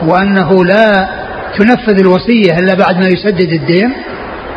وأنه 0.02 0.64
لا 0.64 1.08
تنفذ 1.58 1.98
الوصية 1.98 2.58
إلا 2.58 2.74
بعد 2.74 2.98
ما 2.98 3.06
يسدد 3.06 3.52
الدين 3.52 3.92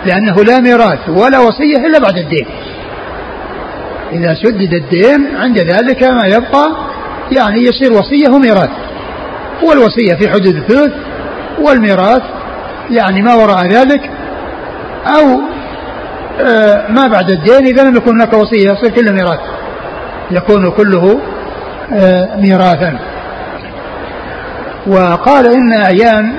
لأنه 0.05 0.43
لا 0.43 0.59
ميراث 0.59 1.09
ولا 1.09 1.39
وصية 1.39 1.77
إلا 1.87 1.99
بعد 1.99 2.17
الدين. 2.17 2.45
إذا 4.13 4.35
سدد 4.43 4.73
الدين 4.73 5.35
عند 5.35 5.57
ذلك 5.57 6.03
ما 6.03 6.27
يبقى 6.27 6.69
يعني 7.31 7.59
يصير 7.61 7.93
وصية 7.93 8.29
وميراث. 8.29 8.69
والوصية 9.63 10.15
في 10.15 10.29
حدود 10.29 10.55
الثلث 10.55 10.93
والميراث 11.59 12.23
يعني 12.91 13.21
ما 13.21 13.33
وراء 13.33 13.67
ذلك 13.67 14.09
أو 15.07 15.41
آه، 16.41 16.91
ما 16.91 17.07
بعد 17.07 17.31
الدين 17.31 17.67
إذا 17.67 17.83
لم 17.83 17.95
يكن 17.95 18.11
هناك 18.11 18.33
وصية 18.33 18.71
يصير 18.71 18.89
كله 18.89 19.11
ميراث. 19.11 19.39
يكون 20.31 20.71
كله 20.71 21.03
آه، 21.11 21.32
ميراثا. 22.37 22.99
وقال 24.87 25.47
إن 25.47 25.73
أعيان 25.73 26.33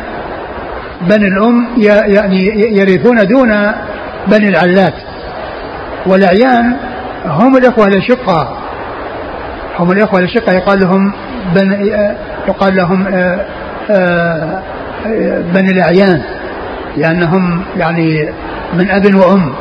بني 1.01 1.27
الأم 1.29 1.69
يعني 2.07 2.47
يرثون 2.79 3.27
دون 3.27 3.73
بني 4.27 4.49
العلات. 4.49 4.95
والأعيان 6.07 6.77
هم 7.27 7.57
الإخوة 7.57 7.87
الأشقاء 7.87 8.57
هم 9.79 9.93
الإخوة 9.93 10.21
الأشقاء 10.21 10.55
يقال 10.55 10.81
لهم 10.81 11.13
بن 11.55 11.91
يقال 12.49 12.77
لهم 12.77 13.07
آه، 13.07 13.47
آه، 13.91 14.63
بني 15.55 15.71
الأعيان. 15.71 16.23
لأنهم 16.97 17.63
يعني 17.77 18.29
من 18.75 18.91
أب 18.91 19.15
وأم 19.15 19.53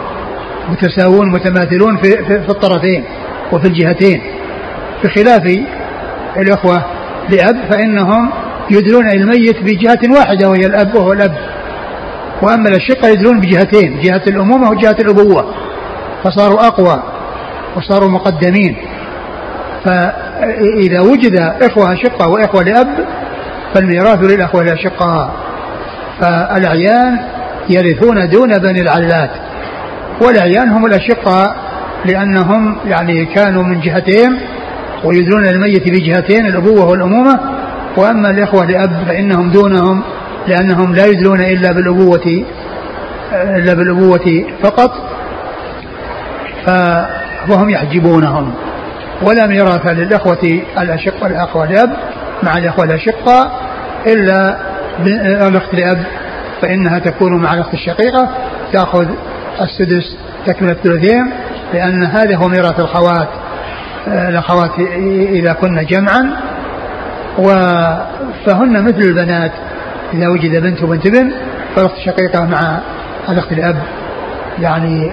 متساوون 0.69 1.31
متماثلون 1.31 1.97
في, 1.97 2.11
في, 2.11 2.41
في 2.41 2.49
الطرفين 2.49 3.03
وفي 3.51 3.67
الجهتين. 3.67 4.21
بخلاف 5.03 5.59
الإخوة 6.37 6.83
لأب 7.29 7.71
فإنهم 7.71 8.29
يدلون 8.71 9.09
الميت 9.11 9.63
بجهة 9.63 9.99
واحدة 10.17 10.49
وهي 10.49 10.65
الأب 10.65 10.95
وهو 10.95 11.13
الأب. 11.13 11.33
وأما 12.41 12.69
الأشقة 12.69 13.07
يدلون 13.07 13.39
بجهتين 13.39 13.99
جهة 13.99 14.21
الأمومة 14.27 14.69
وجهة 14.69 14.95
الأبوة. 14.99 15.53
فصاروا 16.23 16.67
أقوى 16.67 17.03
وصاروا 17.75 18.09
مقدمين. 18.09 18.77
فإذا 19.85 21.01
وجد 21.01 21.39
إخوة 21.61 21.93
أشقة 21.93 22.27
وإخوة 22.27 22.63
لأب 22.63 22.87
فالميراث 23.73 24.19
للأخوة 24.23 24.61
الأشقاء 24.61 25.31
فالأعيان 26.21 27.19
يرثون 27.69 28.29
دون 28.29 28.57
بني 28.57 28.81
العلات. 28.81 29.29
والأعيان 30.21 30.69
هم 30.69 30.85
الأشقاء 30.85 31.55
لأنهم 32.05 32.77
يعني 32.85 33.25
كانوا 33.25 33.63
من 33.63 33.79
جهتين. 33.79 34.39
ويدلون 35.03 35.47
الميت 35.47 35.89
بجهتين 35.89 36.45
الأبوة 36.45 36.89
والأمومة. 36.89 37.39
وأما 37.97 38.29
الإخوة 38.29 38.65
لأب 38.65 39.03
فإنهم 39.07 39.51
دونهم 39.51 40.03
لأنهم 40.47 40.95
لا 40.95 41.05
يدلون 41.05 41.41
إلا 41.41 41.71
بالأبوة 41.71 42.45
إلا 43.33 43.73
بالأبوة 43.73 44.45
فقط. 44.63 44.91
فهم 47.47 47.69
يحجبونهم 47.69 48.53
ولا 49.21 49.47
ميراث 49.47 49.87
للإخوة 49.87 50.61
الأشقة 50.77 51.27
الأخوة 51.27 51.65
لأب 51.65 51.93
مع 52.43 52.57
الإخوة 52.57 52.85
الأشقة 52.85 53.51
إلا 54.07 54.57
الأخت 55.47 55.73
لأب 55.73 56.03
فإنها 56.61 56.99
تكون 56.99 57.41
مع 57.41 57.53
الأخت 57.53 57.73
الشقيقة 57.73 58.29
تأخذ 58.73 59.07
السدس 59.61 60.17
تكمل 60.45 60.69
الثلثين 60.69 61.31
لأن 61.73 62.03
هذا 62.03 62.35
هو 62.35 62.47
ميراث 62.47 62.79
الخوات. 62.79 63.27
الأخوات 64.07 64.79
إذا 65.29 65.53
كن 65.53 65.85
جمعا 65.85 66.35
فهن 68.45 68.83
مثل 68.83 69.01
البنات. 69.01 69.51
إذا 70.13 70.27
وجد 70.27 70.61
بنت 70.61 70.83
وبنت 70.83 71.07
بن 71.07 71.31
فالأخت 71.75 71.95
الشقيقة 71.97 72.45
مع 72.45 72.79
الأخت 73.29 73.51
الأب 73.51 73.75
يعني 74.61 75.11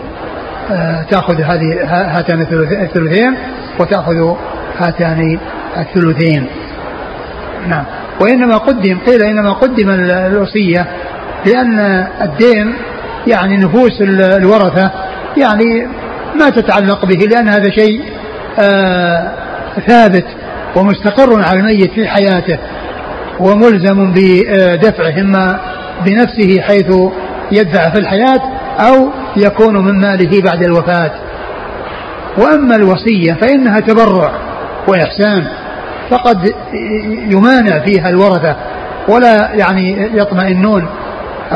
آه، 0.70 1.02
تأخذ 1.02 1.40
هذه 1.40 1.84
هاتان 1.84 2.40
الثلثين 2.82 3.36
وتأخذ 3.78 4.34
هاتان 4.78 5.38
الثلثين. 5.76 6.46
نعم. 7.68 7.84
وإنما 8.20 8.56
قدم 8.56 8.98
قيل 9.06 9.22
إنما 9.22 9.52
قدم 9.52 9.90
الوصية 9.90 10.86
لأن 11.46 12.06
الدين 12.22 12.74
يعني 13.26 13.56
نفوس 13.56 14.02
الورثة 14.20 14.90
يعني 15.36 15.86
ما 16.40 16.50
تتعلق 16.50 17.04
به 17.04 17.26
لأن 17.26 17.48
هذا 17.48 17.70
شيء 17.70 18.02
ثابت 19.88 20.26
ومستقر 20.76 21.42
على 21.42 21.60
الميت 21.60 21.92
في 21.92 22.08
حياته 22.08 22.58
وملزم 23.40 24.12
بدفعه 24.12 25.20
إما 25.20 25.60
بنفسه 26.06 26.60
حيث 26.60 26.94
يدفع 27.52 27.90
في 27.90 27.98
الحياة 27.98 28.40
أو 28.78 29.08
يكون 29.36 29.84
من 29.84 30.00
ماله 30.00 30.42
بعد 30.42 30.62
الوفاة. 30.62 31.12
وأما 32.38 32.76
الوصية 32.76 33.32
فإنها 33.32 33.80
تبرع 33.80 34.32
وإحسان 34.88 35.44
فقد 36.10 36.54
يمانع 37.32 37.84
فيها 37.84 38.08
الورثة 38.08 38.56
ولا 39.08 39.50
يعني 39.54 40.10
يطمئنون 40.14 40.86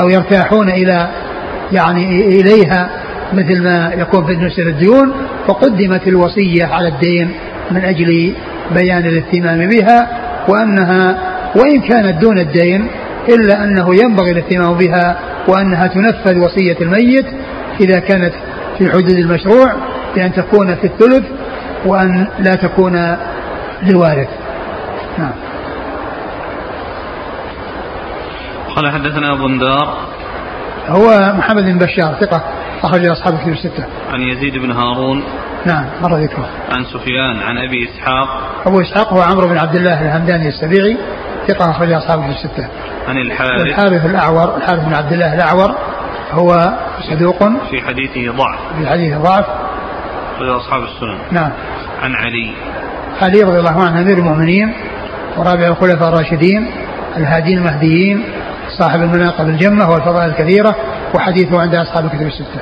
أو 0.00 0.08
يرتاحون 0.08 0.68
إلى 0.70 1.08
يعني 1.72 2.26
إليها 2.40 2.90
مثل 3.32 3.62
ما 3.62 3.92
يكون 3.98 4.26
في 4.26 4.34
بالنسبة 4.34 4.62
الديون 4.62 5.12
فقدمت 5.48 6.08
الوصية 6.08 6.64
على 6.64 6.88
الدين 6.88 7.30
من 7.70 7.84
أجل 7.84 8.34
بيان 8.74 9.06
الاهتمام 9.06 9.68
بها 9.68 10.08
وأنها 10.48 11.18
وإن 11.56 11.80
كانت 11.80 12.22
دون 12.22 12.38
الدين 12.38 12.90
إلا 13.28 13.64
أنه 13.64 13.94
ينبغي 13.94 14.30
الاهتمام 14.30 14.74
بها 14.74 15.16
وأنها 15.48 15.86
تنفذ 15.86 16.38
وصية 16.38 16.76
الميت 16.80 17.26
إذا 17.80 17.98
كانت 17.98 18.32
في 18.78 18.90
حدود 18.90 19.10
المشروع 19.10 19.72
بأن 20.14 20.32
تكون 20.32 20.74
في 20.74 20.84
الثلث 20.84 21.24
وأن 21.86 22.26
لا 22.38 22.54
تكون 22.54 23.16
لوارث 23.82 24.28
نعم. 25.18 25.32
قال 28.76 28.92
حدثنا 28.92 29.32
أبو 29.32 29.46
الدار. 29.46 29.98
هو 30.88 31.34
محمد 31.38 31.64
بن 31.64 31.78
بشار 31.78 32.16
ثقة. 32.20 32.44
أخرج 32.84 33.06
أصحاب 33.06 33.34
الكتب 33.34 33.52
الستة. 33.52 33.84
عن 34.12 34.20
يزيد 34.20 34.58
بن 34.58 34.70
هارون. 34.70 35.24
نعم 35.66 35.86
مر 36.02 36.16
ذكره. 36.16 36.48
عن 36.76 36.84
سفيان 36.84 37.36
عن 37.42 37.58
أبي 37.58 37.88
إسحاق. 37.88 38.28
أبو 38.66 38.80
إسحاق 38.80 39.12
هو 39.12 39.20
عمرو 39.20 39.48
بن 39.48 39.58
عبد 39.58 39.76
الله 39.76 40.02
الهمداني 40.02 40.48
السبيعي 40.48 40.96
ثقة 41.48 41.70
أخرج 41.70 41.92
أصحابه 41.92 42.30
الستة. 42.30 42.68
عن 43.08 43.18
الحارث. 43.18 43.60
الحارث 43.60 44.06
الأعور 44.06 44.56
الحارث 44.56 44.84
بن 44.84 44.94
عبد 44.94 45.12
الله 45.12 45.34
الأعور 45.34 45.74
هو 46.32 46.78
صدوق. 47.10 47.38
في 47.70 47.82
حديثه 47.82 48.32
ضعف. 48.32 48.78
في 48.78 48.86
حديث 48.86 49.18
ضعف. 49.18 49.46
أخرج 50.36 50.48
أصحاب 50.48 50.82
السنن. 50.82 51.18
نعم. 51.30 51.52
عن 52.02 52.14
علي. 52.14 52.54
علي 53.22 53.42
رضي 53.42 53.58
الله 53.58 53.82
عنه 53.84 54.00
أمير 54.00 54.18
المؤمنين 54.18 54.74
ورابع 55.36 55.66
الخلفاء 55.66 56.08
الراشدين 56.08 56.70
الهادين 57.16 57.58
المهديين 57.58 58.24
صاحب 58.78 59.00
المناقب 59.00 59.48
الجمة 59.48 59.90
والفضائل 59.90 60.30
الكثيرة 60.30 60.76
وحديثه 61.14 61.60
عند 61.60 61.74
أصحاب 61.74 62.04
الكتب 62.04 62.26
الستة. 62.26 62.60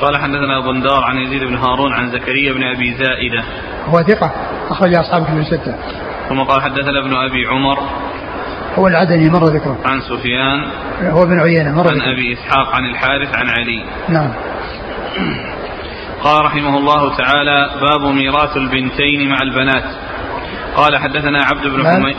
قال 0.00 0.16
حدثنا 0.16 0.60
بندار 0.60 1.04
عن 1.04 1.16
يزيد 1.16 1.44
بن 1.44 1.56
هارون 1.56 1.92
عن 1.92 2.10
زكريا 2.10 2.52
بن 2.52 2.62
أبي 2.62 2.94
زائدة. 2.94 3.44
هو 3.88 4.02
ثقة 4.02 4.32
أخرج 4.70 4.94
أصحاب 4.94 5.22
الكتب 5.22 5.38
الستة. 5.38 5.74
ثم 6.28 6.42
قال 6.42 6.62
حدثنا 6.62 6.98
ابن 7.04 7.14
أبي 7.16 7.46
عمر 7.46 7.78
هو 8.78 8.86
العدني 8.86 9.30
مر 9.30 9.44
ذكره. 9.44 9.78
عن 9.84 10.00
سفيان 10.00 10.70
هو 11.10 11.22
ابن 11.22 11.40
عيينة 11.40 11.72
مر 11.72 11.88
عن 11.88 11.96
ذكره. 11.96 12.12
أبي 12.12 12.32
إسحاق 12.32 12.74
عن 12.74 12.84
الحارث 12.84 13.34
عن 13.34 13.48
علي. 13.48 13.84
نعم. 14.08 14.30
قال 16.22 16.44
رحمه 16.44 16.78
الله 16.78 17.16
تعالى 17.16 17.70
باب 17.80 18.14
ميراث 18.14 18.56
البنتين 18.56 19.28
مع 19.28 19.36
البنات. 19.42 19.84
قال 20.76 20.98
حدثنا 20.98 21.44
عبد 21.44 21.66
بن؟ 21.66 21.86
حميد 21.86 22.16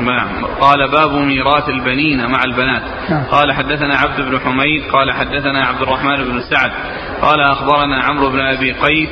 نعم 0.00 0.44
قال 0.60 0.90
باب 0.90 1.12
ميراث 1.12 1.68
البنين 1.68 2.26
مع 2.30 2.44
البنات. 2.44 2.82
نعم. 3.10 3.24
قال 3.24 3.52
حدثنا 3.52 3.94
عبد 3.96 4.20
بن 4.20 4.40
حميد 4.40 4.82
قال 4.92 5.12
حدثنا 5.12 5.66
عبد 5.66 5.82
الرحمن 5.82 6.24
بن 6.24 6.40
سعد 6.40 6.72
قال 7.22 7.40
أخبرنا 7.40 8.02
عمرو 8.02 8.30
بن 8.30 8.40
أبي 8.40 8.72
قيس 8.72 9.08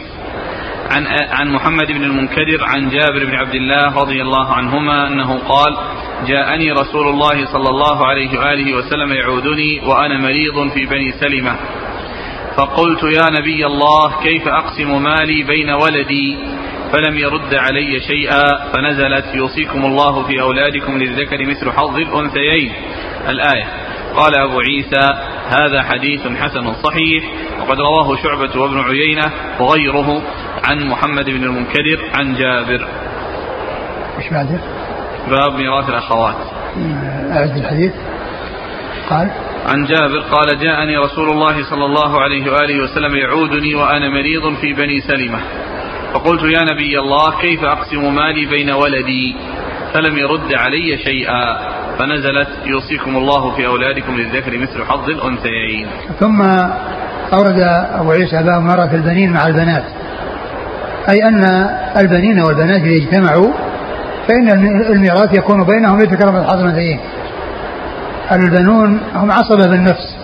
عن 0.91 1.07
عن 1.31 1.49
محمد 1.53 1.87
بن 1.87 2.05
المنكدر 2.05 2.65
عن 2.65 2.89
جابر 2.89 3.25
بن 3.25 3.35
عبد 3.35 3.55
الله 3.55 4.01
رضي 4.01 4.23
الله 4.23 4.53
عنهما 4.53 5.07
أنه 5.09 5.39
قال 5.39 5.77
جاءني 6.27 6.73
رسول 6.73 7.09
الله 7.09 7.53
صلى 7.53 7.69
الله 7.69 8.07
عليه 8.07 8.39
وآله 8.39 8.75
وسلم 8.75 9.13
يعودني 9.13 9.81
وأنا 9.87 10.19
مريض 10.19 10.73
في 10.75 10.87
بني 10.87 11.13
سلمة. 11.13 11.57
فقلت 12.57 13.03
يا 13.03 13.41
نبي 13.41 13.67
الله 13.67 14.23
كيف 14.23 14.49
أقسم 14.49 15.03
مالي 15.03 15.43
بين 15.43 15.71
ولدي؟ 15.71 16.39
فلم 16.93 17.19
يرد 17.19 17.55
علي 17.55 18.01
شيئا 18.01 18.43
فنزلت 18.73 19.35
يوصيكم 19.35 19.85
الله 19.85 20.23
في 20.27 20.41
أولادكم 20.41 20.99
للذكر 20.99 21.47
مثل 21.47 21.71
حظ 21.71 21.97
الأنثيين. 21.97 22.73
الآية. 23.29 23.65
قال 24.17 24.35
أبو 24.35 24.61
عيسى 24.61 25.15
هذا 25.49 25.83
حديث 25.83 26.21
حسن 26.21 26.75
صحيح 26.75 27.25
وقد 27.61 27.77
رواه 27.81 28.17
شعبة 28.23 28.61
وابن 28.61 28.81
عيينة 28.81 29.33
وغيره 29.61 30.23
عن 30.65 30.89
محمد 30.89 31.25
بن 31.25 31.45
المنكدر 31.45 32.11
عن 32.15 32.35
جابر. 32.35 32.89
إيش 34.19 34.33
بعده؟ 34.33 34.61
باب 35.29 35.53
ميراث 35.59 35.89
الأخوات. 35.89 36.37
أعد 37.33 37.57
الحديث. 37.57 37.93
قال 39.11 39.31
عن 39.67 39.85
جابر 39.85 40.21
قال 40.21 40.59
جاءني 40.61 40.97
رسول 40.97 41.31
الله 41.31 41.71
صلى 41.71 41.85
الله 41.85 42.21
عليه 42.21 42.53
وآله 42.53 42.83
وسلم 42.83 43.17
يعودني 43.17 43.75
وأنا 43.75 44.09
مريض 44.09 44.55
في 44.55 44.73
بني 44.73 45.01
سلمة. 45.01 45.41
فقلت 46.15 46.43
يا 46.43 46.63
نبي 46.73 46.99
الله 46.99 47.41
كيف 47.41 47.65
أقسم 47.65 48.15
مالي 48.15 48.47
بين 48.47 48.71
ولدي؟ 48.71 49.37
فلم 49.95 50.19
يرد 50.19 50.55
علي 50.55 50.99
شيئا 51.05 51.59
فنزلت 51.99 52.49
يوصيكم 52.67 53.17
الله 53.17 53.57
في 53.57 53.67
أولادكم 53.67 54.17
للذكر 54.17 54.59
مثل 54.59 54.85
حظ 54.85 55.11
الأنثيين. 55.11 55.87
ثم 56.21 56.43
أورد 57.33 57.61
أبو 58.01 58.11
عيسى 58.11 58.43
باب 58.43 58.63
مرة 58.63 58.91
البنين 58.95 59.33
مع 59.33 59.47
البنات. 59.47 59.85
أي 61.09 61.29
أن 61.29 61.45
البنين 61.97 62.41
والبنات 62.41 62.83
إذا 62.83 63.05
اجتمعوا 63.05 63.53
فإن 64.29 64.49
الميراث 64.91 65.35
يكون 65.35 65.65
بينهم 65.65 66.01
لتكرم 66.03 66.37
الحضرتين 66.37 67.01
البنون 68.33 69.01
هم 69.15 69.31
عصبة 69.31 69.67
بالنفس 69.67 70.17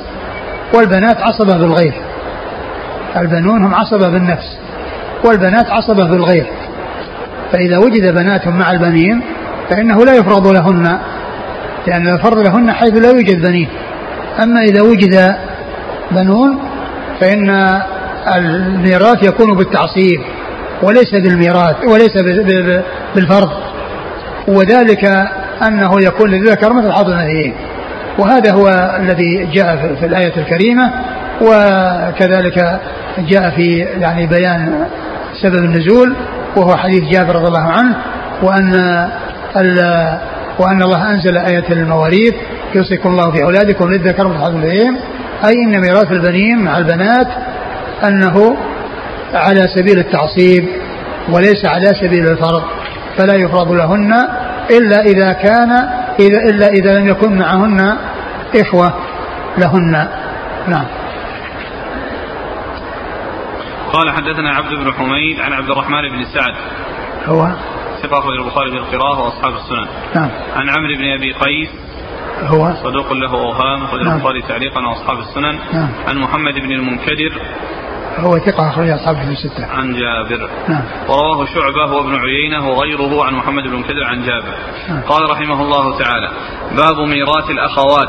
والبنات 0.74 1.16
عصبة 1.20 1.59
بالغير. 1.59 1.95
البنون 3.16 3.64
هم 3.64 3.74
عصبة 3.74 4.09
بالنفس. 4.09 4.59
والبنات 5.25 5.71
عصبة 5.71 6.05
بالغير 6.05 6.47
فإذا 7.53 7.79
وجد 7.79 8.14
بنات 8.14 8.49
مع 8.49 8.71
البنين 8.71 9.21
فإنه 9.71 10.05
لا 10.05 10.14
يفرض 10.14 10.47
لهن 10.47 10.99
لأن 11.87 12.09
الفرض 12.09 12.39
لهن 12.39 12.73
حيث 12.73 12.95
لا 13.03 13.09
يوجد 13.11 13.47
بنين. 13.47 13.69
أما 14.43 14.62
إذا 14.62 14.83
وجد 14.83 15.35
بنون 16.11 16.59
فإن 17.21 17.81
الميراث 18.37 19.23
يكون 19.23 19.55
بالتعصيب 19.57 20.21
وليس 20.83 21.11
بالميراث 21.14 21.77
وليس 21.85 22.12
بالفرض. 23.14 23.51
وذلك 24.49 25.05
أنه 25.66 25.91
يكون 26.03 26.31
للذكر 26.31 26.73
مثل 26.73 26.93
حظ 26.93 27.09
الأنثيين. 27.09 27.55
وهذا 28.19 28.53
هو 28.53 28.97
الذي 29.01 29.49
جاء 29.53 29.77
في- 29.77 29.97
في 29.97 30.07
الآية 30.07 30.33
الكريمة 30.37 30.91
وكذلك 31.41 32.81
جاء 33.19 33.51
في 33.51 33.79
يعني 33.79 34.27
بيان 34.27 34.87
سبب 35.43 35.64
النزول 35.64 36.16
وهو 36.57 36.76
حديث 36.76 37.05
جابر 37.12 37.34
رضي 37.34 37.49
الله 37.49 37.72
عنه 37.72 37.97
وأن 38.43 38.72
وأن 40.59 40.82
الله 40.82 41.11
أنزل 41.11 41.36
آية 41.36 41.72
المواريث 41.72 42.34
يوصيكم 42.74 43.09
الله 43.09 43.30
في 43.30 43.45
أولادكم 43.45 43.89
للذكر 43.91 44.28
مثل 44.28 44.39
حظ 44.39 44.55
الأنثيين 44.55 44.97
أي 45.45 45.53
أن 45.66 45.80
ميراث 45.80 46.12
البنين 46.12 46.64
مع 46.64 46.78
البنات 46.78 47.26
أنه 48.05 48.57
على 49.34 49.61
سبيل 49.76 49.99
التعصيب 49.99 50.68
وليس 51.32 51.64
على 51.64 51.86
سبيل 51.86 52.28
الفرض 52.28 52.62
فلا 53.18 53.34
يفرض 53.34 53.72
لهن 53.72 54.12
إلا 54.70 55.01
إذا 55.01 55.32
كان 55.32 55.70
إذا 56.20 56.43
إلا 56.51 56.68
إذا 56.68 56.99
لم 56.99 57.09
يكن 57.09 57.39
معهن 57.39 57.97
إخوة 58.57 58.95
لهن. 59.59 60.09
نعم. 60.68 60.84
قال 63.93 64.11
حدثنا 64.11 64.55
عبد 64.55 64.74
بن 64.74 64.93
حميد 64.93 65.41
عن 65.41 65.53
عبد 65.53 65.70
الرحمن 65.70 66.09
بن 66.09 66.24
سعد. 66.24 66.55
هو؟ 67.26 67.53
ثقة 68.03 68.18
أخرج 68.18 68.39
البخاري 68.39 68.70
في 68.70 68.76
القراءة 68.76 69.20
وأصحاب 69.20 69.55
السنن. 69.55 69.89
نعم. 70.14 70.30
عن 70.57 70.68
عمرو 70.68 70.95
بن 70.99 71.12
أبي 71.12 71.32
قيس. 71.32 71.68
هو؟ 72.43 72.74
صدوق 72.84 73.12
له 73.12 73.30
أوهام 73.30 73.84
أخرج 73.84 74.03
نعم. 74.03 74.16
البخاري 74.16 74.43
تعليقا 74.43 74.80
وأصحاب 74.89 75.18
السنن. 75.18 75.59
نعم. 75.72 75.89
عن 76.09 76.18
محمد 76.18 76.55
بن 76.55 76.72
المنكدر. 76.72 77.43
هو 78.18 78.39
ثقة 78.39 78.68
أخرج 78.68 78.89
أصحابه 78.89 79.24
في 79.24 79.30
الستة 79.30 79.66
عن 79.66 79.93
جابر. 79.93 80.51
نعم. 80.68 80.82
ورواه 81.09 81.45
شعبة 81.45 81.97
وابن 81.97 82.16
عيينة 82.16 82.68
وغيره 82.68 83.24
عن 83.24 83.34
محمد 83.34 83.62
بن 83.62 83.68
المنكدر 83.68 84.05
عن 84.05 84.22
جابر. 84.22 84.55
نعم. 84.89 85.03
قال 85.03 85.30
رحمه 85.30 85.62
الله 85.62 85.99
تعالى 85.99 86.30
باب 86.76 86.99
ميراث 87.09 87.51
الأخوات. 87.51 88.09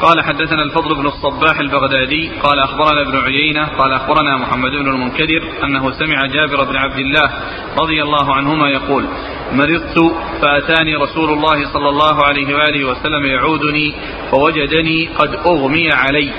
قال 0.00 0.24
حدثنا 0.24 0.62
الفضل 0.62 0.94
بن 0.94 1.06
الصباح 1.06 1.60
البغدادي 1.60 2.30
قال 2.42 2.58
أخبرنا 2.58 3.02
ابن 3.02 3.16
عيينة 3.16 3.66
قال 3.78 3.92
أخبرنا 3.92 4.36
محمد 4.36 4.70
بن 4.70 4.88
المنكدر 4.88 5.42
أنه 5.64 5.90
سمع 5.90 6.26
جابر 6.26 6.64
بن 6.64 6.76
عبد 6.76 6.98
الله 6.98 7.30
رضي 7.78 8.02
الله 8.02 8.34
عنهما 8.34 8.70
يقول 8.70 9.04
مرضت 9.52 9.98
فأتاني 10.42 10.96
رسول 10.96 11.30
الله 11.30 11.72
صلى 11.72 11.88
الله 11.88 12.24
عليه 12.24 12.54
وآله 12.54 12.84
وسلم 12.84 13.26
يعودني 13.26 13.94
فوجدني 14.30 15.08
قد 15.18 15.34
أغمي 15.46 15.92
علي. 15.92 16.32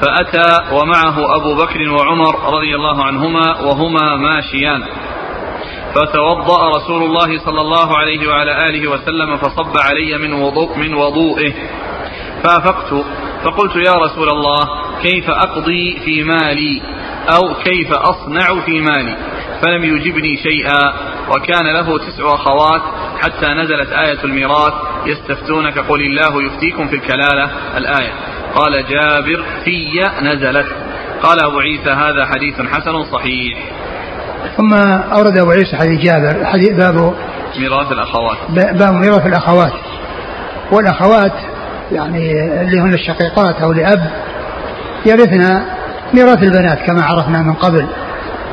فأتى 0.00 0.74
ومعه 0.74 1.36
أبو 1.36 1.54
بكر 1.54 1.90
وعمر 1.90 2.54
رضي 2.54 2.74
الله 2.74 3.04
عنهما 3.04 3.60
وهما 3.60 4.16
ماشيان. 4.16 4.82
فتوضأ 5.94 6.68
رسول 6.76 7.02
الله 7.02 7.38
صلى 7.38 7.60
الله 7.60 7.96
عليه 7.96 8.28
وعلى 8.28 8.66
آله 8.66 8.90
وسلم 8.90 9.36
فصب 9.36 9.78
علي 9.78 10.18
من 10.18 10.32
وضوء 10.32 10.78
من 10.78 10.94
وضوئه. 10.94 11.52
فافقت 12.44 13.04
فقلت 13.44 13.76
يا 13.76 13.92
رسول 13.92 14.28
الله 14.28 14.68
كيف 15.02 15.30
أقضي 15.30 16.00
في 16.04 16.24
مالي؟ 16.24 16.82
أو 17.28 17.54
كيف 17.54 17.92
أصنع 17.92 18.60
في 18.66 18.80
مالي؟ 18.80 19.16
فلم 19.62 19.84
يجبني 19.84 20.36
شيئا 20.36 20.92
وكان 21.30 21.66
له 21.66 21.98
تسع 21.98 22.34
أخوات 22.34 22.82
حتى 23.20 23.46
نزلت 23.46 23.92
آية 23.92 24.24
الميراث 24.24 24.72
يستفتونك 25.06 25.78
قل 25.78 26.00
الله 26.00 26.42
يفتيكم 26.42 26.88
في 26.88 26.96
الكلالة 26.96 27.50
الآية. 27.76 28.12
قال 28.54 28.84
جابر 28.88 29.44
في 29.64 30.04
نزلت. 30.22 30.66
قال 31.22 31.40
أبو 31.40 31.58
عيسى 31.58 31.90
هذا 31.90 32.26
حديث 32.26 32.60
حسن 32.60 33.04
صحيح. 33.04 33.58
ثم 34.56 34.74
أورد 35.12 35.38
أبو 35.38 35.50
عيسى 35.50 35.76
حديث 35.76 36.00
جابر 36.00 36.44
حديث 36.44 36.72
باب 36.72 37.14
ميراث 37.58 37.92
الأخوات. 37.92 38.38
باب 38.50 38.94
ميراث 38.94 39.26
الأخوات. 39.26 39.72
والأخوات 40.72 41.51
يعني 41.92 42.42
اللي 42.60 42.80
هن 42.80 42.94
الشقيقات 42.94 43.62
أو 43.62 43.72
لأب 43.72 44.10
يرثن 45.06 45.62
ميراث 46.14 46.42
البنات 46.42 46.78
كما 46.78 47.02
عرفنا 47.02 47.42
من 47.42 47.52
قبل. 47.52 47.86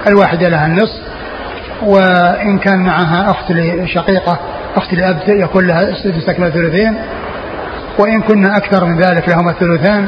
الواحدة 0.07 0.49
لها 0.49 0.65
النصف 0.65 0.99
وإن 1.81 2.59
كان 2.59 2.79
معها 2.79 3.31
أخت 3.31 3.53
شقيقة 3.85 4.39
أخت 4.75 4.93
لأب 4.93 5.17
يكون 5.27 5.67
لها 5.67 5.91
تستكمل 5.91 6.51
ثلثين 6.51 6.95
وإن 7.99 8.21
كنا 8.21 8.57
أكثر 8.57 8.85
من 8.85 8.97
ذلك 8.97 9.29
لهما 9.29 9.51
الثلثان. 9.51 10.07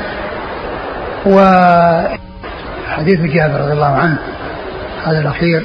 وحديث 1.26 3.19
جابر 3.19 3.61
رضي 3.61 3.74
الله 3.74 3.95
عنه 3.95 4.17
هذا 5.05 5.19
الأخير 5.19 5.63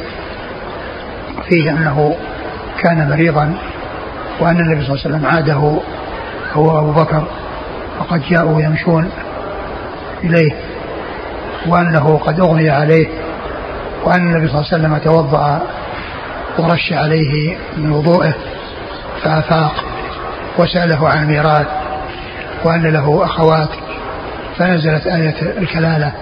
فيه 1.49 1.71
أنه 1.71 2.17
كان 2.83 3.09
مريضا 3.11 3.55
وأن 4.41 4.61
النبي 4.61 4.87
صلى 4.87 4.95
الله 4.95 5.05
عليه 5.05 5.17
وسلم 5.17 5.27
عاده 5.27 5.81
هو 6.53 6.79
أبو 6.79 6.93
بكر. 6.93 7.25
وقد 8.01 8.23
جاءوا 8.31 8.63
يمشون 8.63 9.11
إليه 10.25 10.53
وأنه 11.67 12.19
قد 12.19 12.41
أغمي 12.41 12.71
عليه 12.71 13.09
وأن 14.05 14.21
النبي 14.21 14.49
صلى 14.49 14.61
الله 14.61 14.73
عليه 14.73 14.85
وسلم 14.85 14.99
توضأ 14.99 15.63
ورش 16.59 16.93
عليه 16.93 17.57
من 17.77 17.91
وضوءه 17.93 18.35
فأفاق 19.23 19.85
وسأله 20.59 21.09
عن 21.09 21.23
الميراث 21.23 21.67
وأن 22.65 22.87
له 22.87 23.25
أخوات 23.25 23.69
فنزلت 24.59 25.07
آية 25.07 25.35
الكلالة 25.59 26.13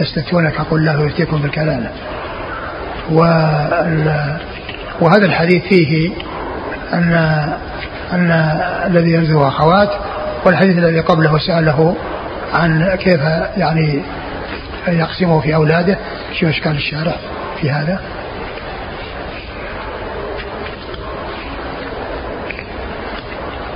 يستفتونك 0.00 0.60
قل 0.70 0.76
الله 0.78 1.06
يفتيكم 1.06 1.42
بالكلالة. 1.42 1.90
وهذا 5.00 5.26
الحديث 5.26 5.62
فيه 5.62 6.10
أن 6.92 7.12
أن 8.12 8.30
الذي 8.86 9.12
ينزل 9.12 9.42
أخوات 9.42 9.90
والحديث 10.44 10.78
الذي 10.78 11.00
قبله 11.00 11.38
سأله 11.38 11.96
عن 12.52 12.96
كيف 12.96 13.20
يعني 13.56 14.02
يقسمه 14.88 15.40
في 15.40 15.54
أولاده 15.54 15.98
شو 16.40 16.48
إشكال 16.48 16.76
الشارع 16.76 17.16
في 17.60 17.70
هذا 17.70 18.00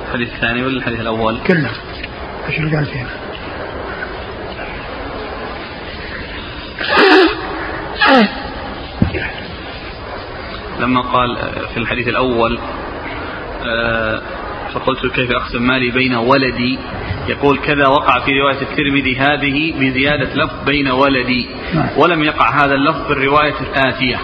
الحديث 0.08 0.34
الثاني 0.34 0.62
ولا 0.62 0.76
الحديث 0.76 1.00
الأول؟ 1.00 1.38
كله 1.46 1.70
إيش 2.48 2.58
اللي 2.58 2.76
قال 2.76 2.86
فيه؟ 2.86 3.06
لما 10.80 11.00
قال 11.00 11.36
في 11.74 11.76
الحديث 11.76 12.08
الأول 12.08 12.58
آه، 13.64 14.22
فقلت 14.74 15.06
كيف 15.14 15.30
أقسم 15.30 15.62
مالي 15.62 15.90
بين 15.90 16.14
ولدي؟ 16.14 16.78
يقول 17.28 17.58
كذا 17.58 17.86
وقع 17.86 18.20
في 18.20 18.40
رواية 18.40 18.62
الترمذي 18.62 19.16
هذه 19.16 19.72
بزيادة 19.72 20.34
لفظ 20.34 20.64
بين 20.66 20.88
ولدي. 20.88 21.48
نعم. 21.74 21.88
ولم 21.96 22.22
يقع 22.22 22.50
هذا 22.64 22.74
اللفظ 22.74 23.06
في 23.06 23.12
الرواية 23.12 23.54
الآتية 23.60 24.20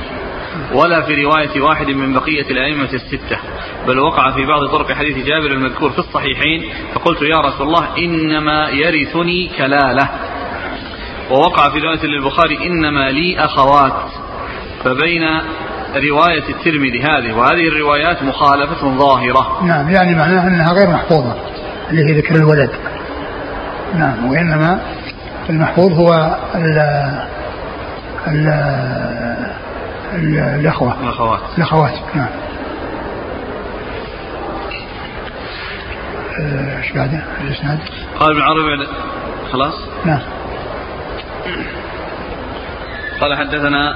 ولا 0.72 1.01
في 1.01 1.24
رواية 1.24 1.61
واحد 1.61 1.90
من 1.90 2.12
بقية 2.12 2.51
الأئمة 2.51 2.88
الستة. 2.92 3.38
بل 3.86 3.99
وقع 3.99 4.30
في 4.30 4.46
بعض 4.46 4.66
طرق 4.66 4.92
حديث 4.92 5.26
جابر 5.26 5.51
المذكور 5.53 5.90
في 5.90 5.99
الصحيحين 5.99 6.64
فقلت 6.94 7.22
يا 7.22 7.40
رسول 7.40 7.66
الله 7.66 7.99
إنما 7.99 8.68
يرثني 8.68 9.51
كلالة. 9.59 10.09
ووقع 11.30 11.70
في 11.70 11.78
رواية 11.78 12.07
للبخاري 12.07 12.66
إنما 12.66 13.11
لي 13.11 13.38
أخوات. 13.44 14.11
فبين 14.84 15.40
رواية 15.97 16.49
الترمذي 16.49 17.03
هذه 17.03 17.32
وهذه 17.32 17.68
الروايات 17.68 18.22
مخالفة 18.22 18.97
ظاهرة 18.97 19.64
نعم 19.64 19.91
يعني 19.91 20.14
معناها 20.14 20.49
أنها 20.49 20.72
غير 20.72 20.91
محفوظة 20.91 21.34
اللي 21.91 22.05
هي 22.05 22.18
ذكر 22.18 22.34
الولد 22.34 22.70
نعم 23.95 24.30
وإنما 24.30 24.80
المحفوظ 25.51 25.93
هو 25.93 26.36
ال 26.55 26.78
ال 28.26 28.49
الأخوة 30.61 31.01
الأخوات 31.03 31.41
الأخوات 31.59 31.93
نعم 32.14 32.30
إيش 36.78 36.93
بعده؟ 36.93 37.22
الإسناد؟ 37.41 37.78
قال 38.18 38.30
ابن 38.30 38.41
عربي 38.43 38.89
خلاص؟ 39.53 39.74
نعم 40.05 40.20
قال 43.20 43.36
حدثنا 43.36 43.95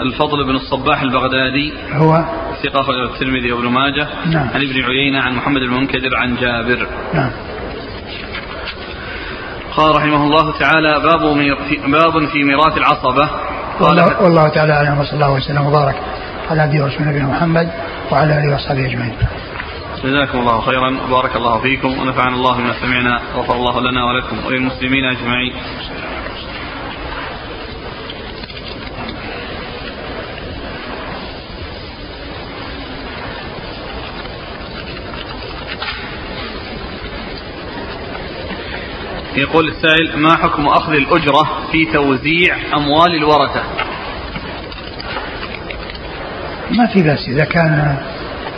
الفضل 0.00 0.44
بن 0.44 0.56
الصباح 0.56 1.02
البغدادي. 1.02 1.72
هو 1.92 2.24
ثقة 2.62 2.80
أخرجه 2.80 3.04
الترمذي 3.14 3.52
وابن 3.52 3.68
ماجه. 3.68 4.08
نعم. 4.26 4.48
عن 4.54 4.62
ابن 4.62 4.82
عيينة 4.84 5.20
عن 5.20 5.34
محمد 5.34 5.60
بن 5.60 5.74
منكدر 5.74 6.16
عن 6.16 6.36
جابر. 6.36 6.86
نعم. 7.14 7.30
قال 9.76 9.96
رحمه 9.96 10.24
الله 10.24 10.58
تعالى 10.58 11.00
باب 11.00 11.20
باب 11.90 12.28
في 12.28 12.44
ميراث 12.44 12.76
العصبة. 12.76 13.30
والله, 13.80 14.22
والله 14.22 14.48
تعالى 14.48 14.72
أعلم 14.72 15.00
وصلى 15.00 15.14
الله 15.14 15.32
وسلم 15.32 15.66
وبارك 15.66 16.02
على 16.50 16.62
عبده 16.62 16.84
ورسوله 16.84 17.08
نبينا 17.08 17.26
محمد 17.26 17.68
وعلى 18.10 18.38
آله 18.38 18.52
وأصحابه 18.52 18.86
أجمعين. 18.86 19.14
جزاكم 20.04 20.38
الله 20.38 20.60
خيرا. 20.60 20.96
وبارك 21.08 21.36
الله 21.36 21.58
فيكم 21.58 21.98
ونفعنا 21.98 22.36
الله 22.36 22.56
بما 22.56 22.72
سمعنا 22.72 23.20
وغفر 23.36 23.54
الله 23.54 23.80
لنا 23.80 24.04
ولكم 24.04 24.46
وللمسلمين 24.46 25.04
أجمعين. 25.04 25.52
يقول 39.36 39.68
السائل 39.68 40.18
ما 40.18 40.36
حكم 40.36 40.66
أخذ 40.66 40.92
الأجرة 40.92 41.48
في 41.72 41.84
توزيع 41.92 42.56
أموال 42.74 43.14
الورثة؟ 43.14 43.62
ما 46.70 46.86
في 46.86 47.02
بأس 47.02 47.28
إذا 47.28 47.44
كان 47.44 47.96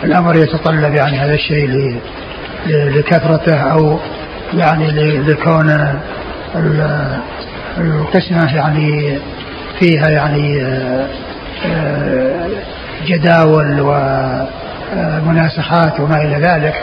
الأمر 0.05 0.37
يتطلب 0.37 0.95
يعني 0.95 1.19
هذا 1.19 1.35
الشيء 1.35 1.99
لكثرته 2.67 3.57
أو 3.57 3.99
يعني 4.55 4.91
لكون 5.19 5.99
القسمة 7.79 8.57
يعني 8.57 9.19
فيها 9.79 10.09
يعني 10.09 10.63
آه، 11.67 12.49
جداول 13.07 13.81
ومناسخات 14.97 16.01
وما 16.01 16.23
إلى 16.23 16.37
ذلك 16.37 16.75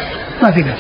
ما 0.43 0.51
في 0.51 0.63
بأس. 0.63 0.79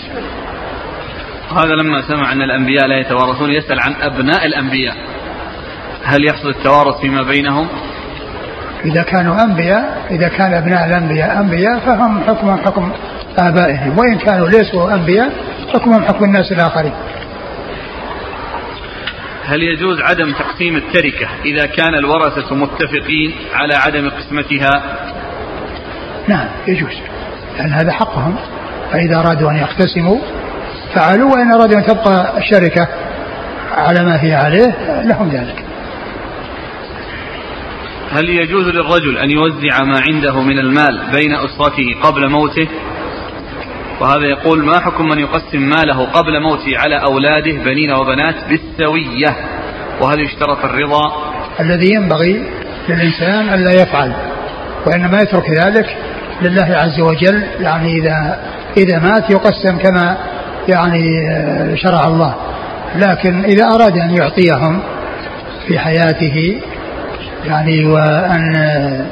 هذا 1.57 1.75
لما 1.75 2.01
سمع 2.01 2.31
أن 2.31 2.41
الأنبياء 2.41 2.87
لا 2.87 2.99
يتوارثون 2.99 3.51
يسأل 3.51 3.79
عن 3.79 3.93
أبناء 4.01 4.45
الأنبياء. 4.45 4.95
هل 6.03 6.25
يحصل 6.25 6.49
التوارث 6.49 6.99
فيما 7.01 7.23
بينهم؟ 7.23 7.67
إذا 8.85 9.03
كانوا 9.03 9.43
أنبياء 9.43 10.07
إذا 10.11 10.27
كان 10.27 10.53
أبناء 10.53 10.85
الأنبياء 10.85 11.39
أنبياء 11.39 11.79
فهم 11.79 12.23
حكم 12.23 12.57
حكم 12.57 12.91
آبائهم. 13.37 13.97
وإن 13.97 14.17
كانوا 14.17 14.49
ليسوا 14.49 14.93
أنبياء 14.93 15.31
حكمهم 15.73 16.03
حكم 16.03 16.25
الناس 16.25 16.51
الآخرين. 16.51 16.93
هل 19.45 19.63
يجوز 19.63 20.01
عدم 20.01 20.33
تقسيم 20.33 20.75
التركة 20.75 21.27
إذا 21.45 21.65
كان 21.65 21.95
الورثة 21.95 22.55
متفقين 22.55 23.35
على 23.53 23.73
عدم 23.75 24.09
قسمتها؟ 24.09 24.83
نعم 26.27 26.47
يجوز. 26.67 27.01
لأن 27.57 27.71
هذا 27.73 27.91
حقهم. 27.91 28.35
فإذا 28.91 29.19
أرادوا 29.19 29.51
أن 29.51 29.57
يقتسموا 29.57 30.17
فعلوا 30.95 31.31
وإن 31.31 31.51
أرادوا 31.51 31.77
أن 31.77 31.85
تبقى 31.85 32.37
الشركة 32.37 32.87
على 33.71 34.03
ما 34.03 34.23
هي 34.23 34.33
عليه 34.33 34.75
لهم 35.03 35.29
ذلك. 35.29 35.63
هل 38.11 38.29
يجوز 38.29 38.67
للرجل 38.67 39.17
أن 39.17 39.29
يوزع 39.29 39.83
ما 39.83 40.01
عنده 40.07 40.41
من 40.41 40.59
المال 40.59 40.99
بين 41.11 41.33
أسرته 41.35 41.95
قبل 42.03 42.29
موته؟ 42.29 42.67
وهذا 44.01 44.25
يقول 44.25 44.65
ما 44.65 44.79
حكم 44.79 45.09
من 45.09 45.19
يقسم 45.19 45.59
ماله 45.59 46.05
قبل 46.05 46.41
موته 46.41 46.77
على 46.77 47.03
أولاده 47.03 47.51
بنين 47.51 47.91
وبنات 47.91 48.35
بالسوية؟ 48.49 49.35
وهل 50.01 50.19
يشترط 50.19 50.65
الرضا؟ 50.65 51.33
الذي 51.59 51.93
ينبغي 51.93 52.43
للإنسان 52.89 53.53
ألا 53.53 53.81
يفعل 53.81 54.13
وإنما 54.85 55.21
يترك 55.21 55.49
ذلك 55.49 55.97
لله 56.41 56.75
عز 56.75 56.99
وجل. 56.99 57.43
يعني 57.59 57.99
إذا 57.99 58.39
إذا 58.77 58.99
مات 58.99 59.29
يقسم 59.29 59.77
كما 59.77 60.17
يعني 60.67 61.29
آه، 61.29 61.75
شرع 61.75 62.07
الله. 62.07 62.35
لكن 62.95 63.43
إذا 63.43 63.65
أراد 63.65 63.97
أن 63.97 64.15
يعطيهم 64.15 64.81
في 65.67 65.79
حياته 65.79 66.61
يعني 67.45 67.85
وأن 67.85 68.55
آه، 68.55 69.05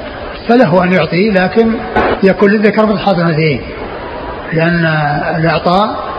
فله 0.48 0.84
أن 0.84 0.94
يعطي 0.94 1.30
لكن 1.30 1.74
يكون 2.24 2.52
للذكر 2.52 2.86
مثل 2.86 3.00
حظ 3.00 3.20
لأن 4.54 4.86
الإعطاء 5.38 6.10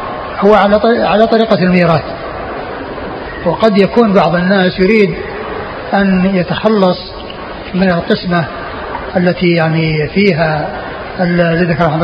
هو 0.41 0.55
على 0.55 0.81
على 1.07 1.27
طريقة 1.27 1.63
الميراث. 1.63 2.05
وقد 3.47 3.79
يكون 3.79 4.13
بعض 4.13 4.35
الناس 4.35 4.81
يريد 4.81 5.15
أن 5.95 6.31
يتخلص 6.35 6.99
من 7.75 7.91
القسمة 7.91 8.45
التي 9.17 9.51
يعني 9.51 10.09
فيها 10.09 10.69
لذكر 11.21 11.91
حظ 11.91 12.03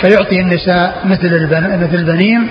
فيعطي 0.00 0.40
النساء 0.40 1.00
مثل 1.04 1.48
مثل 1.80 1.94
البنين 1.94 2.48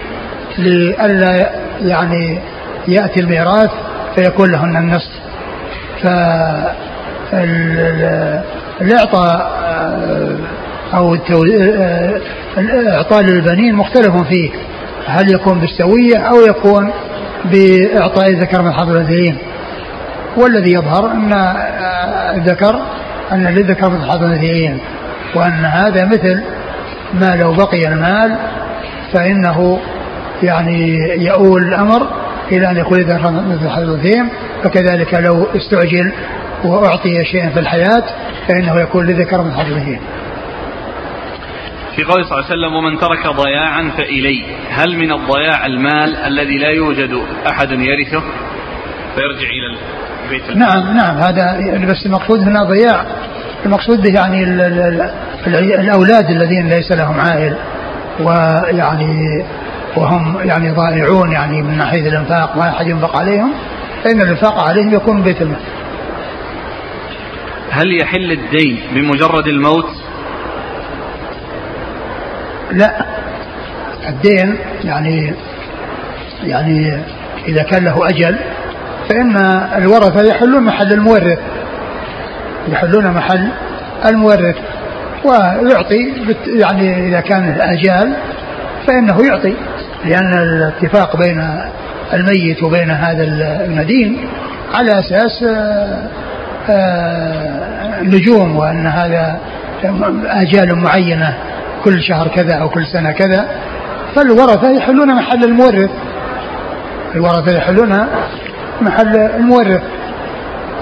لئلا 0.58 1.50
يعني 1.82 2.40
يأتي 2.88 3.20
الميراث 3.20 3.70
فيكون 4.16 4.52
لهن 4.52 4.78
النصف. 4.78 5.12
ف 6.04 6.08
الإعطاء 8.82 9.52
آه، 9.66 10.38
أو 10.94 11.18
الاعطاء 12.58 13.22
للبنين 13.22 13.76
مختلف 13.76 14.18
فيه. 14.30 14.50
هل 15.08 15.34
يكون 15.34 15.60
بالسوية 15.60 16.18
أو 16.18 16.42
يكون 16.42 16.92
بإعطاء 17.46 18.32
ذكر 18.32 18.62
من 18.62 18.74
حضر 18.74 18.98
الذين 18.98 19.38
والذي 20.38 20.74
يظهر 20.74 21.12
أن 21.12 21.34
الذكر 22.36 22.82
أن 23.32 23.48
للذكر 23.48 23.90
مثل 23.90 24.12
حظ 24.12 24.24
الأنثيين 24.24 24.80
وأن 25.36 25.66
هذا 25.66 26.06
مثل 26.06 26.42
ما 27.14 27.36
لو 27.36 27.54
بقي 27.54 27.88
المال 27.88 28.38
فإنه 29.14 29.80
يعني 30.44 30.98
يؤول 31.24 31.64
الأمر 31.64 32.08
إلى 32.52 32.72
أن 32.72 32.78
يكون 32.78 33.00
مثل 33.00 33.84
الأنثيين 33.84 34.30
فكذلك 34.64 35.14
لو 35.14 35.48
استعجل 35.56 36.14
وأعطي 36.64 37.26
شيئا 37.26 37.50
في 37.50 37.60
الحياة 37.60 38.04
فإنه 38.48 38.82
يكون 38.82 39.06
لذكر 39.06 39.38
حظ 39.38 39.72
الأنثيين. 39.72 40.00
في 41.96 42.04
قول 42.04 42.26
صلى 42.26 42.38
الله 42.38 42.46
عليه 42.46 42.56
وسلم 42.56 42.74
ومن 42.76 43.00
ترك 43.00 43.28
ضياعا 43.28 43.92
فإلي. 43.98 44.44
هل 44.70 44.98
من 44.98 45.12
الضياع 45.12 45.66
المال 45.66 46.16
الذي 46.16 46.58
لا 46.58 46.70
يوجد 46.70 47.22
أحد 47.52 47.72
يرثه؟ 47.72 48.24
فيرجع 49.16 49.50
إلى 49.50 49.78
البيت 50.26 50.50
المال. 50.50 50.60
نعم 50.60 50.98
نعم 50.98 51.18
هذا 51.18 51.60
بس 51.90 52.06
المقصود 52.06 52.40
هنا 52.40 52.64
ضياع. 52.64 53.06
المقصود 53.66 54.02
به 54.02 54.14
يعني 54.14 54.44
الأولاد 55.80 56.30
الذين 56.30 56.70
ليس 56.70 56.92
لهم 56.92 57.20
عائل 57.20 57.56
ويعني 58.20 59.46
وهم 59.96 60.38
يعني 60.48 60.70
ضائعون 60.72 61.32
يعني 61.32 61.62
من 61.62 61.78
ناحية 61.78 62.10
الإنفاق 62.10 62.58
ما 62.58 62.70
أحد 62.70 62.88
ينفق 62.88 63.16
عليهم 63.16 63.54
فإن 64.04 64.22
الإنفاق 64.22 64.60
عليهم 64.60 64.94
يكون 64.94 65.22
بيت 65.22 65.42
المال. 65.42 65.60
هل 67.72 68.02
يحل 68.02 68.32
الدين 68.32 68.80
بمجرد 68.94 69.48
الموت؟ 69.48 69.90
لا. 72.72 73.06
الدين 74.10 74.56
يعني 74.84 75.34
يعني 76.44 77.02
إذا 77.48 77.64
كان 77.64 77.86
له 77.86 78.10
أجل 78.10 78.36
فإن 79.10 79.36
الورثة 79.78 80.24
يحلون 80.24 80.64
محل 80.64 80.94
المورث. 80.94 81.40
يحلون 82.72 83.12
محل 83.12 83.50
المورث 84.06 84.56
ويعطي 85.24 86.14
يعني 86.48 87.08
إذا 87.08 87.20
كان 87.20 87.54
الأجال 87.54 88.14
فإنه 88.88 89.26
يعطي 89.26 89.54
لأن 90.06 90.34
الاتفاق 90.34 91.18
بين 91.18 91.50
الميت 92.14 92.64
وبين 92.64 92.92
هذا 92.92 93.24
المدين 93.24 94.28
على 94.74 95.00
أساس 95.00 95.44
نجوم 98.02 98.52
آه، 98.52 98.60
وأن 98.60 98.88
هذا 98.88 99.40
آجال 100.26 100.76
معينة 100.76 101.34
كل 101.84 102.04
شهر 102.04 102.28
كذا 102.28 102.56
أو 102.56 102.70
كل 102.70 102.86
سنة 102.88 103.12
كذا. 103.12 103.48
فالورثة 104.16 104.72
يحلون 104.72 105.16
محل 105.16 105.44
المورث. 105.44 105.90
الورثة 107.16 107.58
يحلون 107.58 108.08
محل 108.82 109.18
المورث. 109.18 109.82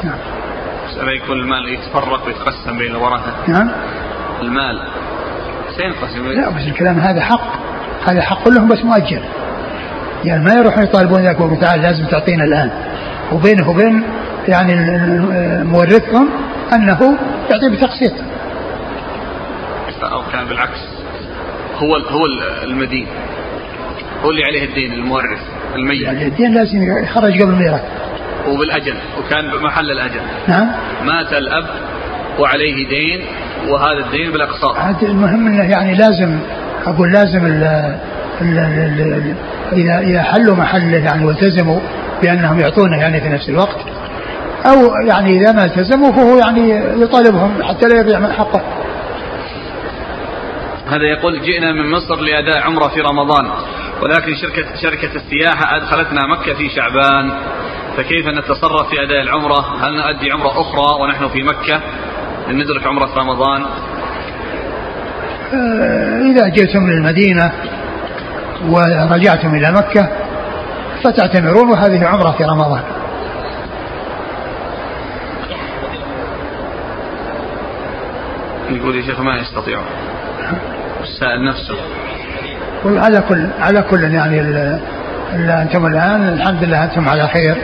نعم. 0.04 0.35
يكون 1.12 1.40
المال 1.40 1.70
يتفرق 1.70 2.26
ويتقسم 2.26 2.78
بين 2.78 2.92
الورثة. 2.92 3.34
نعم. 3.48 3.72
المال. 4.42 4.80
سينقسم. 5.78 6.28
لا 6.28 6.50
بس 6.50 6.68
الكلام 6.68 7.00
هذا 7.00 7.22
حق. 7.22 7.54
هذا 8.08 8.22
حق 8.22 8.50
لهم 8.50 8.68
بس 8.68 8.84
مؤجل. 8.84 9.24
يعني 10.24 10.44
ما 10.44 10.54
يروحون 10.54 10.84
يطالبون 10.84 11.22
ذاك 11.22 11.40
ويقول 11.40 11.60
تعال 11.60 11.82
لازم 11.82 12.06
تعطينا 12.06 12.44
الآن. 12.44 12.72
وبينه 13.32 13.70
وبين 13.70 14.04
يعني 14.48 14.76
مورثهم 15.64 16.30
أنه 16.74 17.18
يعطي 17.50 17.70
بتقسيط. 17.70 18.14
أو 20.04 20.22
كان 20.32 20.46
بالعكس. 20.46 20.80
هو 21.76 21.96
هو 21.96 22.26
المدين. 22.64 23.08
هو 24.24 24.30
اللي 24.30 24.44
عليه 24.44 24.66
الدين 24.66 24.94
المورث 24.94 25.40
الميت. 25.76 26.02
يعني 26.02 26.28
الدين 26.28 26.54
لازم 26.54 27.04
يخرج 27.04 27.42
قبل 27.42 27.54
الميراث. 27.54 27.82
وبالأجل 28.48 28.96
وكان 29.20 29.52
بمحل 29.52 29.92
الأجل. 29.92 30.22
نعم. 30.48 30.68
مات 31.06 31.34
الأب 31.34 31.66
وعليه 32.40 32.88
دين 32.88 33.26
وهذا 33.70 34.06
الدين 34.06 34.32
بالأقساط 34.32 35.04
المهم 35.04 35.48
أنه 35.48 35.72
يعني 35.72 35.96
لازم 35.96 36.40
أقول 36.86 37.12
لازم 37.12 37.46
ال 37.46 37.64
ال 38.42 38.60
ال 38.60 39.36
إذا 39.74 40.00
إذا 40.00 40.22
حلوا 40.22 40.56
محله 40.56 40.98
يعني 40.98 41.26
والتزموا 41.26 41.80
بأنهم 42.22 42.60
يعطونه 42.60 42.98
يعني 42.98 43.22
في 43.22 43.30
نفس 43.30 43.50
الوقت 43.50 43.78
أو 44.66 44.96
يعني 45.08 45.38
إذا 45.38 45.52
ما 45.52 45.66
التزموا 45.66 46.12
فهو 46.12 46.38
يعني 46.38 46.70
يطالبهم 47.04 47.64
حتى 47.64 47.88
لا 47.88 48.00
يضيع 48.00 48.20
من 48.20 48.32
حقه. 48.32 48.62
هذا 50.88 51.04
يقول 51.04 51.42
جئنا 51.42 51.72
من 51.72 51.92
مصر 51.92 52.16
لأداء 52.16 52.62
عمرة 52.62 52.88
في 52.88 53.02
رمضان 53.02 53.50
ولكن 54.02 54.36
شركة 54.36 54.76
شركة 54.82 55.10
السياحة 55.16 55.78
أدخلتنا 55.78 56.28
مكة 56.28 56.54
في 56.54 56.70
شعبان. 56.70 57.32
فكيف 57.98 58.28
نتصرف 58.28 58.90
في 58.90 59.04
أداء 59.04 59.22
العمرة؟ 59.22 59.86
هل 59.86 59.96
نؤدي 59.98 60.32
عمرة 60.32 60.62
أخرى 60.62 61.02
ونحن 61.02 61.28
في 61.28 61.44
مكة؟ 61.44 61.82
ندرك 62.50 62.88
عمرة 62.88 63.10
رمضان؟ 63.18 63.66
آه، 65.54 66.22
إذا 66.22 66.48
جئتم 66.48 66.84
من 66.84 66.92
المدينة 66.92 67.52
ورجعتم 68.68 69.56
إلى 69.56 69.72
مكة 69.72 70.10
فتعتمرون 71.04 71.70
وهذه 71.70 72.06
عمرة 72.06 72.32
في 72.32 72.44
رمضان. 72.44 72.84
يقول 78.70 78.96
يا 78.96 79.02
شيخ 79.02 79.20
ما 79.20 79.38
يستطيع. 79.38 79.80
السائل 81.04 81.46
نفسه. 81.50 81.78
على 82.86 83.24
كل 83.30 83.48
على 83.60 83.82
كل 83.82 84.14
يعني 84.14 84.40
ال 84.42 84.80
أنتم 85.50 85.86
الآن 85.86 86.34
الحمد 86.34 86.64
لله 86.64 86.84
أنتم 86.84 87.10
على 87.10 87.28
خير. 87.28 87.56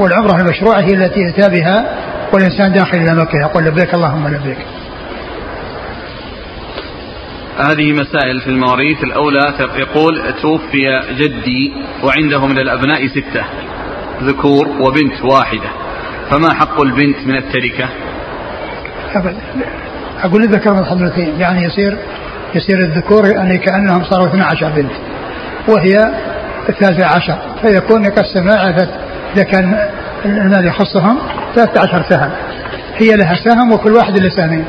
والعمره 0.00 0.40
المشروعة 0.40 0.80
هي 0.80 0.94
التي 0.94 1.28
اتى 1.28 1.48
بها 1.50 1.84
والإنسان 2.32 2.72
داخل 2.72 2.98
إلى 2.98 3.14
مكه 3.14 3.38
يقول 3.40 3.64
لبيك 3.64 3.94
اللهم 3.94 4.28
لبيك. 4.28 4.58
هذه 7.58 7.92
مسائل 7.92 8.40
في 8.40 8.50
المواريث. 8.50 9.04
الأولى 9.04 9.54
يقول 9.76 10.34
توفي 10.42 11.02
جدي 11.10 11.72
وعنده 12.02 12.46
من 12.46 12.58
الأبناء 12.58 13.06
ستة 13.06 13.44
ذكور 14.22 14.68
وبنت 14.68 15.24
واحدة. 15.24 15.70
فما 16.30 16.54
حق 16.54 16.80
البنت 16.80 17.26
من 17.26 17.36
التركة؟ 17.36 17.88
أبدا. 19.14 19.36
أقول 20.22 20.42
الذكر 20.42 20.72
من 20.72 20.84
حضرتين 20.84 21.40
يعني 21.40 21.64
يصير 21.64 21.98
يصير 22.54 22.78
الذكور 22.78 23.26
يعني 23.26 23.58
كأنهم 23.58 24.04
صاروا 24.04 24.26
12 24.26 24.68
بنت 24.68 24.92
وهي 25.68 25.96
الثالثة 26.68 27.06
عشر. 27.06 27.38
فيكون 27.62 28.04
يقسم 28.04 28.48
إذا 29.34 29.42
كان 29.42 29.88
المال 30.24 30.66
يخصهم 30.66 31.18
13 31.54 32.02
سهم. 32.08 32.30
هي 32.96 33.16
لها 33.16 33.34
سهم 33.34 33.72
وكل 33.72 33.92
واحد 33.92 34.18
له 34.18 34.28
سهمين. 34.28 34.64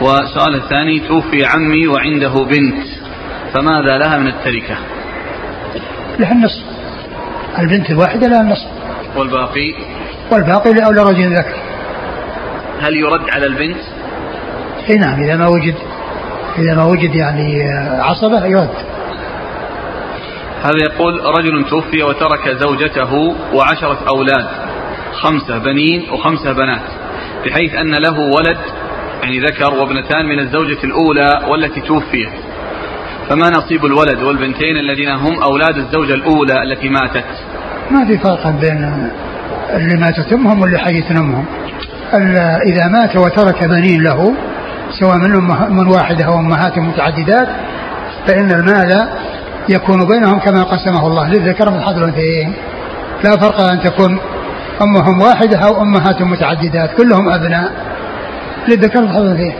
والسؤال 0.00 0.54
الثاني 0.54 1.00
توفي 1.08 1.46
عمي 1.46 1.86
وعنده 1.86 2.32
بنت 2.44 2.86
فماذا 3.54 3.98
لها 3.98 4.18
من 4.18 4.26
التركة؟ 4.26 4.76
لها 6.18 6.32
النصف. 6.32 6.64
البنت 7.58 7.90
الواحدة 7.90 8.28
لها 8.28 8.40
النصف. 8.40 8.68
والباقي؟ 9.16 9.74
والباقي 10.32 10.72
لأولى 10.72 11.02
رجل 11.02 11.36
ذكر. 11.36 11.56
هل 12.80 12.96
يرد 12.96 13.30
على 13.30 13.46
البنت؟ 13.46 13.80
إي 14.90 14.96
نعم 14.96 15.22
إذا 15.22 15.36
ما 15.36 15.46
وجد 15.48 15.74
إذا 16.58 16.74
ما 16.74 16.84
وجد 16.84 17.14
يعني 17.14 17.70
عصبة 18.00 18.46
يرد. 18.46 18.95
هذا 20.66 20.92
يقول 20.92 21.20
رجل 21.38 21.64
توفي 21.70 22.02
وترك 22.02 22.48
زوجته 22.48 23.12
وعشرة 23.54 23.98
أولاد 24.14 24.46
خمسة 25.12 25.58
بنين 25.58 26.10
وخمسة 26.10 26.52
بنات 26.52 26.82
بحيث 27.46 27.74
أن 27.74 27.94
له 27.94 28.18
ولد 28.18 28.58
يعني 29.22 29.40
ذكر 29.40 29.74
وابنتان 29.74 30.26
من 30.26 30.38
الزوجة 30.38 30.78
الأولى 30.84 31.30
والتي 31.48 31.80
توفيت. 31.80 32.32
فما 33.28 33.50
نصيب 33.50 33.84
الولد 33.84 34.22
والبنتين 34.22 34.76
الذين 34.76 35.08
هم 35.08 35.42
أولاد 35.42 35.76
الزوجة 35.76 36.14
الأولى 36.14 36.62
التي 36.62 36.88
ماتت؟ 36.88 37.24
ما 37.90 38.06
في 38.06 38.18
فرق 38.18 38.48
بين 38.48 39.10
اللي 39.74 39.96
ماتت 40.00 40.32
أمهم 40.32 40.60
واللي 40.60 40.78
حيت 40.78 41.10
أمهم. 41.10 41.44
إذا 42.66 42.88
مات 42.88 43.16
وترك 43.16 43.64
بنين 43.64 44.02
له 44.02 44.34
سواء 45.00 45.16
من, 45.16 45.30
من 45.76 45.86
واحدة 45.86 46.24
أو 46.24 46.38
أمهات 46.38 46.78
متعددات 46.78 47.48
فإن 48.26 48.50
المال 48.50 49.08
يكون 49.68 50.08
بينهم 50.08 50.38
كما 50.38 50.62
قسمه 50.62 51.06
الله 51.06 51.28
للذكر 51.28 51.80
حظ 51.80 51.98
الأنثيين 51.98 52.54
لا 53.24 53.36
فرق 53.36 53.60
أن 53.60 53.80
تكون 53.80 54.18
أمهم 54.82 55.20
واحدة 55.20 55.58
أو 55.58 55.82
أمهات 55.82 56.22
متعددات 56.22 56.96
كلهم 56.96 57.28
أبناء 57.28 57.72
للذكر 58.68 59.08
حظ 59.08 59.16
الأنثيين 59.16 59.54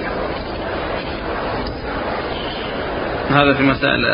هذا 3.30 3.54
في 3.54 3.62
مسائل 3.62 4.06